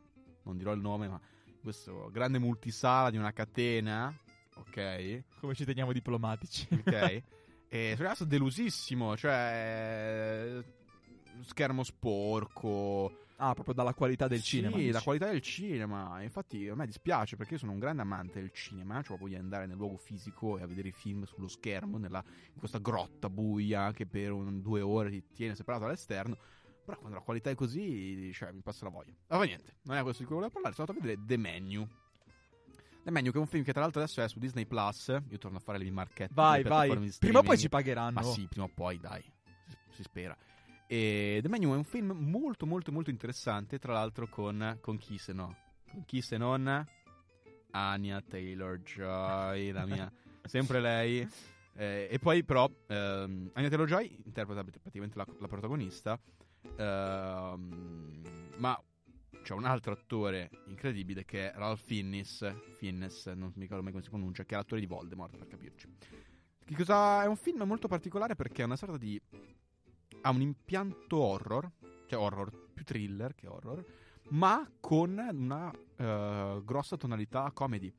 non 0.45 0.57
dirò 0.57 0.73
il 0.73 0.81
nome, 0.81 1.09
ma 1.09 1.21
in 1.47 1.61
questo 1.63 2.09
grande 2.11 2.39
multisala 2.39 3.11
di 3.11 3.17
una 3.17 3.33
catena, 3.33 4.13
ok? 4.55 5.23
Come 5.41 5.55
ci 5.55 5.65
teniamo 5.65 5.93
diplomatici. 5.93 6.67
Ok. 6.73 6.93
e 7.69 7.91
sono 7.93 8.03
rimasto 8.03 8.25
delusissimo, 8.25 9.17
cioè 9.17 10.63
schermo 11.43 11.83
sporco. 11.83 13.19
Ah, 13.43 13.55
proprio 13.55 13.73
dalla 13.73 13.95
qualità 13.95 14.29
del 14.29 14.41
sì, 14.41 14.59
cinema. 14.59 14.77
la 14.77 14.83
dici. 14.83 15.03
qualità 15.03 15.31
del 15.31 15.41
cinema. 15.41 16.23
Infatti, 16.23 16.69
a 16.69 16.75
me 16.75 16.85
dispiace 16.85 17.37
perché 17.37 17.55
io 17.55 17.59
sono 17.59 17.73
un 17.73 17.79
grande 17.79 18.03
amante 18.03 18.39
del 18.39 18.53
cinema. 18.53 19.01
Cioè, 19.03 19.17
di 19.17 19.35
andare 19.35 19.65
nel 19.65 19.77
luogo 19.79 19.97
fisico 19.97 20.59
e 20.59 20.63
a 20.63 20.67
vedere 20.67 20.89
i 20.89 20.93
film 20.93 21.25
sullo 21.25 21.49
schermo, 21.49 21.97
nella- 21.97 22.23
in 22.27 22.59
questa 22.59 22.79
grotta 22.79 23.31
buia 23.31 23.93
che 23.93 24.05
per 24.07 24.33
un- 24.33 24.61
due 24.61 24.83
ore 24.83 25.09
ti 25.09 25.25
tiene 25.33 25.55
separato 25.55 25.85
dall'esterno. 25.85 26.37
Però 26.91 26.99
quando 27.03 27.19
la 27.19 27.25
qualità 27.25 27.51
è 27.51 27.55
così, 27.55 28.33
cioè, 28.33 28.51
mi 28.51 28.63
passa 28.63 28.85
la 28.85 28.91
voglia. 28.91 29.13
Ma 29.29 29.37
va 29.37 29.45
niente, 29.45 29.77
non 29.83 29.97
è 29.97 30.03
questo 30.03 30.23
di 30.23 30.27
cui 30.27 30.35
volevo 30.35 30.53
parlare. 30.53 30.75
Sono 30.75 30.89
andato 30.89 31.07
a 31.07 31.09
vedere 31.09 31.27
The 31.27 31.37
Menu. 31.37 31.89
The 33.05 33.11
Menu, 33.13 33.31
che 33.31 33.37
è 33.37 33.41
un 33.41 33.47
film 33.47 33.63
che 33.63 33.73
tra 33.73 33.83
l'altro 33.83 34.01
adesso 34.01 34.21
è 34.21 34.29
su 34.29 34.41
Disney 34.41 34.67
Plus. 34.67 35.17
Io 35.29 35.39
torno 35.39 35.59
a 35.59 35.61
fare 35.61 35.79
le 35.79 35.85
mie 35.85 35.93
marchette. 35.93 36.35
Vai, 36.35 36.65
vai. 36.65 37.13
Prima 37.19 37.39
o 37.39 37.43
poi 37.43 37.57
ci 37.59 37.69
pagheranno. 37.69 38.21
Ma 38.21 38.23
sì, 38.23 38.49
prima 38.49 38.65
o 38.65 38.71
poi, 38.75 38.99
dai, 38.99 39.23
si, 39.69 39.77
si 39.91 40.03
spera. 40.03 40.37
E 40.89 41.39
The 41.41 41.49
Menu 41.49 41.73
è 41.73 41.77
un 41.77 41.85
film 41.85 42.11
molto, 42.11 42.67
molto, 42.67 42.91
molto 42.91 43.11
interessante. 43.11 43.79
Tra 43.79 43.93
l'altro, 43.93 44.27
con, 44.29 44.79
con 44.81 44.99
chi 44.99 45.17
se 45.17 45.33
no? 45.33 45.57
Con 45.89 46.05
chi 46.05 46.21
se 46.21 46.39
non? 46.39 46.85
Anya 47.71 48.21
Taylor 48.21 48.79
Joy, 48.81 49.71
la 49.71 49.87
mia. 49.87 50.13
sempre 50.43 50.81
lei. 50.81 51.29
Eh, 51.75 52.09
e 52.11 52.19
poi, 52.19 52.43
però, 52.43 52.69
ehm, 52.89 53.51
Anya 53.55 53.69
Taylor 53.69 53.87
Joy 53.87 54.21
interpreta 54.25 54.65
praticamente 54.65 55.17
la, 55.17 55.27
la 55.39 55.47
protagonista. 55.47 56.21
Ehm, 56.77 58.23
ma 58.57 58.83
c'è 59.43 59.55
un 59.55 59.65
altro 59.65 59.93
attore 59.93 60.51
incredibile 60.67 61.25
che 61.25 61.51
è 61.51 61.57
Ralph 61.57 61.83
Fiennes. 61.83 62.55
Fiennes, 62.77 63.27
non 63.27 63.53
mi 63.55 63.63
ricordo 63.63 63.83
mai 63.83 63.93
come 63.93 64.05
si 64.05 64.11
pronuncia, 64.11 64.45
che 64.45 64.55
è 64.55 64.59
l'attore 64.59 64.81
di 64.81 64.87
Voldemort, 64.87 65.37
per 65.37 65.47
capirci. 65.47 65.89
Che 66.65 66.75
cosa 66.75 67.23
è 67.23 67.27
un 67.27 67.37
film 67.37 67.63
molto 67.65 67.89
particolare 67.89 68.37
perché 68.37 68.63
è 68.63 68.65
una 68.65 68.77
sorta 68.77 68.97
di 68.97 69.21
ha 70.23 70.31
un 70.31 70.41
impianto 70.41 71.17
horror, 71.17 71.71
cioè 72.07 72.19
horror 72.19 72.69
più 72.73 72.85
thriller 72.85 73.35
che 73.35 73.47
horror, 73.47 73.85
ma 74.31 74.71
con 74.79 75.19
una 75.33 75.73
eh, 75.97 76.61
grossa 76.65 76.97
tonalità 76.97 77.51
comedy. 77.53 77.93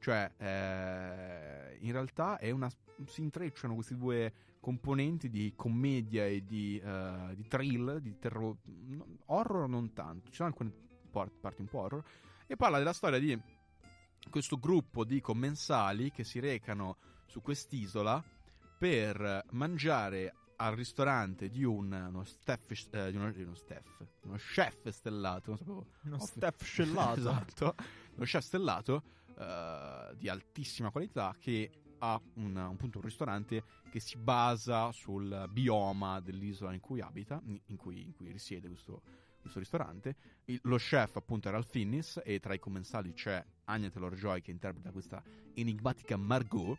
Cioè, 0.00 0.32
eh, 0.36 1.76
in 1.80 1.92
realtà 1.92 2.38
è 2.38 2.50
una, 2.50 2.70
si 3.06 3.20
intrecciano 3.20 3.74
questi 3.74 3.96
due 3.96 4.32
componenti 4.60 5.28
di 5.28 5.52
commedia 5.56 6.26
e 6.26 6.44
di, 6.44 6.80
eh, 6.82 7.32
di 7.34 7.46
thrill, 7.48 7.98
di 7.98 8.18
terror, 8.18 8.56
horror 9.26 9.68
non 9.68 9.92
tanto, 9.92 10.30
ci 10.30 10.36
sono 10.36 10.48
alcune 10.48 10.72
parti 11.10 11.60
un 11.60 11.68
po' 11.68 11.78
horror, 11.78 12.04
e 12.46 12.56
parla 12.56 12.78
della 12.78 12.92
storia 12.92 13.18
di 13.18 13.38
questo 14.30 14.58
gruppo 14.58 15.04
di 15.04 15.20
commensali 15.20 16.10
che 16.10 16.24
si 16.24 16.38
recano 16.38 16.96
su 17.26 17.40
quest'isola 17.40 18.22
per 18.78 19.44
mangiare 19.50 20.34
al 20.56 20.74
ristorante 20.74 21.48
di 21.48 21.62
un, 21.62 21.92
uno, 21.92 22.22
chef, 22.22 22.70
eh, 22.92 23.10
di 23.10 23.16
uno, 23.16 23.30
di 23.30 23.42
uno 23.42 23.52
chef, 23.52 24.06
uno 24.22 24.36
chef 24.36 24.88
stellato, 24.88 25.50
non 25.50 25.58
sapevo 25.58 25.86
Uno 26.02 26.14
Ovvio. 26.16 26.26
Steph 26.26 26.64
scellato. 26.64 27.18
esatto, 27.20 27.74
uno 28.14 28.24
chef 28.24 28.42
stellato 28.42 29.02
eh, 29.38 30.14
di 30.16 30.28
altissima 30.28 30.90
qualità 30.90 31.34
che 31.38 31.70
ha 32.00 32.20
un, 32.34 32.50
un, 32.50 32.56
appunto, 32.56 32.98
un 32.98 33.04
ristorante 33.04 33.62
che 33.90 33.98
si 34.00 34.16
basa 34.16 34.92
sul 34.92 35.48
bioma 35.50 36.20
dell'isola 36.20 36.72
in 36.72 36.80
cui 36.80 37.00
abita, 37.00 37.40
in, 37.44 37.76
cui, 37.76 38.02
in 38.02 38.12
cui 38.12 38.30
risiede 38.30 38.68
questo, 38.68 39.02
questo 39.40 39.58
ristorante. 39.58 40.14
Il- 40.44 40.60
lo 40.62 40.76
chef 40.76 41.16
appunto 41.16 41.48
era 41.48 41.56
Ralph 41.56 41.70
Fiennes 41.70 42.20
e 42.24 42.38
tra 42.38 42.54
i 42.54 42.58
commensali 42.60 43.12
c'è 43.12 43.44
Anya 43.64 43.90
Taylor-Joy 43.90 44.42
che 44.42 44.50
interpreta 44.52 44.92
questa 44.92 45.22
enigmatica 45.54 46.16
Margot. 46.16 46.78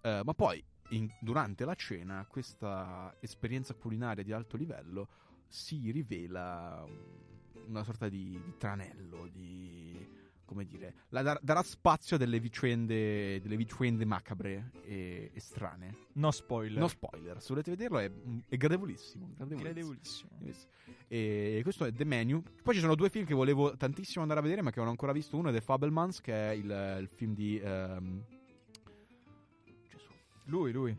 Eh, 0.00 0.22
ma 0.24 0.32
poi 0.34 0.62
in- 0.90 1.10
durante 1.20 1.64
la 1.64 1.74
cena 1.74 2.24
questa 2.26 3.16
esperienza 3.20 3.74
culinaria 3.74 4.22
di 4.22 4.32
alto 4.32 4.56
livello 4.56 5.08
si 5.48 5.90
rivela 5.90 6.84
un- 6.86 7.30
una 7.66 7.84
sorta 7.84 8.08
di, 8.08 8.40
di 8.44 8.54
tranello, 8.58 9.28
di 9.28 9.81
come 10.52 10.66
dire, 10.66 10.94
dar- 11.08 11.40
darà 11.42 11.62
spazio 11.62 12.16
a 12.16 12.18
delle 12.18 12.38
vicende, 12.38 13.40
delle 13.40 13.56
vicende 13.56 14.04
macabre 14.04 14.70
e, 14.84 15.30
e 15.32 15.40
strane. 15.40 15.96
No 16.14 16.30
spoiler. 16.30 16.78
No 16.78 16.88
spoiler, 16.88 17.40
se 17.40 17.48
volete 17.48 17.70
vederlo 17.70 17.98
è, 17.98 18.10
è 18.48 18.56
gradevolissimo. 18.56 19.30
gradevolissimo. 19.34 20.30
Gradevolissimo. 20.38 20.70
E 21.08 21.60
questo 21.62 21.84
è 21.84 21.92
The 21.92 22.04
Menu. 22.04 22.42
Poi 22.62 22.74
ci 22.74 22.80
sono 22.80 22.94
due 22.94 23.10
film 23.10 23.24
che 23.26 23.34
volevo 23.34 23.76
tantissimo 23.76 24.22
andare 24.22 24.40
a 24.40 24.42
vedere, 24.42 24.62
ma 24.62 24.70
che 24.70 24.78
non 24.78 24.88
ho 24.88 24.90
ancora 24.90 25.12
visto. 25.12 25.36
Uno 25.36 25.48
è 25.48 25.52
The 25.52 25.60
Fablemans, 25.60 26.20
che 26.20 26.32
è 26.32 26.52
il, 26.52 26.98
il 27.00 27.08
film 27.08 27.34
di. 27.34 27.58
ehm, 27.58 28.24
Gesù. 29.88 30.08
Lui, 30.44 30.72
lui. 30.72 30.98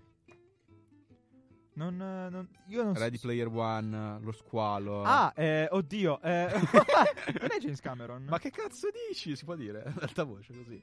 Non, 1.75 1.95
non- 1.97 2.47
io 2.67 2.83
non 2.83 2.93
so- 2.95 3.01
Ready 3.01 3.17
Player 3.17 3.47
One, 3.47 4.19
Lo 4.21 4.31
Squalo. 4.31 5.03
Ah, 5.03 5.33
eh, 5.35 5.67
oddio. 5.71 6.21
eh, 6.21 6.47
non 7.39 7.49
è 7.51 7.57
James 7.59 7.79
Cameron? 7.79 8.25
Ma 8.29 8.37
che 8.39 8.51
cazzo 8.51 8.89
dici? 9.09 9.35
Si 9.35 9.43
può 9.43 9.55
dire 9.55 9.83
ad 9.83 9.97
alta 10.01 10.23
voce 10.23 10.53
così. 10.53 10.81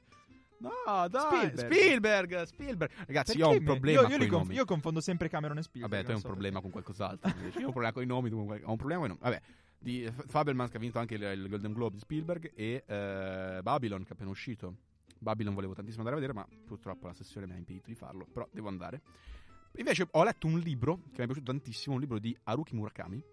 No, 0.59 1.07
dai, 1.07 1.47
Spielberg. 1.55 1.71
Spielberg, 1.73 2.43
Spielberg. 2.43 2.91
Ragazzi, 3.07 3.37
io 3.37 3.45
ho 3.47 3.49
Perché 3.49 3.63
un 3.63 3.65
problema 3.65 4.01
io, 4.01 4.07
io 4.07 4.09
con 4.11 4.19
li 4.19 4.25
i 4.25 4.29
conf- 4.29 4.43
nomi. 4.43 4.55
io 4.55 4.65
confondo 4.65 5.01
sempre 5.01 5.27
Cameron 5.29 5.57
e 5.57 5.63
Spielberg. 5.63 5.91
Vabbè, 5.93 6.03
tu 6.03 6.09
hai 6.11 6.15
un 6.17 6.21
so 6.21 6.27
problema 6.27 6.61
con 6.61 6.69
qualcos'altro. 6.69 7.29
Io 7.29 7.63
ho 7.63 7.65
un 7.65 7.71
problema 7.71 7.91
con 7.93 8.03
i 8.03 8.05
nomi, 8.05 8.29
ho 8.29 8.69
un 8.69 8.77
problema 8.77 8.99
con 9.01 9.09
i 9.09 9.17
nomi. 9.17 9.19
Vabbè, 9.21 9.41
di 9.79 10.05
F- 10.05 10.25
Fabelmans 10.27 10.69
che 10.69 10.77
ha 10.77 10.79
vinto 10.79 10.99
anche 10.99 11.15
il, 11.15 11.23
il 11.23 11.49
Golden 11.49 11.73
Globe 11.73 11.95
di 11.95 11.99
Spielberg 12.01 12.51
e 12.53 12.83
eh, 12.85 13.59
Babylon 13.63 14.03
che 14.03 14.09
è 14.09 14.13
appena 14.13 14.29
uscito. 14.29 14.75
Babylon 15.17 15.55
volevo 15.55 15.73
tantissimo 15.73 16.03
andare 16.05 16.23
a 16.23 16.27
vedere, 16.27 16.37
ma 16.47 16.47
purtroppo 16.65 17.07
la 17.07 17.13
sessione 17.13 17.47
mi 17.47 17.53
ha 17.53 17.57
impedito 17.57 17.87
di 17.87 17.95
farlo, 17.95 18.27
però 18.31 18.47
devo 18.51 18.67
andare. 18.67 19.01
Invece 19.77 20.07
ho 20.11 20.23
letto 20.23 20.47
un 20.47 20.59
libro 20.59 20.97
che 21.13 21.19
mi 21.19 21.23
è 21.23 21.25
piaciuto 21.25 21.51
tantissimo, 21.51 21.95
un 21.95 22.01
libro 22.01 22.19
di 22.19 22.35
Haruki 22.43 22.75
Murakami, 22.75 23.23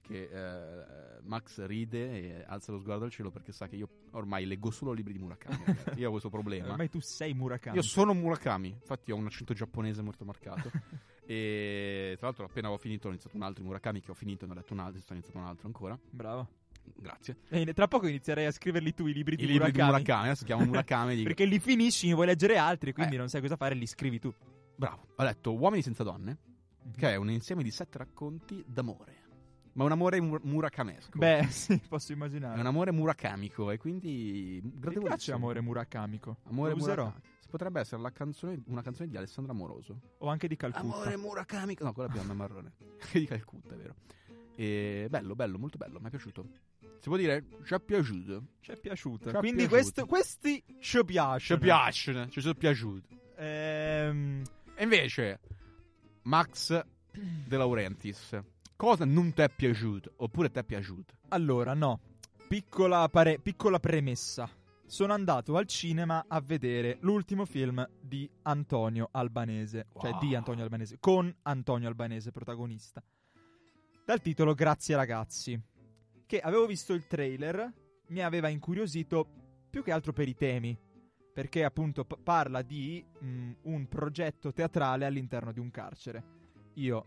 che 0.00 0.28
eh, 0.30 1.20
Max 1.22 1.64
ride 1.66 2.38
e 2.40 2.44
alza 2.46 2.72
lo 2.72 2.78
sguardo 2.78 3.04
al 3.04 3.10
cielo 3.10 3.30
perché 3.30 3.52
sa 3.52 3.66
che 3.68 3.76
io 3.76 3.88
ormai 4.12 4.46
leggo 4.46 4.70
solo 4.70 4.92
libri 4.92 5.12
di 5.12 5.18
Murakami. 5.18 5.62
ragazzi. 5.64 5.98
Io 5.98 6.08
ho 6.08 6.10
questo 6.10 6.30
problema. 6.30 6.70
Ormai 6.72 6.88
tu 6.88 7.00
sei 7.00 7.34
Murakami. 7.34 7.76
Io 7.76 7.82
sono 7.82 8.12
Murakami, 8.14 8.68
infatti 8.68 9.12
ho 9.12 9.16
un 9.16 9.26
accento 9.26 9.54
giapponese 9.54 10.02
molto 10.02 10.24
marcato. 10.24 10.70
e 11.26 12.14
tra 12.16 12.26
l'altro 12.28 12.44
appena 12.46 12.70
ho 12.70 12.78
finito 12.78 13.08
ho 13.08 13.10
iniziato 13.10 13.36
un 13.36 13.42
altro 13.42 13.62
di 13.62 13.68
Murakami 13.68 14.00
che 14.00 14.10
ho 14.10 14.14
finito 14.14 14.44
e 14.44 14.46
ne 14.46 14.52
ho 14.54 14.56
letto 14.56 14.72
un 14.72 14.78
altro, 14.80 15.00
sto 15.00 15.12
iniziato 15.14 15.38
un 15.38 15.44
altro 15.44 15.66
ancora. 15.66 15.98
Bravo. 16.10 16.48
Grazie. 16.96 17.36
E 17.50 17.74
tra 17.74 17.86
poco 17.86 18.06
inizierei 18.06 18.46
a 18.46 18.50
scriverli 18.50 18.94
tu 18.94 19.06
i 19.06 19.12
libri 19.12 19.34
I 19.34 19.36
di 19.36 19.42
libri 19.46 19.58
Murakami. 19.72 19.84
di 19.84 19.90
Murakami, 19.92 20.24
adesso 20.24 20.40
si 20.40 20.44
chiama 20.46 20.64
Murakami 20.64 21.22
Perché 21.24 21.44
li 21.44 21.58
finisci, 21.58 22.06
ne 22.08 22.14
vuoi 22.14 22.26
leggere 22.26 22.56
altri, 22.56 22.92
quindi 22.94 23.16
Eh. 23.16 23.18
non 23.18 23.28
sai 23.28 23.40
cosa 23.42 23.56
fare, 23.56 23.74
li 23.74 23.86
scrivi 23.86 24.18
tu. 24.18 24.32
Bravo. 24.78 25.08
Ho 25.16 25.22
letto 25.24 25.54
Uomini 25.56 25.82
senza 25.82 26.02
donne, 26.04 26.38
che 26.96 27.10
è 27.10 27.16
un 27.16 27.30
insieme 27.30 27.62
di 27.62 27.70
sette 27.70 27.98
racconti 27.98 28.62
d'amore. 28.66 29.16
Ma 29.72 29.84
un 29.84 29.92
amore 29.92 30.20
mur- 30.20 30.42
murakamesco. 30.42 31.18
Beh, 31.18 31.46
sì, 31.50 31.78
posso 31.88 32.12
è 32.12 32.14
immaginare. 32.14 32.58
un 32.58 32.66
amore 32.66 32.90
murakamico 32.92 33.70
e 33.70 33.76
quindi 33.78 34.60
Mi 34.62 34.98
piace 34.98 35.32
amore 35.32 35.60
murakamico. 35.60 36.38
Amore 36.44 36.70
Lo 36.70 36.76
userò. 36.76 37.02
Murakami. 37.04 37.36
Potrebbe 37.48 37.80
essere 37.80 38.02
la 38.02 38.10
canzone, 38.12 38.60
una 38.66 38.82
canzone 38.82 39.08
di 39.08 39.16
Alessandra 39.16 39.52
Amoroso. 39.52 40.00
O 40.18 40.28
anche 40.28 40.48
di 40.48 40.56
Calcutta. 40.56 40.84
Amore 40.84 41.16
Murakami. 41.16 41.76
No, 41.80 41.92
quella 41.92 42.08
più 42.10 42.20
a 42.20 42.24
me 42.24 42.34
marrone. 42.34 42.72
che 43.10 43.18
di 43.20 43.26
Calcutta, 43.26 43.74
è 43.74 43.78
vero. 43.78 43.94
E 44.54 45.06
bello, 45.08 45.34
bello, 45.34 45.58
molto 45.58 45.78
bello. 45.78 45.98
Mi 46.00 46.06
è 46.08 46.10
piaciuto. 46.10 46.44
Si 46.98 47.08
può 47.08 47.16
dire 47.16 47.44
ci 47.64 47.74
è 47.74 47.80
piaciuto. 47.80 48.42
Ci 48.60 48.72
è 48.72 48.76
piaciuto. 48.76 49.30
Ci 49.30 49.36
è 49.36 49.38
Quindi 49.38 49.68
questo- 49.68 50.04
questi 50.06 50.62
ci 50.80 51.04
piacciono. 51.04 51.58
Ci 51.60 51.64
piacciono, 51.64 52.28
ci 52.28 52.40
sono 52.40 52.54
piaciuti. 52.54 53.16
Ehm, 53.36 54.42
E 54.80 54.82
invece, 54.84 55.40
Max 56.22 56.84
De 57.12 57.56
Laurentiis, 57.56 58.38
cosa 58.76 59.04
non 59.04 59.32
ti 59.32 59.42
è 59.42 59.48
piaciuto? 59.48 60.12
Oppure 60.18 60.50
ti 60.50 60.58
è 60.60 60.64
piaciuto? 60.64 61.14
allora, 61.30 61.74
no. 61.74 62.00
Piccola, 62.48 63.08
pare- 63.08 63.38
piccola 63.40 63.78
premessa. 63.80 64.48
Sono 64.86 65.12
andato 65.12 65.56
al 65.56 65.66
cinema 65.66 66.24
a 66.28 66.40
vedere 66.40 66.96
l'ultimo 67.00 67.44
film 67.44 67.86
di 68.00 68.30
Antonio 68.42 69.08
Albanese. 69.10 69.88
Cioè 70.00 70.12
Wow. 70.12 70.20
di 70.20 70.34
Antonio 70.34 70.62
Albanese. 70.62 70.96
Con 70.98 71.34
Antonio 71.42 71.88
Albanese 71.88 72.30
protagonista. 72.30 73.02
Dal 74.06 74.20
titolo 74.22 74.54
Grazie 74.54 74.96
ragazzi. 74.96 75.60
Che 76.24 76.40
avevo 76.40 76.64
visto 76.64 76.94
il 76.94 77.06
trailer. 77.06 77.70
Mi 78.06 78.20
aveva 78.20 78.48
incuriosito 78.48 79.28
più 79.68 79.82
che 79.82 79.92
altro 79.92 80.14
per 80.14 80.26
i 80.26 80.34
temi. 80.34 80.74
Perché 81.38 81.62
appunto 81.62 82.04
p- 82.04 82.18
parla 82.20 82.62
di 82.62 83.04
mh, 83.20 83.50
un 83.62 83.86
progetto 83.86 84.52
teatrale 84.52 85.04
all'interno 85.06 85.52
di 85.52 85.60
un 85.60 85.70
carcere. 85.70 86.24
Io 86.74 87.04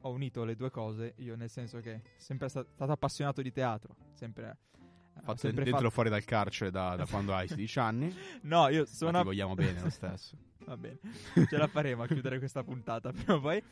ho 0.00 0.08
unito 0.10 0.44
le 0.44 0.56
due 0.56 0.70
cose, 0.70 1.12
io 1.18 1.36
nel 1.36 1.50
senso 1.50 1.78
che 1.80 2.00
sempre 2.16 2.48
sta- 2.48 2.64
stato 2.72 2.90
appassionato 2.92 3.42
di 3.42 3.52
teatro, 3.52 3.94
sempre, 4.14 4.56
ho 4.78 5.20
Fatto 5.20 5.36
sempre 5.36 5.64
dentro 5.64 5.80
fatto- 5.82 5.90
fuori 5.92 6.08
dal 6.08 6.24
carcere 6.24 6.70
da, 6.70 6.96
da 6.96 7.04
quando 7.04 7.34
hai 7.34 7.48
16 7.48 7.78
anni. 7.80 8.16
No, 8.44 8.68
io 8.68 8.80
Ma 8.80 8.86
sono 8.86 9.18
ti 9.18 9.24
vogliamo 9.24 9.54
bene 9.54 9.82
lo 9.82 9.90
stesso. 9.90 10.38
Va 10.64 10.78
bene, 10.78 10.98
ce 11.46 11.56
la 11.58 11.66
faremo 11.66 12.02
a 12.04 12.06
chiudere 12.06 12.38
questa 12.38 12.62
puntata 12.64 13.12
prima 13.12 13.34
o 13.34 13.40
poi. 13.40 13.62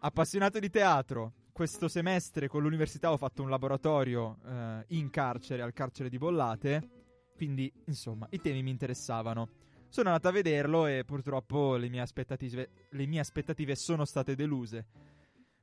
Appassionato 0.00 0.58
di 0.58 0.70
teatro, 0.70 1.34
questo 1.52 1.86
semestre 1.86 2.48
con 2.48 2.62
l'università 2.62 3.12
ho 3.12 3.16
fatto 3.16 3.42
un 3.44 3.48
laboratorio 3.48 4.38
eh, 4.44 4.84
in 4.88 5.08
carcere, 5.10 5.62
al 5.62 5.72
carcere 5.72 6.08
di 6.08 6.18
Bollate, 6.18 6.96
quindi 7.38 7.72
insomma 7.86 8.26
i 8.32 8.40
temi 8.40 8.62
mi 8.64 8.70
interessavano. 8.70 9.48
Sono 9.88 10.08
andato 10.08 10.26
a 10.28 10.32
vederlo 10.32 10.86
e 10.86 11.04
purtroppo 11.06 11.76
le 11.76 11.88
mie 11.88 12.00
aspettative, 12.00 12.68
le 12.90 13.06
mie 13.06 13.20
aspettative 13.20 13.74
sono 13.76 14.04
state 14.04 14.34
deluse. 14.34 14.84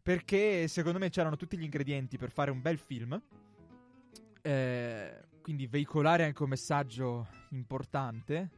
perché 0.02 0.68
secondo 0.68 1.00
me 1.00 1.10
c'erano 1.10 1.36
tutti 1.36 1.58
gli 1.58 1.64
ingredienti 1.64 2.18
per 2.18 2.32
fare 2.32 2.50
un 2.52 2.62
bel 2.62 2.78
film. 2.78 3.22
Eh, 4.42 5.24
quindi 5.42 5.68
veicolare 5.68 6.24
anche 6.24 6.44
un 6.44 6.50
messaggio 6.50 7.28
importante. 7.50 8.50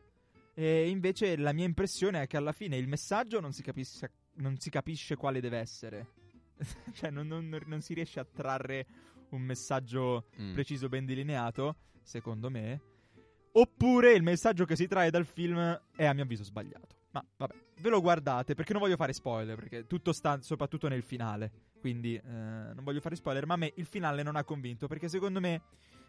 E 0.54 0.90
invece 0.90 1.38
la 1.38 1.54
mia 1.54 1.66
impressione 1.66 2.22
è 2.22 2.28
che 2.28 2.38
alla 2.38 2.52
fine 2.52 2.78
il 2.78 2.88
messaggio 2.88 3.40
non 3.40 3.52
si 3.54 3.62
capisce, 3.62 4.12
non 4.36 4.58
si 4.60 4.70
capisce 4.70 5.16
quale 5.16 5.40
deve 5.40 5.58
essere. 5.60 6.08
cioè, 6.94 7.10
non, 7.12 7.28
non- 7.28 7.58
non 7.66 7.82
si 7.82 7.94
riesce 7.94 8.20
a 8.20 8.26
trarre 8.26 8.86
un 9.30 9.42
messaggio 9.42 10.28
Mm. 10.42 10.54
preciso, 10.54 10.88
ben 10.90 11.06
delineato, 11.06 11.76
secondo 12.02 12.50
me. 12.50 12.82
Oppure 13.60 14.14
il 14.14 14.22
messaggio 14.22 14.66
che 14.66 14.76
si 14.76 14.88
trae 14.88 15.10
dal 15.10 15.26
film 15.26 15.58
è 15.96 16.06
a 16.06 16.14
mio 16.14 16.24
avviso 16.24 16.44
sbagliato. 16.44 16.96
Ma 17.12 17.26
vabbè, 17.38 17.56
ve 17.80 17.90
lo 17.90 18.02
guardate 18.02 18.54
perché 18.54 18.74
non 18.74 18.82
voglio 18.82 18.96
fare 18.96 19.14
spoiler, 19.14 19.56
perché 19.56 19.88
tutto 19.88 20.14
sta 20.14 20.40
soprattutto 20.42 20.88
nel 20.88 21.02
finale. 21.02 21.52
Quindi 21.80 22.16
eh, 22.16 22.22
non 22.24 22.84
voglio 22.84 23.00
fare 23.00 23.16
spoiler, 23.16 23.48
ma 23.48 23.56
a 23.56 23.58
me 23.58 23.74
il 23.76 23.86
finale 23.86 24.22
non 24.22 24.36
ha 24.36 24.44
convinto 24.44 24.88
perché 24.88 25.10
secondo 25.10 25.40
me 25.40 25.62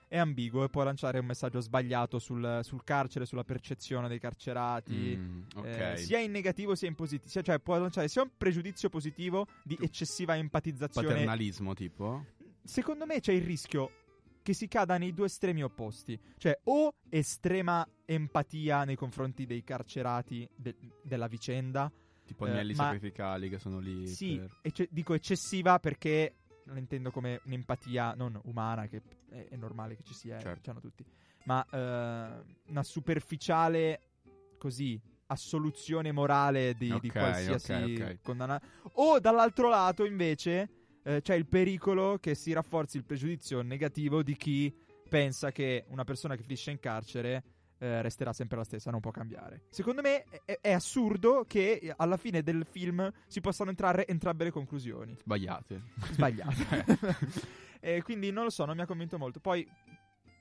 è 0.09 0.19
ambiguo 0.19 0.65
e 0.65 0.69
può 0.69 0.83
lanciare 0.83 1.19
un 1.19 1.27
messaggio 1.27 1.61
sbagliato 1.61 2.19
sul, 2.19 2.61
sul 2.63 2.85
carcere, 2.85 3.25
sulla 3.25 3.45
percezione 3.45 4.09
dei 4.09 4.19
carcerati. 4.19 5.17
Mm, 5.17 5.43
ok. 5.57 5.65
Eh, 5.65 5.97
sia 5.97 6.19
in 6.19 6.33
negativo 6.33 6.75
sia 6.75 6.89
in 6.89 6.95
positivo, 6.95 7.31
sia- 7.31 7.43
cioè 7.43 7.59
può 7.61 7.79
lanciare 7.79 8.09
sia 8.09 8.23
un 8.23 8.31
pregiudizio 8.37 8.91
positivo 8.91 9.47
di 9.63 9.79
eccessiva 9.81 10.37
empatizzazione 10.37 11.09
Paternalismo, 11.09 11.73
tipo? 11.73 12.25
secondo 12.63 13.07
me 13.07 13.21
c'è 13.21 13.33
il 13.33 13.43
rischio 13.43 13.91
che 14.49 14.55
si 14.55 14.67
cada 14.67 14.97
nei 14.97 15.13
due 15.13 15.27
estremi 15.27 15.63
opposti. 15.63 16.19
Cioè, 16.39 16.59
o 16.65 16.95
estrema 17.11 17.87
empatia 18.07 18.85
nei 18.85 18.97
confronti 18.97 19.45
dei 19.45 19.63
carcerati 19.63 20.49
de- 20.57 20.75
della 21.03 21.27
vicenda. 21.27 21.93
Tipo 22.25 22.47
Eh, 22.47 22.51
agnelli 22.53 22.73
ma- 22.73 22.85
sacrificali 22.85 23.51
che 23.51 23.59
sono 23.59 23.79
lì 23.79 24.07
Sì, 24.07 24.39
per... 24.39 24.57
ecce- 24.63 24.89
dico 24.91 25.13
eccessiva 25.13 25.79
perché 25.79 26.37
non 26.65 26.79
intendo 26.79 27.11
come 27.11 27.43
un'empatia 27.45 28.15
non 28.15 28.41
umana, 28.45 28.87
che 28.87 29.03
è, 29.29 29.49
è 29.51 29.57
normale 29.57 29.97
che 29.97 30.03
ci 30.03 30.15
sia, 30.15 30.39
eh, 30.39 30.41
Certo. 30.41 30.61
c'hanno 30.63 30.81
tutti. 30.81 31.05
Ma 31.45 31.63
eh, 31.71 32.43
una 32.69 32.83
superficiale, 32.83 34.01
così, 34.57 34.99
assoluzione 35.27 36.11
morale 36.11 36.75
di, 36.75 36.87
di 37.01 37.09
Ok, 37.09 37.13
qualsiasi 37.13 37.73
ok, 37.75 38.01
ok. 38.01 38.19
condanna- 38.23 38.61
O 38.95 39.21
dall'altro 39.21 39.69
lato, 39.69 40.07
invece, 40.07 40.71
eh, 41.09 41.23
c'è 41.23 41.35
il 41.35 41.47
pericolo 41.47 42.19
che 42.19 42.35
si 42.35 42.53
rafforzi 42.53 42.99
il 42.99 43.05
pregiudizio 43.05 43.63
negativo 43.63 44.23
di 44.23 44.37
chi 44.37 44.75
pensa 45.09 45.51
che 45.51 45.87
una 45.89 46.05
persona 46.05 46.37
che 46.37 46.43
finisce 46.43 46.71
in 46.71 46.79
carcere 46.79 47.43
eh, 47.79 48.03
resterà 48.03 48.35
sempre 48.35 48.59
la 48.59 48.65
stessa, 48.65 48.91
non 48.91 49.01
può 49.01 49.11
cambiare. 49.11 49.63
Secondo 49.71 50.03
me 50.03 50.25
è, 50.45 50.59
è 50.61 50.73
assurdo 50.73 51.45
che 51.47 51.79
eh, 51.81 51.95
alla 51.97 52.19
fine 52.19 52.43
del 52.43 52.67
film 52.69 53.11
si 53.27 53.41
possano 53.41 53.71
entrare 53.71 54.07
entrambe 54.07 54.45
le 54.45 54.51
conclusioni 54.51 55.17
Sbagliate. 55.17 55.83
sbagliate. 56.11 56.87
e 57.81 58.03
quindi 58.03 58.31
non 58.31 58.45
lo 58.45 58.51
so, 58.51 58.67
non 58.67 58.77
mi 58.77 58.83
ha 58.83 58.87
convinto 58.87 59.17
molto. 59.17 59.41
Poi 59.41 59.67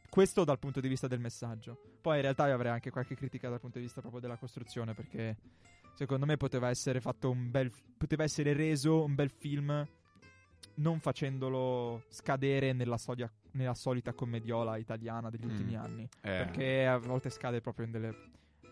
questo 0.09 0.43
dal 0.43 0.59
punto 0.59 0.81
di 0.81 0.89
vista 0.89 1.07
del 1.07 1.19
messaggio. 1.21 1.79
Poi 2.01 2.17
in 2.17 2.23
realtà 2.23 2.45
io 2.47 2.55
avrei 2.55 2.73
anche 2.73 2.89
qualche 2.89 3.15
critica 3.15 3.47
dal 3.47 3.61
punto 3.61 3.77
di 3.77 3.85
vista 3.85 4.01
proprio 4.01 4.19
della 4.19 4.37
costruzione 4.37 4.93
perché 4.93 5.37
secondo 5.95 6.25
me 6.25 6.35
poteva 6.35 6.67
essere 6.69 6.99
fatto 6.99 7.29
un 7.29 7.49
bel 7.49 7.71
poteva 7.97 8.23
essere 8.23 8.53
reso 8.53 9.03
un 9.03 9.15
bel 9.15 9.29
film 9.29 9.87
non 10.77 10.99
facendolo 10.99 12.03
scadere 12.09 12.73
nella, 12.73 12.97
sodia- 12.97 13.31
nella 13.51 13.73
solita 13.73 14.13
commediola 14.13 14.77
italiana 14.77 15.29
degli 15.29 15.45
Mm. 15.45 15.49
ultimi 15.49 15.75
anni. 15.75 16.03
Eh, 16.03 16.09
Perché 16.21 16.85
a 16.87 16.97
volte 16.97 17.29
scade 17.29 17.61
proprio 17.61 17.85
in 17.85 17.91
delle 17.91 18.15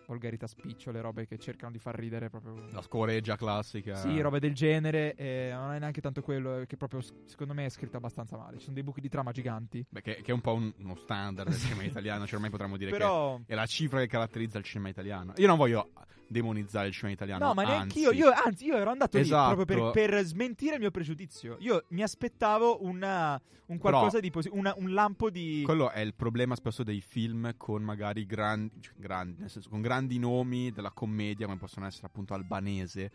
volgarità 0.07 0.47
spicciole, 0.47 1.01
robe 1.01 1.25
che 1.25 1.37
cercano 1.37 1.71
di 1.71 1.79
far 1.79 1.95
ridere 1.95 2.29
proprio. 2.29 2.55
La 2.71 2.81
scoreggia 2.81 3.35
classica. 3.35 3.95
Sì, 3.95 4.19
robe 4.21 4.39
del 4.39 4.53
genere, 4.53 5.15
e 5.15 5.49
non 5.53 5.71
è 5.73 5.79
neanche 5.79 6.01
tanto 6.01 6.21
quello, 6.21 6.63
che 6.67 6.77
proprio 6.77 7.01
secondo 7.25 7.53
me 7.53 7.65
è 7.65 7.69
scritto 7.69 7.97
abbastanza 7.97 8.37
male. 8.37 8.57
Ci 8.57 8.63
sono 8.63 8.75
dei 8.75 8.83
buchi 8.83 9.01
di 9.01 9.09
trama 9.09 9.31
giganti. 9.31 9.85
Beh, 9.89 10.01
che, 10.01 10.15
che 10.21 10.31
è 10.31 10.33
un 10.33 10.41
po' 10.41 10.53
un- 10.53 10.73
uno 10.79 10.95
standard 10.95 11.49
del 11.49 11.59
cinema 11.59 11.83
italiano, 11.83 12.25
cioè 12.25 12.35
ormai 12.35 12.49
potremmo 12.49 12.77
dire 12.77 12.91
Però. 12.91 13.37
che 13.45 13.53
è 13.53 13.55
la 13.55 13.65
cifra 13.65 13.99
che 13.99 14.07
caratterizza 14.07 14.57
il 14.57 14.63
cinema 14.63 14.89
italiano. 14.89 15.33
Io 15.37 15.47
non 15.47 15.57
voglio 15.57 15.89
demonizzare 16.27 16.87
il 16.87 16.93
cinema 16.93 17.13
italiano. 17.13 17.45
No, 17.45 17.53
ma 17.53 17.63
neanche 17.63 17.99
io, 17.99 18.11
io. 18.11 18.31
Anzi, 18.31 18.65
io 18.65 18.77
ero 18.77 18.91
andato 18.91 19.17
Esatto. 19.17 19.49
lì 19.49 19.65
proprio 19.65 19.91
per, 19.91 20.09
per 20.09 20.23
smentire 20.23 20.75
il 20.75 20.79
mio 20.81 20.91
pregiudizio. 20.91 21.57
Io 21.59 21.83
mi 21.89 22.01
aspettavo 22.01 22.83
una, 22.83 23.39
un 23.67 23.77
qualcosa 23.77 24.19
di 24.19 24.31
positivo, 24.31 24.73
un 24.77 24.93
lampo 24.93 25.29
di. 25.29 25.61
Quello 25.63 25.91
è 25.91 25.99
il 25.99 26.13
problema 26.13 26.55
spesso 26.55 26.83
dei 26.83 27.01
film 27.01 27.53
con 27.57 27.83
magari 27.83 28.25
grandi, 28.25 28.81
cioè, 28.81 28.93
grandi, 28.97 29.39
nel 29.39 29.49
senso 29.49 29.69
con 29.69 29.81
grandi 29.81 29.93
nomi 30.01 30.71
della 30.71 30.91
commedia, 30.91 31.45
come 31.45 31.57
possono 31.57 31.85
essere 31.85 32.07
appunto 32.07 32.33
Albanese. 32.33 33.11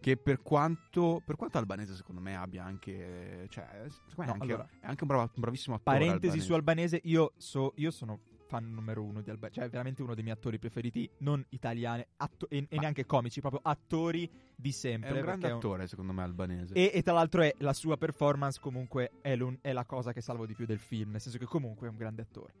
Che 0.00 0.18
per 0.18 0.42
quanto, 0.42 1.22
per 1.24 1.36
quanto 1.36 1.56
Albanese, 1.56 1.94
secondo 1.94 2.20
me, 2.20 2.36
abbia 2.36 2.62
anche. 2.62 3.46
Cioè, 3.48 3.86
secondo 3.88 4.14
me 4.16 4.24
è, 4.24 4.26
No, 4.26 4.32
anche, 4.32 4.44
allora. 4.44 4.68
è 4.80 4.86
anche 4.86 5.02
un, 5.02 5.08
bravo- 5.08 5.22
un 5.34 5.40
bravissimo 5.40 5.76
attore. 5.76 5.96
Parentesi 5.98 6.26
albanese. 6.26 6.46
su 6.46 6.52
albanese, 6.52 7.00
io, 7.04 7.32
so, 7.38 7.72
io 7.76 7.90
sono 7.90 8.20
fan 8.46 8.70
numero 8.70 9.02
uno 9.02 9.22
di 9.22 9.30
Albanese, 9.30 9.60
cioè 9.60 9.70
veramente 9.70 10.02
uno 10.02 10.12
dei 10.14 10.22
miei 10.22 10.36
attori 10.36 10.58
preferiti, 10.58 11.08
non 11.20 11.42
italiani 11.48 12.04
atto- 12.18 12.46
e, 12.50 12.66
e 12.68 12.78
neanche 12.78 13.06
comici, 13.06 13.40
proprio 13.40 13.62
attori 13.64 14.30
di 14.54 14.70
sempre. 14.72 15.08
È 15.08 15.12
un 15.14 15.20
grande 15.22 15.48
è 15.48 15.50
un- 15.52 15.56
attore, 15.56 15.86
secondo 15.86 16.12
me, 16.12 16.22
albanese. 16.22 16.74
E, 16.74 16.90
e 16.92 17.02
tra 17.02 17.14
l'altro 17.14 17.40
è 17.40 17.54
la 17.60 17.72
sua 17.72 17.96
performance 17.96 18.60
comunque 18.60 19.12
è, 19.22 19.38
è 19.62 19.72
la 19.72 19.84
cosa 19.86 20.12
che 20.12 20.20
salvo 20.20 20.44
di 20.44 20.54
più 20.54 20.66
del 20.66 20.78
film, 20.80 21.12
nel 21.12 21.20
senso 21.22 21.38
che 21.38 21.46
comunque 21.46 21.86
è 21.86 21.90
un 21.90 21.96
grande 21.96 22.20
attore. 22.20 22.52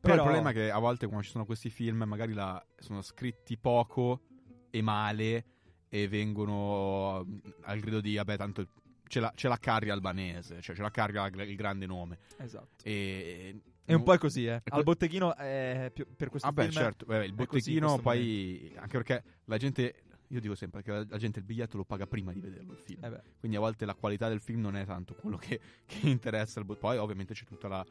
Però, 0.00 0.14
il 0.14 0.20
problema 0.20 0.50
è 0.50 0.52
che 0.52 0.70
a 0.70 0.78
volte 0.78 1.06
quando 1.06 1.24
ci 1.24 1.30
sono 1.30 1.44
questi 1.44 1.70
film, 1.70 2.04
magari 2.04 2.32
la- 2.32 2.64
sono 2.78 3.02
scritti 3.02 3.56
poco 3.58 4.22
e 4.70 4.80
male 4.82 5.44
e 5.88 6.08
vengono 6.08 7.26
al 7.62 7.80
grido 7.80 8.00
di, 8.00 8.14
vabbè, 8.16 8.36
tanto 8.36 8.66
c'è 9.08 9.20
la, 9.20 9.32
c'è 9.34 9.48
la 9.48 9.56
carria 9.58 9.92
albanese, 9.94 10.60
cioè 10.60 10.76
c'è 10.76 10.82
la 10.82 10.90
carria 10.90 11.26
il 11.26 11.56
grande 11.56 11.86
nome. 11.86 12.18
Esatto. 12.36 12.84
E, 12.84 13.58
È 13.84 13.94
un 13.94 14.02
po' 14.02 14.12
è 14.12 14.18
così, 14.18 14.44
eh. 14.46 14.60
Al 14.68 14.82
botteghino 14.82 15.34
è 15.34 15.90
più- 15.92 16.06
per 16.14 16.28
questo 16.28 16.48
Vabbè, 16.48 16.68
film 16.68 16.74
certo, 16.82 17.06
vabbè, 17.06 17.24
il 17.24 17.32
botteghino 17.32 17.98
poi, 17.98 18.70
anche 18.76 18.98
perché 18.98 19.22
la 19.46 19.56
gente, 19.56 20.02
io 20.28 20.40
dico 20.40 20.54
sempre 20.54 20.82
che 20.82 20.90
la, 20.90 21.04
la 21.08 21.18
gente 21.18 21.38
il 21.38 21.44
biglietto 21.44 21.76
lo 21.76 21.84
paga 21.84 22.06
prima 22.06 22.32
di 22.32 22.40
vederlo 22.40 22.72
il 22.72 22.78
film. 22.78 23.04
Eh. 23.04 23.22
Quindi 23.38 23.56
a 23.56 23.60
volte 23.60 23.84
la 23.84 23.94
qualità 23.94 24.28
del 24.28 24.40
film 24.40 24.60
non 24.60 24.76
è 24.76 24.84
tanto 24.84 25.14
quello 25.14 25.36
che, 25.36 25.60
che 25.86 26.06
interessa. 26.08 26.62
Poi 26.64 26.96
ovviamente 26.98 27.34
c'è 27.34 27.44
tutta 27.44 27.68
la 27.68 27.84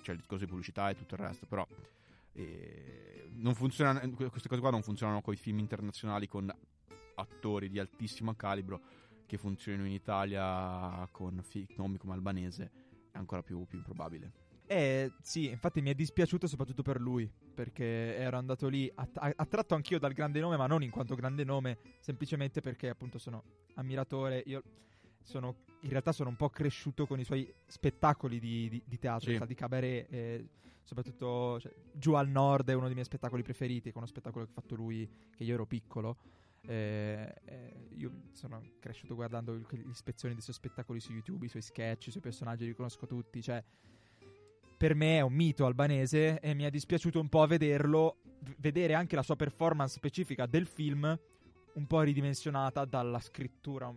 c'è 0.00 0.12
il 0.12 0.18
discorso 0.18 0.44
di 0.44 0.50
pubblicità 0.50 0.88
e 0.90 0.96
tutto 0.96 1.14
il 1.14 1.20
resto, 1.20 1.46
però 1.46 1.66
eh, 2.32 3.28
non 3.34 3.54
funziona, 3.54 4.00
queste 4.10 4.48
cose 4.48 4.60
qua 4.60 4.70
non 4.70 4.82
funzionano 4.82 5.20
con 5.20 5.34
i 5.34 5.36
film 5.36 5.58
internazionali 5.58 6.26
con 6.26 6.52
attori 7.16 7.68
di 7.68 7.78
altissimo 7.78 8.34
calibro 8.34 8.80
che 9.26 9.36
funzionino 9.36 9.86
in 9.86 9.92
Italia 9.92 11.06
con 11.10 11.40
fi- 11.42 11.66
nomi 11.76 11.98
come 11.98 12.14
albanese 12.14 12.70
è 13.10 13.18
ancora 13.18 13.42
più, 13.42 13.64
più 13.66 13.78
improbabile. 13.78 14.43
Eh, 14.66 15.12
sì, 15.20 15.48
infatti 15.50 15.82
mi 15.82 15.90
è 15.90 15.94
dispiaciuto 15.94 16.46
soprattutto 16.46 16.82
per 16.82 16.98
lui, 17.00 17.30
perché 17.54 18.16
ero 18.16 18.38
andato 18.38 18.68
lì 18.68 18.90
att- 18.94 19.18
attratto 19.36 19.74
anch'io 19.74 19.98
dal 19.98 20.12
grande 20.12 20.40
nome, 20.40 20.56
ma 20.56 20.66
non 20.66 20.82
in 20.82 20.90
quanto 20.90 21.14
grande 21.14 21.44
nome, 21.44 21.78
semplicemente 22.00 22.60
perché 22.60 22.88
appunto 22.88 23.18
sono 23.18 23.42
ammiratore. 23.74 24.42
Io 24.46 24.62
sono, 25.22 25.54
in 25.80 25.90
realtà 25.90 26.12
sono 26.12 26.30
un 26.30 26.36
po' 26.36 26.48
cresciuto 26.48 27.06
con 27.06 27.20
i 27.20 27.24
suoi 27.24 27.52
spettacoli 27.66 28.38
di, 28.40 28.68
di- 28.68 28.82
di 28.86 28.98
teatro, 28.98 29.20
Sì. 29.20 29.26
realtà, 29.28 29.46
di 29.46 29.54
cabaret, 29.54 30.12
eh, 30.12 30.48
soprattutto 30.82 31.60
cioè, 31.60 31.72
Giù 31.92 32.12
al 32.14 32.28
Nord 32.28 32.68
è 32.70 32.74
uno 32.74 32.84
dei 32.86 32.94
miei 32.94 33.06
spettacoli 33.06 33.42
preferiti, 33.42 33.90
è 33.90 33.92
uno 33.94 34.06
spettacolo 34.06 34.44
che 34.44 34.50
ha 34.50 34.54
fatto 34.54 34.74
lui, 34.74 35.08
che 35.34 35.44
io 35.44 35.54
ero 35.54 35.66
piccolo. 35.66 36.16
Eh, 36.66 37.34
eh, 37.44 37.88
io 37.96 38.10
sono 38.32 38.62
cresciuto 38.80 39.14
guardando 39.14 39.52
le 39.52 39.66
ispezioni 39.90 40.32
dei 40.32 40.42
suoi 40.42 40.54
spettacoli 40.54 40.98
su 41.00 41.12
YouTube, 41.12 41.44
i 41.44 41.48
suoi 41.50 41.60
sketch, 41.60 42.06
i 42.06 42.10
suoi 42.10 42.22
personaggi, 42.22 42.64
li 42.64 42.72
conosco 42.74 43.06
tutti, 43.06 43.42
cioè 43.42 43.62
per 44.76 44.94
me 44.94 45.18
è 45.18 45.20
un 45.20 45.32
mito 45.32 45.66
albanese 45.66 46.40
e 46.40 46.54
mi 46.54 46.64
è 46.64 46.70
dispiaciuto 46.70 47.20
un 47.20 47.28
po' 47.28 47.46
vederlo, 47.46 48.18
vedere 48.58 48.94
anche 48.94 49.16
la 49.16 49.22
sua 49.22 49.36
performance 49.36 49.94
specifica 49.94 50.46
del 50.46 50.66
film 50.66 51.18
un 51.74 51.86
po' 51.86 52.00
ridimensionata 52.02 52.84
dalla 52.84 53.18
scrittura 53.20 53.92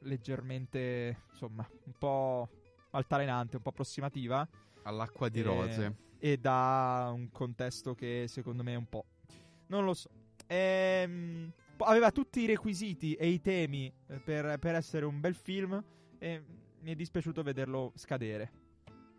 leggermente, 0.00 1.22
insomma, 1.30 1.68
un 1.84 1.92
po' 1.98 2.48
altalenante, 2.90 3.56
un 3.56 3.62
po' 3.62 3.68
approssimativa 3.70 4.46
All'acqua 4.84 5.28
di 5.28 5.40
Eh, 5.40 5.42
rose. 5.42 5.96
e 6.18 6.36
da 6.38 7.10
un 7.14 7.30
contesto 7.30 7.94
che 7.94 8.24
secondo 8.28 8.62
me 8.62 8.72
è 8.72 8.76
un 8.76 8.88
po'... 8.88 9.04
Non 9.68 9.84
lo 9.84 9.94
so. 9.94 10.10
Ehm, 10.48 11.52
aveva 11.78 12.10
tutti 12.10 12.40
i 12.40 12.46
requisiti 12.46 13.14
e 13.14 13.28
i 13.28 13.40
temi 13.40 13.92
eh, 14.08 14.18
per, 14.18 14.58
per 14.58 14.74
essere 14.74 15.04
un 15.06 15.20
bel 15.20 15.34
film 15.34 15.82
e 16.18 16.42
mi 16.80 16.90
è 16.90 16.94
dispiaciuto 16.96 17.42
vederlo 17.42 17.92
scadere. 17.94 18.50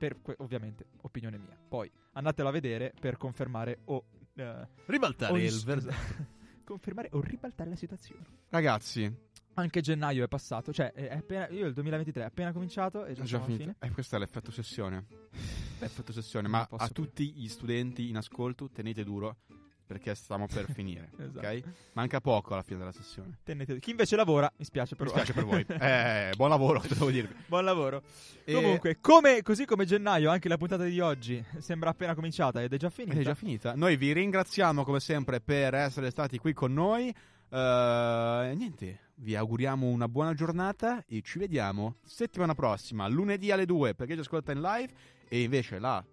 Per 0.04 0.22
que- 0.22 0.36
ovviamente, 0.40 0.88
opinione 1.04 1.38
mia. 1.38 1.58
Poi 1.66 1.90
andatelo 2.12 2.50
a 2.50 2.52
vedere 2.52 2.94
per 3.00 3.16
confermare 3.16 3.80
o... 3.86 4.04
eh, 4.36 4.68
Ribaltare 4.88 5.32
o 5.32 5.38
il 5.38 5.46
esatto. 5.46 5.96
confermare 6.66 7.08
o 7.14 7.22
ribaltare 7.22 7.70
la 7.70 7.78
situazione. 7.78 8.26
Ragazzi, 8.50 9.10
Anche 9.54 9.80
gennaio 9.80 10.26
è 10.26 10.28
passato, 10.28 10.74
cioè 10.74 10.92
è 10.92 11.16
appena, 11.16 11.48
io 11.48 11.68
il 11.68 11.74
2023 11.74 12.22
è 12.24 12.26
appena 12.26 12.52
cominciato 12.52 13.06
e 13.06 13.14
già, 13.14 13.22
È 13.22 13.26
già 13.26 13.40
finito. 13.40 13.62
fine. 13.62 13.76
Eh, 13.80 13.92
questo 13.92 14.18
è 14.18 14.20
l'effetto 14.20 14.52
sessione. 14.52 15.06
L'effetto 15.80 16.12
sessione. 16.12 16.50
Ma 16.50 16.68
a 16.70 16.90
tutti 16.90 17.32
gli 17.32 17.48
studenti 17.48 18.10
in 18.10 18.18
ascolto, 18.18 18.70
tenete 18.70 19.06
duro. 19.06 19.38
Perché 19.86 20.16
stiamo 20.16 20.48
per 20.48 20.66
finire. 20.74 21.12
Esatto. 21.18 21.40
Ok? 21.48 21.62
Manca 21.94 22.20
poco 22.22 22.54
alla 22.54 22.64
fine 22.64 22.80
della 22.80 22.92
sessione. 22.92 23.40
Tenete- 23.44 23.80
Chi 23.80 23.92
invece 23.92 24.16
lavora, 24.16 24.52
mi 24.58 24.66
spiace 24.66 24.96
per 24.96 25.08
Mi 25.08 25.14
voi. 25.14 25.22
spiace 25.24 25.40
per 25.40 25.50
voi. 25.50 25.66
Eh, 25.80 26.34
buon 26.36 26.50
lavoro, 26.50 26.82
devo 26.88 27.10
dirvi. 27.10 27.34
Buon 27.48 27.66
lavoro. 27.66 28.02
E- 28.44 28.54
Comunque, 28.54 28.98
come- 29.00 29.42
così 29.42 29.66
come 29.66 29.86
gennaio, 29.86 30.30
anche 30.30 30.48
la 30.50 30.58
puntata 30.58 30.84
di 30.84 31.00
oggi 31.00 31.44
sembra 31.60 31.90
appena 31.92 32.16
cominciata 32.16 32.62
ed 32.62 32.74
è 32.74 32.78
già 32.78 32.90
finita. 32.90 33.20
È 33.20 33.24
già 33.24 33.36
finita. 33.36 33.74
Noi 33.76 33.98
vi 33.98 34.12
ringraziamo 34.14 34.84
come 34.84 35.00
sempre 35.00 35.40
per 35.42 35.74
essere 35.74 36.10
stati 36.10 36.38
qui 36.38 36.54
con 36.54 36.74
noi. 36.74 37.14
Eh, 37.50 38.54
niente, 38.56 39.00
vi 39.16 39.36
auguriamo 39.36 39.86
una 39.88 40.08
buona 40.08 40.34
giornata 40.34 41.04
e 41.06 41.22
ci 41.22 41.38
vediamo 41.38 41.98
settimana 42.04 42.56
prossima, 42.56 43.08
lunedì 43.08 43.52
alle 43.52 43.66
2 43.68 43.94
perché 43.94 44.16
ci 44.16 44.22
ascolta 44.22 44.52
in 44.52 44.60
live 44.62 44.92
e 45.28 45.42
invece 45.44 45.78
la 45.78 46.04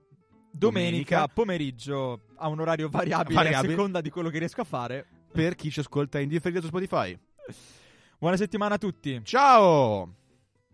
Domenica, 0.53 1.14
domenica 1.16 1.28
pomeriggio 1.28 2.20
a 2.36 2.48
un 2.48 2.61
orario 2.61 2.88
variabile, 2.88 3.34
Variabile. 3.34 3.66
a 3.66 3.70
seconda 3.70 4.01
di 4.01 4.11
quello 4.11 4.28
che 4.30 4.38
riesco 4.38 4.61
a 4.61 4.64
fare. 4.64 5.07
per 5.32 5.55
chi 5.55 5.70
ci 5.70 5.80
ascolta 5.80 6.18
in 6.18 6.28
differita 6.28 6.61
su 6.61 6.66
Spotify. 6.66 7.16
Buona 8.18 8.36
settimana 8.36 8.74
a 8.74 8.78
tutti. 8.78 9.20
Ciao! 9.24 10.14